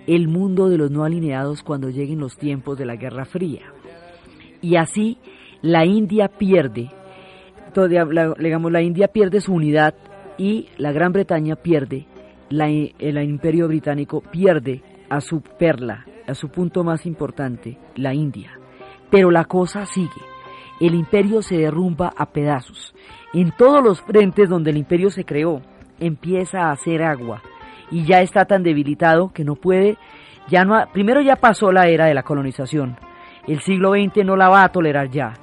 el 0.06 0.28
mundo 0.28 0.68
de 0.68 0.76
los 0.76 0.90
no 0.90 1.04
alineados 1.04 1.62
cuando 1.62 1.88
lleguen 1.88 2.20
los 2.20 2.36
tiempos 2.36 2.76
de 2.78 2.86
la 2.86 2.96
Guerra 2.96 3.24
Fría. 3.24 3.72
Y 4.60 4.76
así 4.76 5.18
la 5.62 5.86
India 5.86 6.28
pierde, 6.28 6.90
digamos, 8.38 8.70
la 8.70 8.82
India 8.82 9.08
pierde 9.08 9.40
su 9.40 9.54
unidad 9.54 9.94
y 10.36 10.68
la 10.76 10.92
Gran 10.92 11.12
Bretaña 11.12 11.56
pierde 11.56 12.06
el 12.60 13.22
imperio 13.22 13.68
británico 13.68 14.20
pierde 14.20 14.82
a 15.08 15.20
su 15.20 15.40
perla, 15.40 16.04
a 16.26 16.34
su 16.34 16.48
punto 16.48 16.84
más 16.84 17.06
importante, 17.06 17.78
la 17.96 18.14
India. 18.14 18.58
Pero 19.10 19.30
la 19.30 19.44
cosa 19.44 19.86
sigue. 19.86 20.22
El 20.80 20.94
imperio 20.94 21.42
se 21.42 21.56
derrumba 21.56 22.12
a 22.16 22.26
pedazos. 22.26 22.94
En 23.32 23.52
todos 23.52 23.82
los 23.82 24.00
frentes 24.02 24.48
donde 24.48 24.70
el 24.70 24.76
imperio 24.76 25.10
se 25.10 25.24
creó, 25.24 25.62
empieza 26.00 26.62
a 26.62 26.72
hacer 26.72 27.02
agua 27.02 27.42
y 27.90 28.04
ya 28.04 28.20
está 28.20 28.46
tan 28.46 28.62
debilitado 28.62 29.32
que 29.32 29.44
no 29.44 29.54
puede, 29.54 29.96
ya 30.48 30.64
no, 30.64 30.82
primero 30.92 31.20
ya 31.20 31.36
pasó 31.36 31.72
la 31.72 31.88
era 31.88 32.06
de 32.06 32.14
la 32.14 32.22
colonización. 32.22 32.96
El 33.46 33.60
siglo 33.60 33.92
XX 33.92 34.24
no 34.24 34.36
la 34.36 34.48
va 34.48 34.64
a 34.64 34.72
tolerar 34.72 35.10
ya 35.10 35.34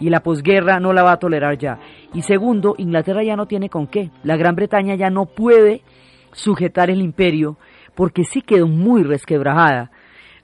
y 0.00 0.10
la 0.10 0.20
posguerra 0.20 0.80
no 0.80 0.92
la 0.92 1.02
va 1.02 1.12
a 1.12 1.18
tolerar 1.18 1.56
ya. 1.58 1.78
Y 2.12 2.22
segundo, 2.22 2.74
Inglaterra 2.78 3.22
ya 3.22 3.36
no 3.36 3.46
tiene 3.46 3.68
con 3.68 3.86
qué. 3.86 4.10
La 4.22 4.36
Gran 4.36 4.54
Bretaña 4.54 4.94
ya 4.94 5.10
no 5.10 5.26
puede 5.26 5.82
sujetar 6.34 6.90
el 6.90 7.00
imperio 7.00 7.56
porque 7.94 8.24
sí 8.24 8.42
quedó 8.42 8.66
muy 8.66 9.02
resquebrajada 9.02 9.90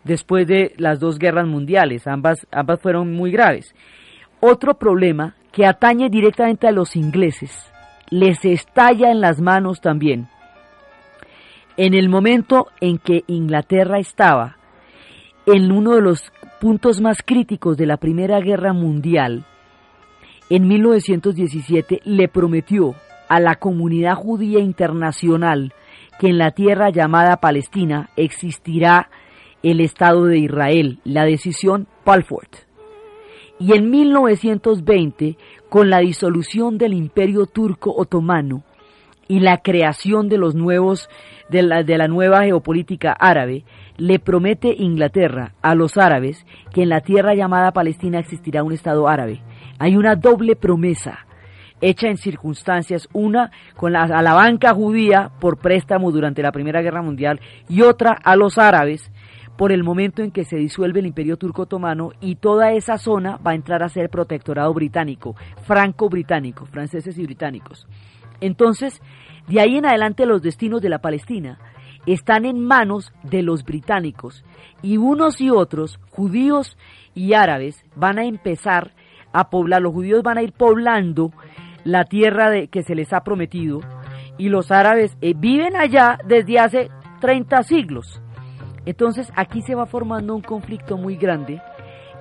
después 0.05 0.47
de 0.47 0.74
las 0.78 1.01
dos 1.01 1.18
guerras 1.18 1.47
mundiales. 1.47 2.07
Ambas, 2.07 2.47
ambas 2.51 2.80
fueron 2.80 3.12
muy 3.12 3.30
graves. 3.30 3.74
Otro 4.41 4.74
problema 4.74 5.34
que 5.53 5.66
atañe 5.66 6.09
directamente 6.09 6.66
a 6.66 6.72
los 6.72 6.97
ingleses, 6.97 7.70
les 8.09 8.45
estalla 8.45 9.11
en 9.11 9.20
las 9.20 9.41
manos 9.41 9.80
también. 9.80 10.28
En 11.76 11.95
el 11.95 12.09
momento 12.09 12.68
en 12.80 12.99
que 12.99 13.24
Inglaterra 13.26 13.99
estaba 13.99 14.57
en 15.47 15.72
uno 15.72 15.95
de 15.95 16.03
los 16.03 16.32
puntos 16.61 17.01
más 17.01 17.18
críticos 17.24 17.76
de 17.76 17.86
la 17.86 17.97
Primera 17.97 18.41
Guerra 18.41 18.72
Mundial, 18.72 19.45
en 20.51 20.66
1917 20.66 22.01
le 22.05 22.28
prometió 22.28 22.95
a 23.28 23.38
la 23.41 23.57
comunidad 23.57 24.14
judía 24.14 24.59
internacional 24.59 25.72
que 26.21 26.29
en 26.29 26.37
la 26.37 26.51
tierra 26.51 26.91
llamada 26.91 27.39
Palestina 27.39 28.11
existirá 28.14 29.09
el 29.62 29.81
Estado 29.81 30.27
de 30.27 30.37
Israel, 30.37 30.99
la 31.03 31.25
decisión 31.25 31.87
Palford. 32.05 32.51
Y 33.59 33.73
en 33.73 33.89
1920, 33.89 35.39
con 35.71 35.89
la 35.89 36.01
disolución 36.01 36.77
del 36.77 36.93
Imperio 36.93 37.47
Turco 37.47 37.95
Otomano 37.97 38.64
y 39.29 39.41
la 39.41 39.62
creación 39.62 40.29
de 40.29 40.37
los 40.37 40.55
nuevos 40.55 41.09
de 41.49 41.62
la, 41.62 41.85
de 41.85 41.97
la 41.97 42.07
nueva 42.07 42.45
geopolítica 42.45 43.12
árabe, 43.12 43.64
le 43.97 44.18
promete 44.18 44.75
Inglaterra 44.77 45.55
a 45.62 45.75
los 45.75 45.97
árabes 45.97 46.45
que 46.75 46.83
en 46.83 46.91
la 46.91 47.01
tierra 47.01 47.35
llamada 47.35 47.73
Palestina 47.73 48.18
existirá 48.18 48.62
un 48.62 48.73
Estado 48.73 49.09
árabe. 49.09 49.41
Hay 49.79 49.97
una 49.97 50.16
doble 50.16 50.55
promesa 50.55 51.25
hecha 51.81 52.09
en 52.09 52.16
circunstancias, 52.16 53.09
una 53.12 53.51
con 53.76 53.93
la, 53.93 54.03
a 54.03 54.22
la 54.22 54.35
banca 54.35 54.74
judía 54.74 55.31
por 55.41 55.59
préstamo 55.59 56.11
durante 56.11 56.43
la 56.43 56.53
Primera 56.53 56.83
Guerra 56.83 57.03
Mundial 57.03 57.41
y 57.68 57.83
otra 57.83 58.12
a 58.12 58.37
los 58.37 58.59
árabes 58.59 59.11
por 59.57 59.72
el 59.72 59.85
momento 59.85 60.22
en 60.22 60.31
que 60.31 60.47
se 60.47 60.57
disuelve 60.57 61.01
el 61.01 61.07
Imperio 61.07 61.37
Turco 61.37 61.62
Otomano 61.62 62.12
y 62.20 62.37
toda 62.37 62.72
esa 62.72 62.97
zona 62.97 63.37
va 63.37 63.51
a 63.51 63.55
entrar 63.55 63.83
a 63.83 63.91
ser 63.91 64.09
protectorado 64.09 64.72
británico, 64.72 65.37
franco-británico, 65.64 66.64
franceses 66.64 67.18
y 67.18 67.24
británicos. 67.24 67.87
Entonces, 68.41 69.03
de 69.49 69.61
ahí 69.61 69.76
en 69.76 69.85
adelante 69.85 70.24
los 70.24 70.41
destinos 70.41 70.81
de 70.81 70.89
la 70.89 71.01
Palestina 71.01 71.59
están 72.07 72.47
en 72.47 72.64
manos 72.64 73.12
de 73.22 73.43
los 73.43 73.64
británicos 73.64 74.45
y 74.83 74.97
unos 74.97 75.41
y 75.43 75.51
otros, 75.51 76.01
judíos 76.11 76.78
y 77.14 77.35
árabes, 77.35 77.85
van 77.95 78.18
a 78.18 78.24
empezar 78.24 78.93
a 79.33 79.51
poblar, 79.51 79.83
los 79.83 79.93
judíos 79.93 80.22
van 80.22 80.39
a 80.39 80.43
ir 80.43 80.53
poblando 80.53 81.33
la 81.85 82.05
tierra 82.05 82.51
de, 82.51 82.68
que 82.68 82.83
se 82.83 82.95
les 82.95 83.12
ha 83.12 83.22
prometido 83.22 83.81
y 84.39 84.49
los 84.49 84.70
árabes 84.70 85.16
eh, 85.20 85.35
viven 85.37 85.76
allá 85.76 86.18
desde 86.26 86.59
hace 86.59 86.91
30 87.20 87.62
siglos. 87.62 88.20
Entonces 88.87 89.31
aquí 89.37 89.62
se 89.62 89.74
va 89.74 89.87
formando 89.87 90.35
un 90.35 90.43
conflicto 90.43 90.97
muy 90.97 91.16
grande 91.16 91.61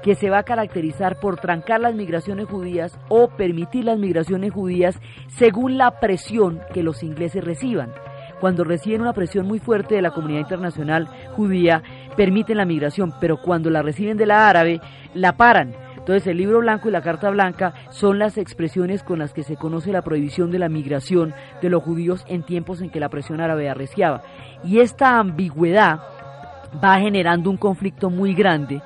que 0.03 0.16
se 0.16 0.30
va 0.30 0.39
a 0.39 0.43
caracterizar 0.43 1.20
por 1.20 1.38
trancar 1.39 1.82
las 1.82 1.93
migraciones 1.93 2.47
judías 2.47 2.97
o 3.10 3.30
permitir 3.30 3.86
las 3.86 3.99
migraciones 3.99 4.51
judías 4.51 4.99
según 5.28 5.78
la 5.78 5.99
presión 5.99 6.62
que 6.74 6.84
los 6.84 7.03
ingleses 7.03 7.43
reciban. 7.43 7.93
Cuando 8.39 8.64
reciben 8.64 9.01
una 9.01 9.14
presión 9.14 9.45
muy 9.45 9.60
fuerte 9.60 9.95
de 9.95 10.01
la 10.01 10.12
comunidad 10.12 10.41
internacional 10.41 11.10
judía, 11.36 11.84
permiten 12.16 12.57
la 12.57 12.66
migración, 12.66 13.14
pero 13.20 13.41
cuando 13.41 13.70
la 13.70 13.82
reciben 13.82 14.18
de 14.18 14.26
la 14.26 14.47
árabe, 14.47 14.80
la 15.14 15.36
paran 15.36 15.74
entonces 16.10 16.32
el 16.32 16.38
libro 16.38 16.57
blanco 16.57 16.89
y 16.89 16.91
la 16.91 17.03
carta 17.03 17.30
blanca 17.30 17.76
son 17.91 18.18
las 18.18 18.39
expresiones 18.39 19.03
con 19.03 19.20
las 19.20 19.32
que 19.32 19.43
se 19.43 19.57
conoce 19.57 19.91
la 19.91 20.01
prohibición 20.01 20.49
de 20.49 20.57
la 20.57 20.68
migración 20.68 21.36
de 21.62 21.70
los 21.70 21.84
judíos 21.84 22.26
en 22.28 22.41
tiempos 22.41 22.82
en 22.82 22.89
que 22.89 22.99
la 22.99 23.10
presión 23.10 23.41
árabe 23.41 23.70
arreciaba. 23.70 24.24
Y 24.64 24.80
esta 24.80 25.20
ambigüedad 25.20 25.99
va 26.84 26.97
generando 26.97 27.51
un 27.51 27.57
conflicto 27.57 28.10
muy 28.10 28.34
grande 28.34 28.82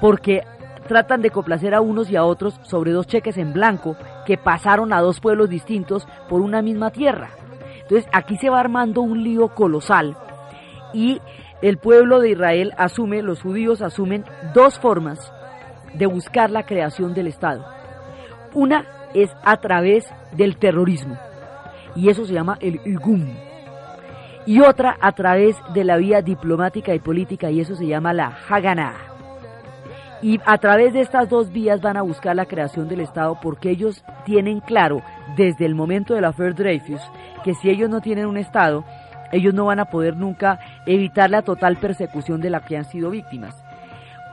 porque 0.00 0.42
tratan 0.88 1.22
de 1.22 1.30
complacer 1.30 1.72
a 1.72 1.80
unos 1.80 2.10
y 2.10 2.16
a 2.16 2.24
otros 2.24 2.58
sobre 2.64 2.90
dos 2.90 3.06
cheques 3.06 3.38
en 3.38 3.52
blanco 3.52 3.96
que 4.26 4.36
pasaron 4.36 4.92
a 4.92 5.00
dos 5.00 5.20
pueblos 5.20 5.48
distintos 5.48 6.08
por 6.28 6.40
una 6.40 6.62
misma 6.62 6.90
tierra. 6.90 7.30
Entonces 7.82 8.10
aquí 8.12 8.38
se 8.38 8.50
va 8.50 8.58
armando 8.58 9.02
un 9.02 9.22
lío 9.22 9.54
colosal 9.54 10.16
y 10.92 11.20
el 11.62 11.78
pueblo 11.78 12.18
de 12.18 12.30
Israel 12.30 12.72
asume, 12.76 13.22
los 13.22 13.40
judíos 13.40 13.82
asumen 13.82 14.24
dos 14.52 14.80
formas 14.80 15.32
de 15.96 16.06
buscar 16.06 16.50
la 16.50 16.64
creación 16.64 17.14
del 17.14 17.26
Estado. 17.26 17.64
Una 18.54 18.84
es 19.14 19.30
a 19.44 19.56
través 19.58 20.06
del 20.32 20.56
terrorismo, 20.56 21.16
y 21.94 22.10
eso 22.10 22.26
se 22.26 22.34
llama 22.34 22.58
el 22.60 22.80
IGUM. 22.84 23.26
Y 24.46 24.60
otra 24.60 24.96
a 25.00 25.12
través 25.12 25.56
de 25.74 25.84
la 25.84 25.96
vía 25.96 26.22
diplomática 26.22 26.94
y 26.94 27.00
política, 27.00 27.50
y 27.50 27.60
eso 27.60 27.74
se 27.74 27.86
llama 27.86 28.12
la 28.12 28.36
Haganah. 28.48 28.94
Y 30.22 30.40
a 30.46 30.58
través 30.58 30.92
de 30.92 31.00
estas 31.00 31.28
dos 31.28 31.52
vías 31.52 31.80
van 31.80 31.96
a 31.96 32.02
buscar 32.02 32.34
la 32.36 32.46
creación 32.46 32.88
del 32.88 33.00
Estado 33.00 33.38
porque 33.42 33.70
ellos 33.70 34.02
tienen 34.24 34.60
claro 34.60 35.02
desde 35.36 35.66
el 35.66 35.74
momento 35.74 36.14
de 36.14 36.22
la 36.22 36.32
Fair 36.32 36.54
Dreyfus 36.54 37.02
que 37.44 37.54
si 37.54 37.68
ellos 37.68 37.90
no 37.90 38.00
tienen 38.00 38.26
un 38.26 38.38
Estado, 38.38 38.84
ellos 39.30 39.52
no 39.52 39.66
van 39.66 39.78
a 39.78 39.84
poder 39.86 40.16
nunca 40.16 40.58
evitar 40.86 41.28
la 41.28 41.42
total 41.42 41.76
persecución 41.76 42.40
de 42.40 42.48
la 42.48 42.60
que 42.60 42.78
han 42.78 42.86
sido 42.86 43.10
víctimas 43.10 43.65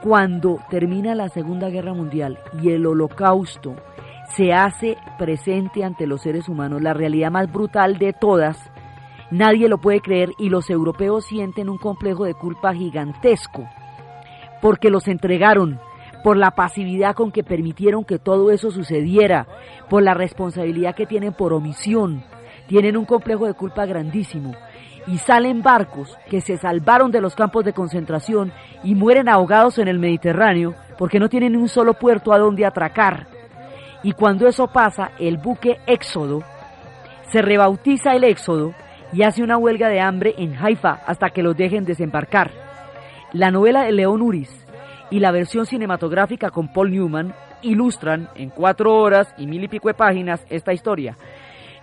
cuando 0.04 0.58
termina 0.68 1.14
la 1.14 1.30
Segunda 1.30 1.70
Guerra 1.70 1.94
Mundial 1.94 2.38
y 2.62 2.72
el 2.72 2.84
holocausto 2.84 3.74
se 4.36 4.52
hace 4.52 4.98
presente 5.16 5.82
ante 5.82 6.06
los 6.06 6.20
seres 6.20 6.46
humanos, 6.50 6.82
la 6.82 6.92
realidad 6.92 7.30
más 7.30 7.50
brutal 7.50 7.96
de 7.96 8.12
todas, 8.12 8.70
nadie 9.30 9.66
lo 9.66 9.78
puede 9.78 10.00
creer 10.00 10.28
y 10.38 10.50
los 10.50 10.68
europeos 10.68 11.24
sienten 11.24 11.70
un 11.70 11.78
complejo 11.78 12.26
de 12.26 12.34
culpa 12.34 12.74
gigantesco 12.74 13.66
porque 14.60 14.90
los 14.90 15.08
entregaron, 15.08 15.80
por 16.22 16.36
la 16.36 16.50
pasividad 16.50 17.14
con 17.14 17.32
que 17.32 17.42
permitieron 17.42 18.04
que 18.04 18.18
todo 18.18 18.50
eso 18.50 18.70
sucediera, 18.70 19.46
por 19.88 20.02
la 20.02 20.12
responsabilidad 20.12 20.94
que 20.94 21.06
tienen 21.06 21.32
por 21.32 21.54
omisión, 21.54 22.24
tienen 22.66 22.98
un 22.98 23.06
complejo 23.06 23.46
de 23.46 23.54
culpa 23.54 23.86
grandísimo 23.86 24.54
y 25.06 25.18
salen 25.18 25.62
barcos 25.62 26.16
que 26.30 26.40
se 26.40 26.56
salvaron 26.56 27.10
de 27.10 27.20
los 27.20 27.34
campos 27.34 27.64
de 27.64 27.72
concentración 27.72 28.52
y 28.82 28.94
mueren 28.94 29.28
ahogados 29.28 29.78
en 29.78 29.88
el 29.88 29.98
Mediterráneo 29.98 30.74
porque 30.98 31.18
no 31.18 31.28
tienen 31.28 31.56
un 31.56 31.68
solo 31.68 31.94
puerto 31.94 32.32
a 32.32 32.38
donde 32.38 32.64
atracar. 32.64 33.26
Y 34.02 34.12
cuando 34.12 34.46
eso 34.46 34.68
pasa, 34.68 35.12
el 35.18 35.38
buque 35.38 35.78
Éxodo 35.86 36.42
se 37.30 37.42
rebautiza 37.42 38.14
el 38.14 38.24
Éxodo 38.24 38.74
y 39.12 39.22
hace 39.22 39.42
una 39.42 39.56
huelga 39.56 39.88
de 39.88 40.00
hambre 40.00 40.34
en 40.38 40.56
Haifa 40.56 41.00
hasta 41.06 41.30
que 41.30 41.42
los 41.42 41.56
dejen 41.56 41.84
desembarcar. 41.84 42.50
La 43.32 43.50
novela 43.50 43.82
de 43.84 43.92
León 43.92 44.22
Uris 44.22 44.50
y 45.10 45.20
la 45.20 45.32
versión 45.32 45.66
cinematográfica 45.66 46.50
con 46.50 46.72
Paul 46.72 46.90
Newman 46.90 47.34
ilustran 47.62 48.28
en 48.34 48.50
cuatro 48.50 48.94
horas 48.94 49.34
y 49.38 49.46
mil 49.46 49.64
y 49.64 49.68
pico 49.68 49.88
de 49.88 49.94
páginas 49.94 50.44
esta 50.50 50.72
historia. 50.72 51.16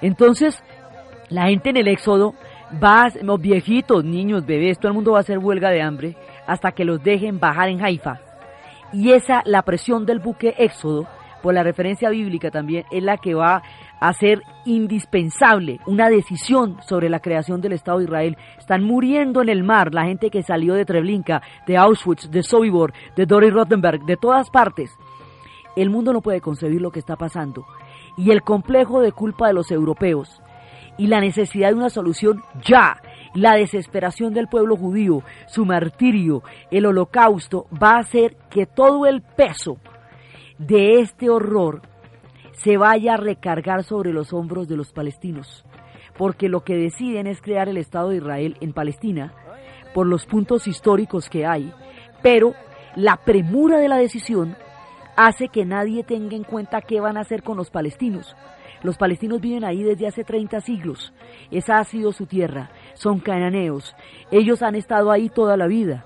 Entonces, 0.02 0.62
la 1.30 1.48
gente 1.48 1.70
en 1.70 1.78
el 1.78 1.88
Éxodo 1.88 2.34
Vas, 2.80 3.22
los 3.22 3.40
viejitos, 3.42 4.04
niños, 4.06 4.46
bebés, 4.46 4.80
todo 4.80 4.90
el 4.90 4.96
mundo 4.96 5.12
va 5.12 5.18
a 5.18 5.22
hacer 5.22 5.38
huelga 5.38 5.70
de 5.70 5.82
hambre 5.82 6.16
hasta 6.48 6.72
que 6.72 6.86
los 6.86 7.04
dejen 7.04 7.40
bajar 7.40 7.70
en 7.70 7.84
Haifa. 7.84 8.20
Y 8.94 9.12
esa, 9.12 9.42
la 9.46 9.62
presión 9.64 10.06
del 10.06 10.20
buque 10.20 10.56
Éxodo, 10.58 11.08
por 11.42 11.54
la 11.54 11.64
referencia 11.64 12.10
bíblica 12.10 12.52
también, 12.52 12.86
es 12.92 13.04
la 13.04 13.18
que 13.18 13.34
va 13.34 13.62
a 14.00 14.10
hacer 14.10 14.42
indispensable 14.66 15.80
una 15.86 16.10
decisión 16.10 16.78
sobre 16.88 17.10
la 17.10 17.20
creación 17.20 17.62
del 17.62 17.74
Estado 17.74 18.00
de 18.00 18.06
Israel. 18.06 18.38
Están 18.58 18.84
muriendo 18.84 19.42
en 19.42 19.50
el 19.50 19.64
mar 19.64 19.94
la 19.94 20.06
gente 20.06 20.30
que 20.30 20.44
salió 20.44 20.74
de 20.74 20.86
Treblinka, 20.86 21.42
de 21.68 21.78
Auschwitz, 21.78 22.30
de 22.30 22.44
Sobibor, 22.44 22.94
de 23.16 23.26
Dory 23.26 23.50
Rottenberg, 23.50 24.06
de 24.06 24.18
todas 24.18 24.50
partes. 24.50 24.92
El 25.76 25.90
mundo 25.90 26.14
no 26.14 26.22
puede 26.22 26.42
concebir 26.42 26.82
lo 26.82 26.92
que 26.92 27.00
está 27.00 27.16
pasando. 27.16 27.66
Y 28.18 28.32
el 28.32 28.44
complejo 28.44 29.02
de 29.02 29.12
culpa 29.12 29.48
de 29.48 29.54
los 29.54 29.72
europeos 29.72 30.42
y 31.02 31.08
la 31.08 31.20
necesidad 31.20 31.70
de 31.70 31.76
una 31.76 31.90
solución 31.90 32.44
ya. 32.64 33.02
La 33.34 33.56
desesperación 33.56 34.36
del 34.36 34.48
pueblo 34.48 34.78
judío, 34.78 35.24
su 35.48 35.66
martirio, 35.66 36.44
el 36.70 36.86
holocausto, 36.86 37.66
va 37.72 37.96
a 37.96 38.02
hacer 38.02 38.38
que 38.52 38.68
todo 38.68 39.08
el 39.08 39.24
peso 39.24 39.78
de 40.60 41.00
este 41.00 41.28
horror 41.28 41.82
se 42.52 42.78
vaya 42.78 43.16
a 43.16 43.18
recargar 43.18 43.84
sobre 43.84 44.14
los 44.14 44.32
hombros 44.32 44.68
de 44.68 44.78
los 44.78 44.94
palestinos. 44.94 45.66
Porque 46.20 46.50
lo 46.50 46.64
que 46.64 46.76
deciden 46.76 47.26
es 47.26 47.42
crear 47.42 47.68
el 47.68 47.78
Estado 47.78 48.10
de 48.10 48.18
Israel 48.18 48.58
en 48.62 48.72
Palestina, 48.72 49.34
por 49.96 50.06
los 50.06 50.28
puntos 50.28 50.68
históricos 50.68 51.30
que 51.30 51.48
hay, 51.48 51.74
Pero 52.22 52.54
la 52.96 53.18
premura 53.18 53.80
de 53.80 53.88
la 53.88 53.98
decisión 53.98 54.56
hace 55.16 55.48
que 55.48 55.66
nadie 55.66 56.04
tenga 56.04 56.36
en 56.36 56.44
cuenta 56.44 56.82
qué 56.82 57.00
van 57.00 57.18
a 57.18 57.22
hacer 57.22 57.42
con 57.42 57.58
los 57.58 57.72
palestinos. 57.72 58.36
Los 58.84 58.98
palestinos 58.98 59.42
viven 59.42 59.64
ahí 59.64 59.84
desde 59.84 60.08
hace 60.08 60.24
30 60.24 60.62
siglos. 60.62 61.14
Esa 61.52 61.78
ha 61.78 61.84
sido 61.84 62.12
su 62.12 62.26
tierra. 62.26 62.72
Son 62.94 63.20
cananeos. 63.20 63.96
Ellos 64.32 64.64
han 64.64 64.76
estado 64.76 65.12
ahí 65.12 65.30
toda 65.30 65.58
la 65.58 65.68
vida. 65.68 66.06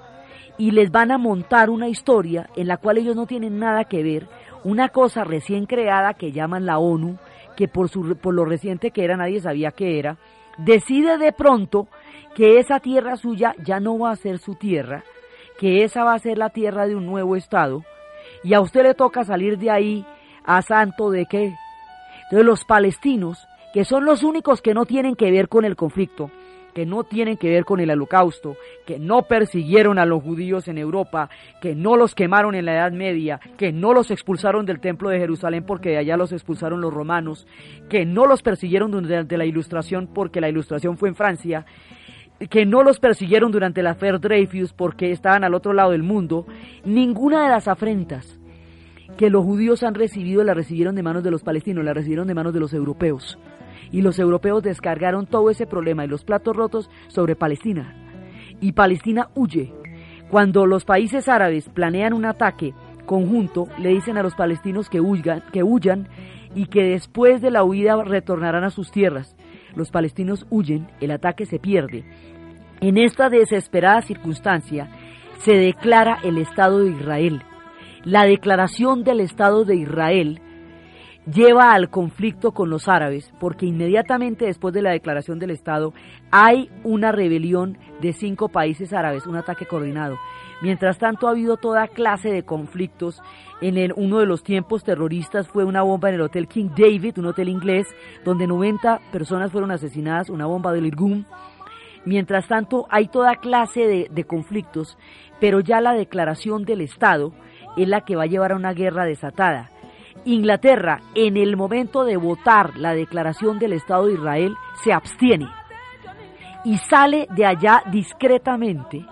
Y 0.57 0.71
les 0.71 0.91
van 0.91 1.11
a 1.11 1.17
montar 1.17 1.69
una 1.69 1.87
historia 1.87 2.49
en 2.55 2.67
la 2.67 2.77
cual 2.77 2.97
ellos 2.97 3.15
no 3.15 3.27
tienen 3.27 3.59
nada 3.59 3.85
que 3.85 4.03
ver. 4.03 4.27
Una 4.63 4.89
cosa 4.89 5.23
recién 5.23 5.65
creada 5.65 6.13
que 6.13 6.31
llaman 6.31 6.65
la 6.65 6.79
ONU, 6.79 7.17
que 7.55 7.67
por, 7.67 7.89
su, 7.89 8.17
por 8.17 8.33
lo 8.33 8.45
reciente 8.45 8.91
que 8.91 9.03
era 9.03 9.17
nadie 9.17 9.39
sabía 9.39 9.71
qué 9.71 9.99
era, 9.99 10.17
decide 10.57 11.17
de 11.17 11.31
pronto 11.31 11.87
que 12.35 12.59
esa 12.59 12.79
tierra 12.79 13.15
suya 13.15 13.55
ya 13.63 13.79
no 13.79 13.97
va 13.97 14.11
a 14.11 14.15
ser 14.15 14.39
su 14.39 14.55
tierra, 14.55 15.03
que 15.57 15.83
esa 15.83 16.03
va 16.03 16.13
a 16.13 16.19
ser 16.19 16.37
la 16.37 16.49
tierra 16.49 16.85
de 16.85 16.95
un 16.95 17.05
nuevo 17.05 17.35
Estado, 17.35 17.83
y 18.43 18.53
a 18.53 18.61
usted 18.61 18.83
le 18.83 18.93
toca 18.93 19.23
salir 19.23 19.57
de 19.57 19.71
ahí 19.71 20.05
a 20.43 20.61
santo 20.61 21.09
de 21.09 21.25
qué. 21.25 21.55
Entonces 22.25 22.45
los 22.45 22.65
palestinos, 22.65 23.47
que 23.73 23.85
son 23.85 24.05
los 24.05 24.23
únicos 24.23 24.61
que 24.61 24.73
no 24.73 24.85
tienen 24.85 25.15
que 25.15 25.31
ver 25.31 25.47
con 25.47 25.63
el 25.63 25.75
conflicto, 25.75 26.31
que 26.73 26.85
no 26.85 27.03
tienen 27.03 27.37
que 27.37 27.49
ver 27.49 27.63
con 27.63 27.79
el 27.79 27.89
holocausto, 27.89 28.57
que 28.85 28.99
no 28.99 29.21
persiguieron 29.23 29.97
a 29.97 30.05
los 30.05 30.21
judíos 30.21 30.67
en 30.67 30.77
Europa, 30.77 31.29
que 31.61 31.75
no 31.75 31.95
los 31.95 32.15
quemaron 32.15 32.55
en 32.55 32.65
la 32.65 32.73
Edad 32.73 32.91
Media, 32.91 33.39
que 33.57 33.71
no 33.71 33.93
los 33.93 34.11
expulsaron 34.11 34.65
del 34.65 34.81
Templo 34.81 35.09
de 35.09 35.19
Jerusalén 35.19 35.63
porque 35.65 35.91
de 35.91 35.97
allá 35.97 36.17
los 36.17 36.33
expulsaron 36.33 36.81
los 36.81 36.93
romanos, 36.93 37.47
que 37.89 38.05
no 38.05 38.25
los 38.25 38.41
persiguieron 38.41 38.91
durante 38.91 39.37
la 39.37 39.45
Ilustración 39.45 40.07
porque 40.13 40.41
la 40.41 40.49
Ilustración 40.49 40.97
fue 40.97 41.09
en 41.09 41.15
Francia, 41.15 41.65
que 42.49 42.65
no 42.65 42.83
los 42.83 42.99
persiguieron 42.99 43.51
durante 43.51 43.81
la 43.81 43.95
Fer 43.95 44.19
Dreyfus 44.19 44.73
porque 44.73 45.11
estaban 45.11 45.43
al 45.43 45.53
otro 45.53 45.73
lado 45.73 45.91
del 45.91 46.03
mundo, 46.03 46.45
ninguna 46.83 47.43
de 47.43 47.49
las 47.49 47.67
afrentas 47.67 48.37
que 49.17 49.29
los 49.29 49.43
judíos 49.43 49.83
han 49.83 49.95
recibido 49.95 50.43
la 50.43 50.53
recibieron 50.53 50.95
de 50.95 51.03
manos 51.03 51.23
de 51.23 51.31
los 51.31 51.43
palestinos, 51.43 51.83
la 51.85 51.93
recibieron 51.93 52.27
de 52.27 52.35
manos 52.35 52.53
de 52.53 52.59
los 52.59 52.73
europeos 52.73 53.37
y 53.91 54.01
los 54.01 54.19
europeos 54.19 54.63
descargaron 54.63 55.25
todo 55.25 55.49
ese 55.49 55.67
problema 55.67 56.05
y 56.05 56.07
los 56.07 56.23
platos 56.23 56.55
rotos 56.55 56.89
sobre 57.07 57.35
Palestina. 57.35 57.95
Y 58.61 58.73
Palestina 58.73 59.29
huye. 59.35 59.73
Cuando 60.29 60.65
los 60.65 60.85
países 60.85 61.29
árabes 61.29 61.69
planean 61.69 62.13
un 62.13 62.25
ataque 62.25 62.73
conjunto, 63.05 63.67
le 63.77 63.89
dicen 63.89 64.17
a 64.17 64.23
los 64.23 64.35
palestinos 64.35 64.89
que 64.89 64.99
huyan, 64.99 65.43
que 65.53 65.63
huyan 65.63 66.09
y 66.55 66.65
que 66.65 66.83
después 66.83 67.41
de 67.41 67.51
la 67.51 67.63
huida 67.63 68.03
retornarán 68.03 68.63
a 68.63 68.71
sus 68.71 68.91
tierras. 68.91 69.35
Los 69.75 69.91
palestinos 69.91 70.47
huyen, 70.49 70.87
el 70.99 71.11
ataque 71.11 71.45
se 71.45 71.59
pierde. 71.59 72.03
En 72.81 72.97
esta 72.97 73.29
desesperada 73.29 74.01
circunstancia 74.01 74.89
se 75.39 75.53
declara 75.53 76.19
el 76.23 76.37
Estado 76.37 76.83
de 76.83 76.91
Israel. 76.91 77.43
La 78.05 78.25
declaración 78.25 79.03
del 79.03 79.19
Estado 79.19 79.65
de 79.65 79.77
Israel 79.77 80.39
lleva 81.25 81.73
al 81.73 81.89
conflicto 81.89 82.51
con 82.51 82.69
los 82.69 82.87
árabes, 82.87 83.33
porque 83.39 83.65
inmediatamente 83.65 84.45
después 84.45 84.75
de 84.75 84.83
la 84.83 84.91
declaración 84.91 85.39
del 85.39 85.49
Estado 85.49 85.91
hay 86.29 86.69
una 86.83 87.11
rebelión 87.11 87.79
de 88.01 88.13
cinco 88.13 88.49
países 88.49 88.93
árabes, 88.93 89.25
un 89.25 89.37
ataque 89.37 89.65
coordinado. 89.65 90.19
Mientras 90.61 90.99
tanto 90.99 91.27
ha 91.27 91.31
habido 91.31 91.57
toda 91.57 91.87
clase 91.87 92.29
de 92.29 92.43
conflictos. 92.43 93.23
En 93.59 93.75
el, 93.75 93.91
uno 93.95 94.19
de 94.19 94.27
los 94.27 94.43
tiempos 94.43 94.83
terroristas 94.83 95.47
fue 95.47 95.65
una 95.65 95.81
bomba 95.81 96.09
en 96.09 96.15
el 96.15 96.21
Hotel 96.21 96.47
King 96.47 96.69
David, 96.77 97.17
un 97.17 97.25
hotel 97.25 97.49
inglés, 97.49 97.87
donde 98.23 98.45
90 98.45 98.99
personas 99.11 99.51
fueron 99.51 99.71
asesinadas, 99.71 100.29
una 100.29 100.45
bomba 100.45 100.73
del 100.73 100.85
Irgun. 100.85 101.25
Mientras 102.05 102.47
tanto 102.47 102.85
hay 102.91 103.07
toda 103.07 103.37
clase 103.37 103.87
de, 103.87 104.07
de 104.11 104.23
conflictos, 104.25 104.95
pero 105.39 105.59
ya 105.59 105.81
la 105.81 105.93
declaración 105.93 106.65
del 106.65 106.81
Estado 106.81 107.33
es 107.77 107.87
la 107.87 108.01
que 108.01 108.15
va 108.15 108.23
a 108.23 108.27
llevar 108.27 108.51
a 108.51 108.55
una 108.55 108.73
guerra 108.73 109.05
desatada 109.05 109.71
Inglaterra, 110.25 111.01
en 111.13 111.37
el 111.37 111.55
momento 111.55 112.03
de 112.03 112.17
votar 112.17 112.77
la 112.77 112.95
declaración 112.95 113.59
del 113.59 113.73
Estado 113.73 114.07
de 114.07 114.13
Israel, 114.13 114.55
se 114.83 114.91
abstiene 114.91 115.47
y 116.63 116.77
sale 116.77 117.27
de 117.35 117.45
allá 117.45 117.83
discretamente 117.91 119.05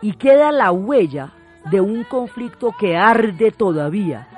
y 0.00 0.14
queda 0.14 0.50
la 0.50 0.72
huella 0.72 1.34
de 1.70 1.82
un 1.82 2.04
conflicto 2.04 2.74
que 2.78 2.96
arde 2.96 3.50
todavía 3.50 4.28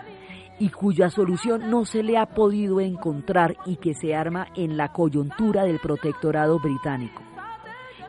y 0.58 0.70
cuya 0.70 1.08
solución 1.08 1.70
no 1.70 1.84
se 1.84 2.02
le 2.02 2.18
ha 2.18 2.26
podido 2.26 2.80
encontrar 2.80 3.56
y 3.64 3.76
que 3.76 3.94
se 3.94 4.14
arma 4.14 4.48
en 4.56 4.76
la 4.76 4.88
coyuntura 4.88 5.62
del 5.62 5.78
protectorado 5.78 6.58
británico. 6.58 7.22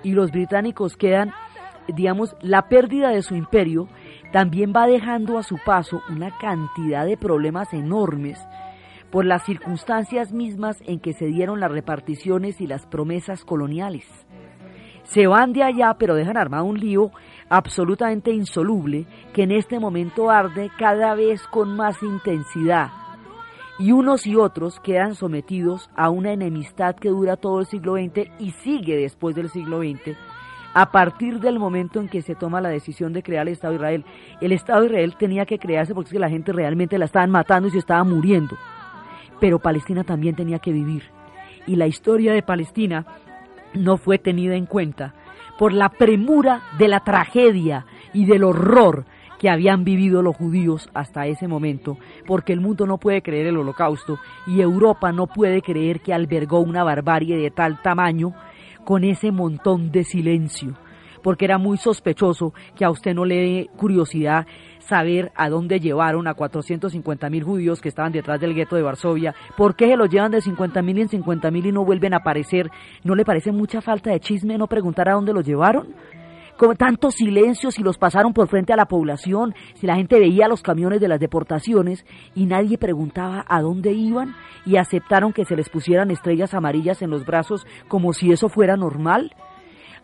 Y 0.01 0.13
los 0.13 0.31
británicos 0.31 0.97
quedan, 0.97 1.31
digamos, 1.87 2.35
la 2.41 2.67
pérdida 2.69 3.09
de 3.09 3.21
su 3.21 3.35
imperio 3.35 3.87
también 4.33 4.73
va 4.75 4.87
dejando 4.87 5.37
a 5.37 5.43
su 5.43 5.59
paso 5.63 6.01
una 6.09 6.35
cantidad 6.39 7.05
de 7.05 7.17
problemas 7.17 7.71
enormes 7.71 8.43
por 9.11 9.25
las 9.25 9.45
circunstancias 9.45 10.33
mismas 10.33 10.81
en 10.87 10.99
que 10.99 11.13
se 11.13 11.27
dieron 11.27 11.59
las 11.59 11.71
reparticiones 11.71 12.59
y 12.59 12.65
las 12.65 12.87
promesas 12.87 13.45
coloniales. 13.45 14.07
Se 15.03 15.27
van 15.27 15.53
de 15.53 15.61
allá, 15.61 15.97
pero 15.99 16.15
dejan 16.15 16.37
armado 16.37 16.65
un 16.65 16.79
lío 16.79 17.11
absolutamente 17.47 18.31
insoluble 18.31 19.05
que 19.33 19.43
en 19.43 19.51
este 19.51 19.79
momento 19.79 20.31
arde 20.31 20.71
cada 20.79 21.13
vez 21.13 21.43
con 21.43 21.75
más 21.75 22.01
intensidad. 22.01 22.89
Y 23.77 23.91
unos 23.91 24.25
y 24.25 24.35
otros 24.35 24.79
quedan 24.79 25.13
sometidos 25.13 25.91
a 25.95 26.09
una 26.09 26.33
enemistad 26.33 26.95
que 26.95 27.09
dura 27.09 27.37
todo 27.37 27.59
el 27.59 27.67
siglo 27.67 27.97
XX 27.97 28.31
y 28.39 28.49
sigue 28.63 28.97
después 28.97 29.35
del 29.35 29.49
siglo 29.49 29.81
XX, 29.81 30.17
a 30.73 30.91
partir 30.91 31.39
del 31.39 31.59
momento 31.59 31.99
en 31.99 32.07
que 32.07 32.21
se 32.21 32.35
toma 32.35 32.61
la 32.61 32.69
decisión 32.69 33.13
de 33.13 33.23
crear 33.23 33.47
el 33.47 33.53
Estado 33.53 33.73
de 33.73 33.77
Israel. 33.77 34.05
El 34.41 34.51
Estado 34.51 34.81
de 34.81 34.87
Israel 34.87 35.15
tenía 35.17 35.45
que 35.45 35.59
crearse 35.59 35.93
porque 35.93 36.17
la 36.19 36.29
gente 36.29 36.51
realmente 36.51 36.97
la 36.97 37.05
estaban 37.05 37.29
matando 37.29 37.67
y 37.67 37.71
se 37.71 37.77
estaba 37.77 38.03
muriendo. 38.03 38.57
Pero 39.39 39.59
Palestina 39.59 40.03
también 40.03 40.35
tenía 40.35 40.59
que 40.59 40.71
vivir. 40.71 41.03
Y 41.67 41.75
la 41.75 41.87
historia 41.87 42.33
de 42.33 42.41
Palestina 42.41 43.05
no 43.73 43.97
fue 43.97 44.17
tenida 44.17 44.55
en 44.55 44.65
cuenta 44.65 45.13
por 45.57 45.73
la 45.73 45.89
premura 45.89 46.61
de 46.77 46.87
la 46.87 47.01
tragedia 47.01 47.85
y 48.13 48.25
del 48.25 48.43
horror 48.43 49.05
que 49.39 49.49
habían 49.49 49.83
vivido 49.83 50.21
los 50.21 50.35
judíos 50.35 50.89
hasta 50.93 51.27
ese 51.27 51.47
momento, 51.47 51.97
porque 52.25 52.53
el 52.53 52.61
mundo 52.61 52.87
no 52.87 52.97
puede 52.97 53.21
creer 53.21 53.47
el 53.47 53.57
holocausto 53.57 54.17
y 54.47 54.61
Europa 54.61 55.11
no 55.11 55.27
puede 55.27 55.61
creer 55.61 55.99
que 55.99 56.13
albergó 56.13 56.59
una 56.61 56.83
barbarie 56.83 57.37
de 57.37 57.51
tal 57.51 57.81
tamaño 57.81 58.33
con 58.85 59.03
ese 59.03 59.31
montón 59.31 59.91
de 59.91 60.03
silencio, 60.03 60.77
porque 61.21 61.45
era 61.45 61.57
muy 61.57 61.77
sospechoso 61.77 62.53
que 62.75 62.85
a 62.85 62.89
usted 62.89 63.13
no 63.13 63.25
le 63.25 63.35
dé 63.35 63.69
curiosidad 63.77 64.45
saber 64.79 65.31
a 65.35 65.49
dónde 65.49 65.79
llevaron 65.79 66.27
a 66.27 66.33
450 66.33 67.29
mil 67.29 67.43
judíos 67.43 67.81
que 67.81 67.89
estaban 67.89 68.11
detrás 68.11 68.39
del 68.39 68.53
gueto 68.53 68.75
de 68.75 68.81
Varsovia, 68.81 69.33
por 69.55 69.75
qué 69.75 69.87
se 69.87 69.97
los 69.97 70.09
llevan 70.09 70.31
de 70.31 70.41
50 70.41 70.81
mil 70.81 70.99
en 70.99 71.09
50 71.09 71.51
mil 71.51 71.65
y 71.65 71.71
no 71.71 71.85
vuelven 71.85 72.13
a 72.13 72.17
aparecer, 72.17 72.69
¿no 73.03 73.15
le 73.15 73.25
parece 73.25 73.51
mucha 73.51 73.81
falta 73.81 74.11
de 74.11 74.19
chisme 74.19 74.57
no 74.57 74.67
preguntar 74.67 75.09
a 75.09 75.13
dónde 75.13 75.33
los 75.33 75.45
llevaron? 75.45 75.87
Con 76.57 76.75
tantos 76.75 77.15
silencios 77.15 77.75
si 77.75 77.83
los 77.83 77.97
pasaron 77.97 78.33
por 78.33 78.47
frente 78.47 78.73
a 78.73 78.77
la 78.77 78.87
población, 78.87 79.55
si 79.75 79.87
la 79.87 79.95
gente 79.95 80.19
veía 80.19 80.47
los 80.47 80.61
camiones 80.61 81.01
de 81.01 81.07
las 81.07 81.19
deportaciones 81.19 82.05
y 82.35 82.45
nadie 82.45 82.77
preguntaba 82.77 83.45
a 83.47 83.61
dónde 83.61 83.93
iban 83.93 84.35
y 84.65 84.77
aceptaron 84.77 85.33
que 85.33 85.45
se 85.45 85.55
les 85.55 85.69
pusieran 85.69 86.11
estrellas 86.11 86.53
amarillas 86.53 87.01
en 87.01 87.09
los 87.09 87.25
brazos 87.25 87.65
como 87.87 88.13
si 88.13 88.31
eso 88.31 88.49
fuera 88.49 88.77
normal. 88.77 89.35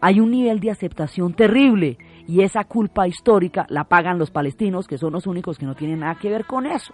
Hay 0.01 0.19
un 0.19 0.31
nivel 0.31 0.59
de 0.59 0.71
aceptación 0.71 1.33
terrible 1.33 1.97
y 2.27 2.41
esa 2.41 2.63
culpa 2.63 3.07
histórica 3.07 3.65
la 3.69 3.83
pagan 3.83 4.17
los 4.17 4.31
palestinos, 4.31 4.87
que 4.87 4.97
son 4.97 5.13
los 5.13 5.27
únicos 5.27 5.57
que 5.57 5.65
no 5.65 5.75
tienen 5.75 5.99
nada 5.99 6.15
que 6.15 6.29
ver 6.29 6.45
con 6.45 6.65
eso. 6.65 6.93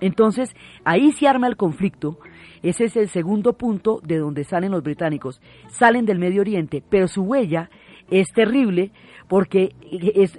Entonces, 0.00 0.54
ahí 0.84 1.12
se 1.12 1.28
arma 1.28 1.46
el 1.46 1.56
conflicto. 1.56 2.18
Ese 2.62 2.84
es 2.84 2.96
el 2.96 3.08
segundo 3.08 3.54
punto 3.54 4.00
de 4.02 4.18
donde 4.18 4.44
salen 4.44 4.72
los 4.72 4.82
británicos. 4.82 5.40
Salen 5.68 6.06
del 6.06 6.18
Medio 6.18 6.40
Oriente, 6.40 6.82
pero 6.88 7.08
su 7.08 7.22
huella 7.22 7.70
es 8.10 8.28
terrible 8.32 8.90
porque 9.28 9.74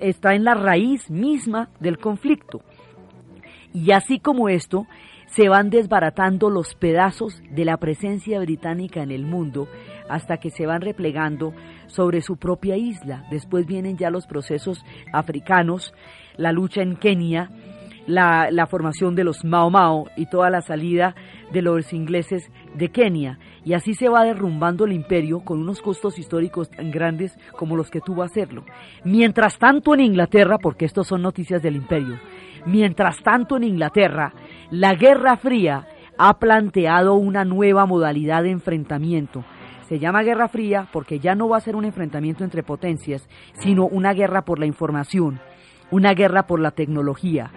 está 0.02 0.36
en 0.36 0.44
la 0.44 0.54
raíz 0.54 1.10
misma 1.10 1.70
del 1.80 1.98
conflicto. 1.98 2.62
Y 3.74 3.92
así 3.92 4.20
como 4.20 4.50
esto, 4.50 4.86
se 5.28 5.48
van 5.48 5.70
desbaratando 5.70 6.50
los 6.50 6.76
pedazos 6.76 7.42
de 7.50 7.64
la 7.64 7.78
presencia 7.78 8.40
británica 8.40 9.02
en 9.02 9.12
el 9.12 9.26
mundo 9.26 9.70
hasta 10.10 10.38
que 10.38 10.50
se 10.50 10.66
van 10.66 10.82
replegando 10.82 11.54
sobre 11.88 12.22
su 12.22 12.36
propia 12.36 12.76
isla. 12.76 13.26
Después 13.32 13.66
vienen 13.66 13.98
ya 13.98 14.10
los 14.10 14.28
procesos 14.28 14.84
africanos, 15.14 15.94
la 16.36 16.52
lucha 16.52 16.82
en 16.82 16.98
Kenia, 16.98 17.50
la, 18.12 18.68
formación 18.70 19.16
de 19.16 19.24
los 19.24 19.44
Mao 19.44 19.70
Mao 19.70 20.08
y 20.16 20.26
toda 20.28 20.50
la 20.50 20.62
salida 20.62 21.16
de 21.52 21.62
los 21.62 21.94
ingleses 21.94 22.52
de 22.76 22.90
Kenia 22.90 23.40
y 23.64 23.74
así 23.74 23.94
se 23.94 24.10
va 24.10 24.24
derrumbando 24.24 24.86
el 24.86 24.94
imperio 24.94 25.42
con 25.42 25.60
unos 25.60 25.82
costos 25.82 26.18
históricos 26.18 26.70
tan 26.70 26.92
grandes 26.92 27.38
como 27.58 27.76
los 27.76 27.90
que 27.90 28.02
tuvo 28.02 28.24
hacerlo. 28.24 28.66
Mientras 29.04 29.58
tanto 29.58 29.94
en 29.94 30.02
Inglaterra, 30.02 30.58
porque 30.58 30.86
estos 30.86 31.08
son 31.08 31.22
noticias 31.22 31.62
del 31.62 31.76
imperio, 31.76 32.20
mientras 32.66 33.22
tanto 33.24 33.58
en 33.58 33.64
Inglaterra, 33.64 34.34
la 34.72 34.96
Guerra 34.96 35.38
Fría 35.38 35.88
ha 36.18 36.38
planteado 36.40 37.16
una 37.16 37.46
nueva 37.46 37.86
modalidad 37.86 38.44
de 38.44 38.52
enfrentamiento. 38.52 39.44
Se 39.88 40.00
llama 40.00 40.24
Guerra 40.24 40.48
Fría 40.48 40.88
porque 40.92 41.20
ya 41.20 41.36
no 41.36 41.50
va 41.50 41.58
a 41.58 41.62
ser 41.62 41.76
un 41.76 41.86
enfrentamiento 41.86 42.44
entre 42.44 42.64
potencias, 42.64 43.28
sino 43.60 43.86
una 43.86 44.14
guerra 44.14 44.44
por 44.44 44.60
la 44.60 44.66
información. 44.66 45.40
una 45.92 46.14
guerra 46.14 46.48
por 46.48 46.62
la 46.62 46.72
tecnología. 46.72 47.52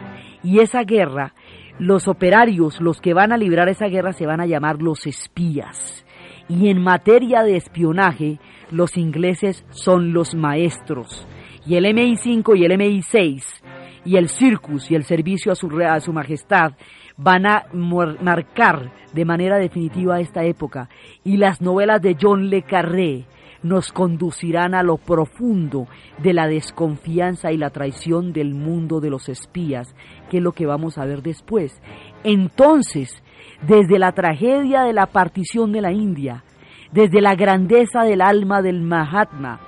Y 0.44 0.60
esa 0.60 0.84
guerra, 0.84 1.34
los 1.78 2.06
operarios, 2.06 2.80
los 2.80 3.00
que 3.00 3.14
van 3.14 3.32
a 3.32 3.36
librar 3.36 3.68
esa 3.68 3.86
guerra, 3.88 4.12
se 4.12 4.26
van 4.26 4.40
a 4.40 4.46
llamar 4.46 4.80
los 4.80 5.06
espías. 5.06 6.04
Y 6.48 6.68
en 6.68 6.82
materia 6.82 7.42
de 7.42 7.56
espionaje, 7.56 8.38
los 8.70 8.96
ingleses 8.96 9.64
son 9.70 10.12
los 10.12 10.34
maestros. 10.34 11.26
Y 11.66 11.76
el 11.76 11.86
MI5 11.86 12.56
y 12.58 12.64
el 12.64 12.72
MI6 12.72 13.42
y 14.04 14.16
el 14.16 14.28
Circus 14.28 14.90
y 14.90 14.94
el 14.94 15.04
servicio 15.04 15.50
a 15.50 15.54
su, 15.54 15.68
a 15.80 15.98
su 16.00 16.12
majestad 16.12 16.74
van 17.16 17.46
a 17.46 17.64
marcar 17.72 18.92
de 19.12 19.24
manera 19.24 19.56
definitiva 19.56 20.20
esta 20.20 20.44
época. 20.44 20.88
Y 21.24 21.38
las 21.38 21.62
novelas 21.62 22.02
de 22.02 22.16
John 22.20 22.50
Le 22.50 22.62
Carré 22.62 23.24
nos 23.62 23.92
conducirán 23.92 24.74
a 24.74 24.82
lo 24.82 24.98
profundo 24.98 25.88
de 26.18 26.34
la 26.34 26.46
desconfianza 26.46 27.50
y 27.50 27.56
la 27.56 27.70
traición 27.70 28.34
del 28.34 28.54
mundo 28.54 29.00
de 29.00 29.08
los 29.08 29.30
espías, 29.30 29.94
es 30.38 30.42
lo 30.42 30.52
que 30.52 30.66
vamos 30.66 30.98
a 30.98 31.04
ver 31.04 31.22
después. 31.22 31.80
Entonces, 32.22 33.22
desde 33.62 33.98
la 33.98 34.12
tragedia 34.12 34.82
de 34.82 34.92
la 34.92 35.06
partición 35.06 35.72
de 35.72 35.80
la 35.80 35.92
India, 35.92 36.44
desde 36.92 37.20
la 37.20 37.34
grandeza 37.34 38.02
del 38.02 38.20
alma 38.20 38.62
del 38.62 38.82
Mahatma, 38.82 39.60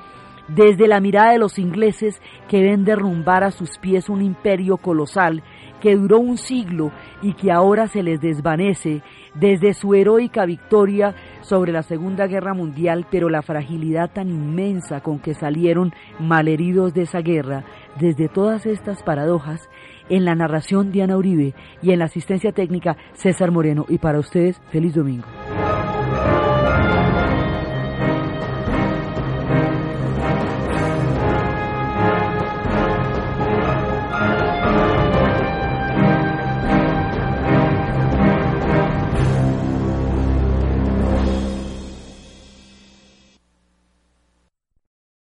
desde 0.49 0.87
la 0.87 1.01
mirada 1.01 1.33
de 1.33 1.39
los 1.39 1.59
ingleses 1.59 2.21
que 2.49 2.63
ven 2.63 2.85
derrumbar 2.85 3.43
a 3.43 3.51
sus 3.51 3.79
pies 3.79 4.09
un 4.09 4.23
imperio 4.23 4.77
colosal 4.77 5.43
que 5.81 5.97
duró 5.97 6.19
un 6.19 6.39
siglo 6.39 6.93
y 7.21 7.35
que 7.35 7.53
ahora 7.53 7.87
se 7.89 8.03
les 8.03 8.21
desvanece 8.21 9.03
desde 9.35 9.75
su 9.75 9.95
heroica 9.95 10.47
victoria 10.47 11.15
sobre 11.43 11.73
la 11.73 11.83
Segunda 11.83 12.27
Guerra 12.27 12.55
Mundial, 12.55 13.07
pero 13.11 13.29
la 13.29 13.43
fragilidad 13.43 14.11
tan 14.11 14.31
inmensa 14.31 15.01
con 15.01 15.19
que 15.19 15.35
salieron 15.35 15.93
malheridos 16.19 16.95
de 16.95 17.03
esa 17.03 17.21
guerra, 17.21 17.65
desde 18.01 18.29
todas 18.29 18.67
estas 18.67 19.03
paradojas, 19.03 19.69
en 20.09 20.25
la 20.25 20.35
narración 20.35 20.93
Diana 20.93 21.17
Uribe 21.17 21.55
y 21.83 21.93
en 21.93 21.99
la 21.99 22.07
asistencia 22.07 22.53
técnica 22.53 22.97
César 23.15 23.51
Moreno. 23.51 23.87
Y 23.89 23.99
para 23.99 24.19
ustedes, 24.19 24.61
feliz 24.71 24.95
domingo. 24.95 25.27